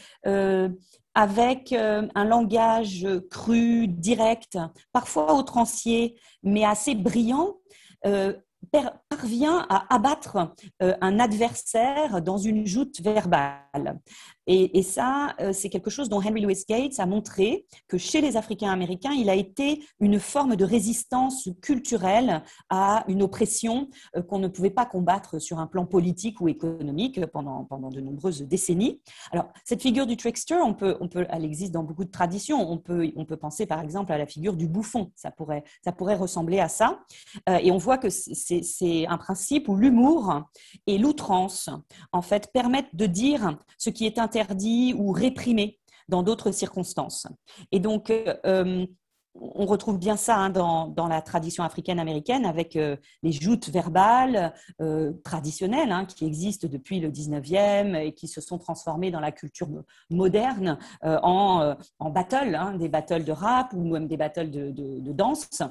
avec 1.14 1.72
un 1.72 2.24
langage 2.24 3.06
cru, 3.30 3.86
direct, 3.86 4.58
parfois 4.92 5.34
outrancier, 5.34 6.16
mais 6.42 6.64
assez 6.64 6.94
brillant, 6.94 7.56
parvient 9.08 9.66
à 9.68 9.94
abattre 9.94 10.54
euh, 10.82 10.94
un 11.00 11.18
adversaire 11.18 12.22
dans 12.22 12.38
une 12.38 12.66
joute 12.66 13.00
verbale. 13.00 13.98
Et, 14.46 14.82
ça, 14.82 15.34
euh, 15.40 15.52
c'est 15.52 15.68
quelque 15.68 15.90
chose 15.90 16.08
dont 16.08 16.18
Henry 16.18 16.40
Louis 16.40 16.64
Gates 16.68 16.98
a 16.98 17.06
montré 17.06 17.64
que 17.86 17.96
chez 17.96 18.20
les 18.20 18.36
Africains 18.36 18.70
américains, 18.70 19.12
il 19.12 19.30
a 19.30 19.34
été 19.34 19.84
une 20.00 20.18
forme 20.18 20.56
de 20.56 20.64
résistance 20.64 21.48
culturelle 21.60 22.42
à 22.68 23.04
une 23.08 23.22
oppression 23.22 23.88
euh, 24.16 24.22
qu'on 24.22 24.38
ne 24.38 24.48
pouvait 24.48 24.70
pas 24.70 24.84
combattre 24.84 25.38
sur 25.38 25.58
un 25.58 25.66
plan 25.66 25.86
politique 25.86 26.40
ou 26.40 26.48
économique 26.48 27.24
pendant, 27.26 27.64
pendant 27.64 27.90
de 27.90 28.00
nombreuses 28.00 28.42
décennies. 28.42 29.00
Alors, 29.30 29.48
cette 29.64 29.80
figure 29.80 30.06
du 30.06 30.16
trickster, 30.16 30.56
on 30.56 30.74
peut, 30.74 30.96
on 31.00 31.08
peut, 31.08 31.26
elle 31.30 31.44
existe 31.44 31.72
dans 31.72 31.84
beaucoup 31.84 32.04
de 32.04 32.10
traditions. 32.10 32.70
On 32.70 32.78
peut, 32.78 33.12
on 33.16 33.24
peut 33.24 33.36
penser 33.36 33.66
par 33.66 33.80
exemple 33.80 34.12
à 34.12 34.18
la 34.18 34.26
figure 34.26 34.56
du 34.56 34.66
bouffon. 34.66 35.12
Ça 35.14 35.30
pourrait, 35.30 35.62
ça 35.84 35.92
pourrait 35.92 36.16
ressembler 36.16 36.58
à 36.58 36.68
ça. 36.68 37.00
Euh, 37.48 37.58
et 37.62 37.70
on 37.70 37.78
voit 37.78 37.98
que 37.98 38.08
c'est 38.10 39.06
un 39.06 39.18
principe 39.18 39.68
où 39.68 39.76
l'humour 39.76 40.42
et 40.86 40.98
l'outrance, 40.98 41.70
en 42.10 42.22
fait, 42.22 42.50
permettent 42.52 42.94
de 42.94 43.06
dire 43.06 43.56
ce 43.78 43.90
qui 43.90 44.06
est 44.06 44.18
interdit 44.32 44.94
ou 44.96 45.12
réprimé 45.12 45.78
dans 46.08 46.22
d'autres 46.22 46.52
circonstances. 46.52 47.26
Et 47.70 47.80
donc, 47.80 48.10
euh, 48.10 48.86
on 49.34 49.66
retrouve 49.66 49.98
bien 49.98 50.16
ça 50.16 50.36
hein, 50.36 50.50
dans, 50.50 51.08
la 51.08 51.20
tradition 51.20 51.64
africaine-américaine 51.64 52.46
avec 52.46 52.76
euh, 52.76 52.96
les 53.22 53.32
joutes 53.32 53.68
verbales 53.68 54.54
euh, 54.80 55.12
traditionnelles 55.22 55.92
hein, 55.92 56.06
qui 56.06 56.24
existent 56.24 56.66
depuis 56.66 57.00
le 57.00 57.10
19e 57.10 57.94
et 57.94 58.14
qui 58.14 58.26
se 58.26 58.40
sont 58.40 58.58
transformées 58.58 59.10
dans 59.10 59.20
la 59.20 59.32
culture 59.32 59.68
moderne 60.10 60.78
en, 61.02 61.76
en 61.98 62.10
battle, 62.10 62.54
hein, 62.54 62.74
des 62.76 62.88
battles 62.88 63.24
de 63.24 63.32
rap 63.32 63.72
ou 63.74 63.84
même 63.84 64.06
des 64.06 64.16
battles 64.16 64.50
de 64.50 65.12
danse. 65.12 65.62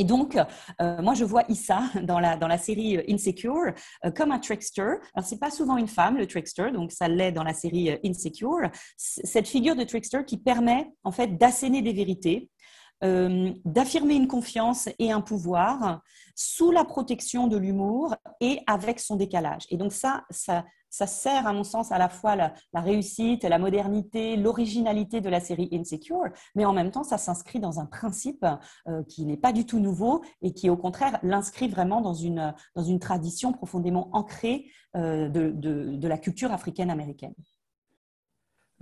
Et 0.00 0.04
donc, 0.04 0.38
euh, 0.80 1.02
moi, 1.02 1.12
je 1.12 1.26
vois 1.26 1.44
Issa 1.50 1.82
dans 2.04 2.18
la, 2.20 2.58
série 2.58 2.96
euh, 2.96 3.02
Insecure 3.06 3.74
euh, 4.06 4.10
comme 4.10 4.32
un 4.32 4.38
trickster. 4.38 4.94
Alors, 5.14 5.26
c'est 5.26 5.38
pas 5.38 5.50
souvent 5.50 5.76
une 5.76 5.88
femme, 5.88 6.16
le 6.16 6.26
trickster, 6.26 6.70
donc 6.72 6.90
ça 6.90 7.06
l'est 7.06 7.32
dans 7.32 7.42
la 7.42 7.52
série 7.52 7.98
Insecure. 8.02 8.70
Cette 8.96 9.46
figure 9.46 9.76
de 9.76 9.84
trickster 9.84 10.24
qui 10.24 10.38
permet, 10.38 10.90
en 11.04 11.12
fait, 11.12 11.36
d'asséner 11.36 11.82
des 11.82 11.92
vérités, 11.92 12.48
d'affirmer 13.02 14.14
une 14.14 14.28
confiance 14.28 14.90
et 14.98 15.10
un 15.10 15.22
pouvoir 15.22 16.02
sous 16.34 16.70
la 16.70 16.84
protection 16.84 17.46
de 17.46 17.56
l'humour 17.56 18.14
et 18.40 18.60
avec 18.66 19.00
son 19.00 19.16
décalage. 19.16 19.62
Et 19.70 19.78
donc 19.78 19.94
ça, 19.94 20.24
ça, 20.28 20.66
ça 20.90 21.06
sert, 21.06 21.46
à 21.46 21.52
mon 21.52 21.64
sens, 21.64 21.92
à 21.92 21.98
la 21.98 22.08
fois 22.08 22.36
la, 22.36 22.52
réussite, 22.74 23.44
la 23.44 23.58
modernité, 23.58 24.36
l'originalité 24.36 25.20
de 25.20 25.28
la 25.28 25.40
série 25.40 25.68
Insecure, 25.72 26.24
mais 26.54 26.64
en 26.64 26.72
même 26.72 26.90
temps, 26.90 27.04
ça 27.04 27.16
s'inscrit 27.16 27.60
dans 27.60 27.80
un 27.80 27.86
principe 27.86 28.44
euh, 28.88 29.02
qui 29.04 29.24
n'est 29.24 29.36
pas 29.36 29.52
du 29.52 29.64
tout 29.64 29.78
nouveau 29.78 30.22
et 30.42 30.52
qui, 30.52 30.68
au 30.68 30.76
contraire, 30.76 31.18
l'inscrit 31.22 31.68
vraiment 31.68 32.00
dans 32.00 32.14
une, 32.14 32.54
dans 32.74 32.82
une 32.82 32.98
tradition 32.98 33.52
profondément 33.52 34.10
ancrée 34.12 34.66
euh, 34.96 35.28
de, 35.28 35.50
de 35.50 36.08
la 36.08 36.18
culture 36.18 36.52
africaine-américaine. 36.52 37.34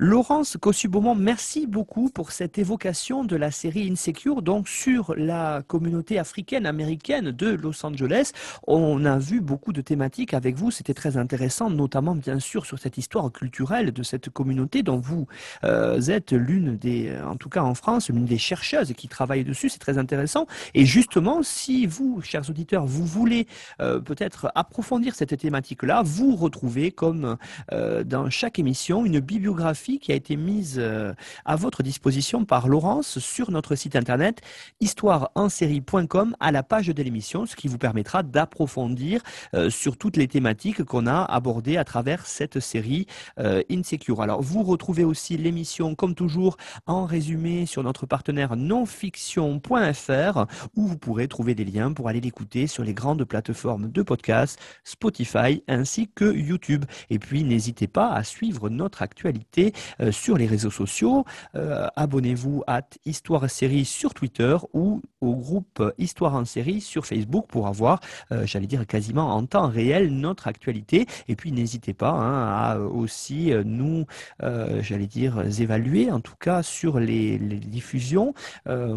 Laurence 0.01 0.57
Cossu-Beaumont, 0.57 1.17
merci 1.17 1.67
beaucoup 1.67 2.09
pour 2.09 2.31
cette 2.31 2.57
évocation 2.57 3.25
de 3.25 3.35
la 3.35 3.51
série 3.51 3.91
Insecure, 3.91 4.43
donc 4.43 4.69
sur 4.69 5.13
la 5.17 5.63
communauté 5.67 6.21
africaine 6.21 6.67
américaine 6.67 7.33
de 7.33 7.49
Los 7.49 7.85
Angeles. 7.85 8.31
On 8.69 9.05
a 9.05 9.19
vu 9.19 9.41
beaucoup 9.41 9.73
de 9.73 9.81
thématiques 9.81 10.35
avec 10.35 10.55
vous, 10.55 10.71
c'était 10.71 10.95
très 10.95 11.17
intéressant, 11.17 11.69
notamment 11.69 12.15
bien 12.15 12.39
sûr 12.39 12.65
sur 12.65 12.79
cette 12.79 12.97
histoire 12.97 13.33
culturelle 13.33 13.91
de 13.91 14.05
cette 14.05 14.31
communauté 14.31 14.85
dont 14.85 14.99
vous 14.99 15.27
euh, 15.65 16.01
êtes 16.03 16.31
l'une 16.31 16.77
des, 16.77 17.13
en 17.27 17.35
tout 17.35 17.49
cas 17.49 17.65
en 17.65 17.75
France, 17.75 18.09
l'une 18.09 18.25
des 18.25 18.39
chercheuses 18.39 18.93
qui 18.97 19.09
travaillent 19.09 19.43
dessus, 19.43 19.69
c'est 19.69 19.81
très 19.81 19.99
intéressant. 19.99 20.47
Et 20.75 20.87
justement, 20.87 21.43
si 21.43 21.87
vous, 21.87 22.23
chers 22.23 22.49
auditeurs, 22.49 22.87
vous 22.87 23.05
voulez 23.05 23.49
euh, 23.81 23.99
peut-être 23.99 24.53
approfondir 24.55 25.17
cette 25.17 25.37
thématique-là, 25.37 26.03
vous 26.05 26.37
retrouvez 26.37 26.93
comme 26.93 27.37
euh, 27.73 28.05
dans 28.05 28.31
chaque 28.31 28.61
émission 28.61 29.05
une 29.05 29.19
bibliographie 29.19 29.88
qui 29.97 30.13
a 30.13 30.15
été 30.15 30.37
mise 30.37 30.77
euh, 30.79 31.15
à 31.47 31.57
votre 31.57 31.83
disposition 31.83 32.45
par 32.45 32.69
Laurence 32.69 33.19
sur 33.19 33.51
notre 33.51 33.75
site 33.75 33.97
internet 33.97 34.43
histoireensérie.com 34.81 36.37
à 36.39 36.53
la 36.53 36.63
page 36.63 36.89
de 36.89 37.03
l'émission, 37.03 37.47
ce 37.47 37.57
qui 37.57 37.69
vous 37.69 37.79
permettra 37.79 38.23
d'approfondir 38.23 39.23
euh, 39.55 39.71
sur 39.71 39.97
toutes 39.97 40.19
les 40.19 40.29
thématiques 40.29 40.85
qu'on 40.85 41.07
a 41.07 41.23
abordées 41.23 41.79
à 41.79 41.85
travers 41.85 42.27
cette 42.27 42.61
série 42.61 43.07
euh, 43.39 43.63
Insecure. 43.71 44.21
Alors, 44.21 44.43
vous 44.43 44.63
retrouvez 44.63 45.05
aussi 45.05 45.39
l'émission, 45.39 45.95
comme 45.95 46.15
toujours, 46.15 46.59
en 46.87 47.07
résumé 47.07 47.65
sur 47.65 47.83
notre 47.83 48.05
partenaire 48.05 48.57
nonfiction.fr 48.57 50.47
où 50.77 50.87
vous 50.87 50.99
pourrez 50.99 51.29
trouver 51.29 51.55
des 51.55 51.65
liens 51.65 51.93
pour 51.93 52.09
aller 52.09 52.21
l'écouter 52.21 52.67
sur 52.67 52.85
les 52.85 52.95
grandes 52.95 53.25
plateformes 53.25 53.91
de 53.91 54.03
podcast, 54.03 54.61
Spotify 54.85 55.63
ainsi 55.69 56.11
que 56.15 56.35
YouTube. 56.35 56.85
Et 57.11 57.19
puis, 57.19 57.45
n'hésitez 57.45 57.87
pas 57.87 58.11
à 58.11 58.25
suivre 58.25 58.69
notre 58.69 59.03
actualité 59.03 59.73
euh, 60.01 60.13
sur 60.13 60.37
les 60.37 60.47
réseaux 60.47 60.71
sociaux. 60.71 61.25
Euh, 61.55 61.87
abonnez-vous 61.97 62.63
à 62.67 62.83
Histoire 63.05 63.49
Série 63.49 63.85
sur 63.85 64.15
Twitter 64.15 64.57
ou 64.73 65.03
au 65.21 65.35
groupe 65.35 65.83
Histoire 65.99 66.35
en 66.35 66.45
série 66.45 66.81
sur 66.81 67.07
Facebook 67.07 67.47
pour 67.49 67.67
avoir, 67.67 68.01
euh, 68.33 68.47
j'allais 68.47 68.67
dire 68.67 68.87
quasiment 68.87 69.35
en 69.35 69.45
temps 69.47 69.69
réel, 69.69 70.13
notre 70.13 70.49
actualité. 70.49 71.07
Et 71.29 71.37
puis 71.37 71.53
n'hésitez 71.53 71.95
pas 71.95 72.11
hein, 72.11 72.49
à 72.49 72.79
aussi 72.79 73.53
nous, 73.65 74.07
j'allais 74.41 75.07
dire, 75.07 75.43
évaluer 75.61 76.11
en 76.11 76.21
tout 76.21 76.37
cas 76.39 76.63
sur 76.63 76.99
les, 77.01 77.39
diffusions 77.39 78.35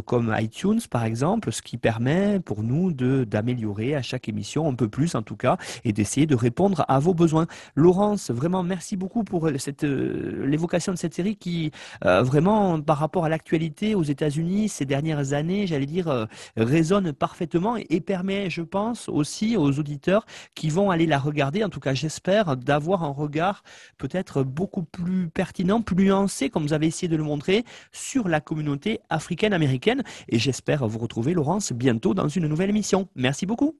comme 0.05 0.35
iTunes 0.37 0.79
par 0.89 1.03
exemple, 1.05 1.51
ce 1.51 1.61
qui 1.61 1.77
permet 1.77 2.39
pour 2.39 2.63
nous 2.63 2.91
d'améliorer 2.91 3.95
à 3.95 4.01
chaque 4.01 4.29
émission 4.29 4.67
un 4.67 4.75
peu 4.75 4.87
plus 4.87 5.15
en 5.15 5.21
tout 5.21 5.35
cas 5.35 5.57
et 5.83 5.93
d'essayer 5.93 6.25
de 6.25 6.35
répondre 6.35 6.85
à 6.87 6.99
vos 6.99 7.13
besoins. 7.13 7.47
Laurence, 7.75 8.31
vraiment 8.31 8.63
merci 8.63 8.97
beaucoup 8.97 9.23
pour 9.23 9.47
l'évocation 9.47 10.70
de 10.71 10.95
cette 10.95 11.13
série 11.13 11.35
qui, 11.35 11.71
euh, 12.05 12.21
vraiment, 12.23 12.81
par 12.81 12.97
rapport 12.97 13.25
à 13.25 13.29
l'actualité 13.29 13.93
aux 13.93 14.03
États-Unis 14.03 14.69
ces 14.69 14.85
dernières 14.85 15.33
années, 15.33 15.67
j'allais 15.67 15.85
dire, 15.85 16.07
euh, 16.07 16.25
résonne 16.55 17.11
parfaitement 17.11 17.75
et, 17.77 17.99
permet, 17.99 18.49
je 18.49 18.61
pense, 18.61 19.09
aussi 19.09 19.57
aux 19.57 19.79
auditeurs 19.79 20.25
qui 20.55 20.69
vont 20.69 20.89
aller 20.89 21.05
la 21.05 21.19
regarder, 21.19 21.63
en 21.63 21.69
tout 21.69 21.79
cas 21.79 21.93
j'espère, 21.93 22.55
d'avoir 22.57 23.03
un 23.03 23.09
regard 23.11 23.63
peut-être 23.97 24.43
beaucoup 24.43 24.83
plus 24.83 25.29
pertinent, 25.29 25.81
plus 25.81 25.95
nuancé, 26.05 26.49
comme 26.49 26.63
vous 26.63 26.73
avez 26.73 26.87
essayé 26.87 27.07
de 27.09 27.17
le 27.17 27.23
montrer, 27.23 27.65
sur 27.91 28.27
la 28.27 28.39
communauté 28.39 29.01
africaine-américaine. 29.09 30.03
Et 30.29 30.39
j'espère 30.39 30.87
vous 30.87 30.99
retrouver, 30.99 31.33
Laurence, 31.33 31.73
bientôt 31.73 32.13
dans 32.13 32.27
une 32.27 32.47
nouvelle 32.47 32.69
émission. 32.69 33.09
Merci 33.15 33.45
beaucoup. 33.45 33.75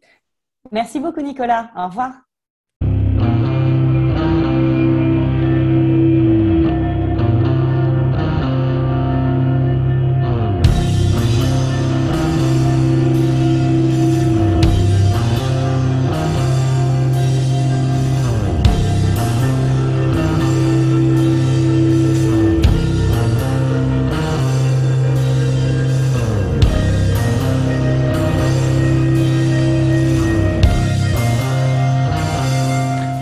Merci 0.72 1.00
beaucoup, 1.00 1.22
Nicolas. 1.22 1.72
Au 1.76 1.88
revoir. 1.88 2.31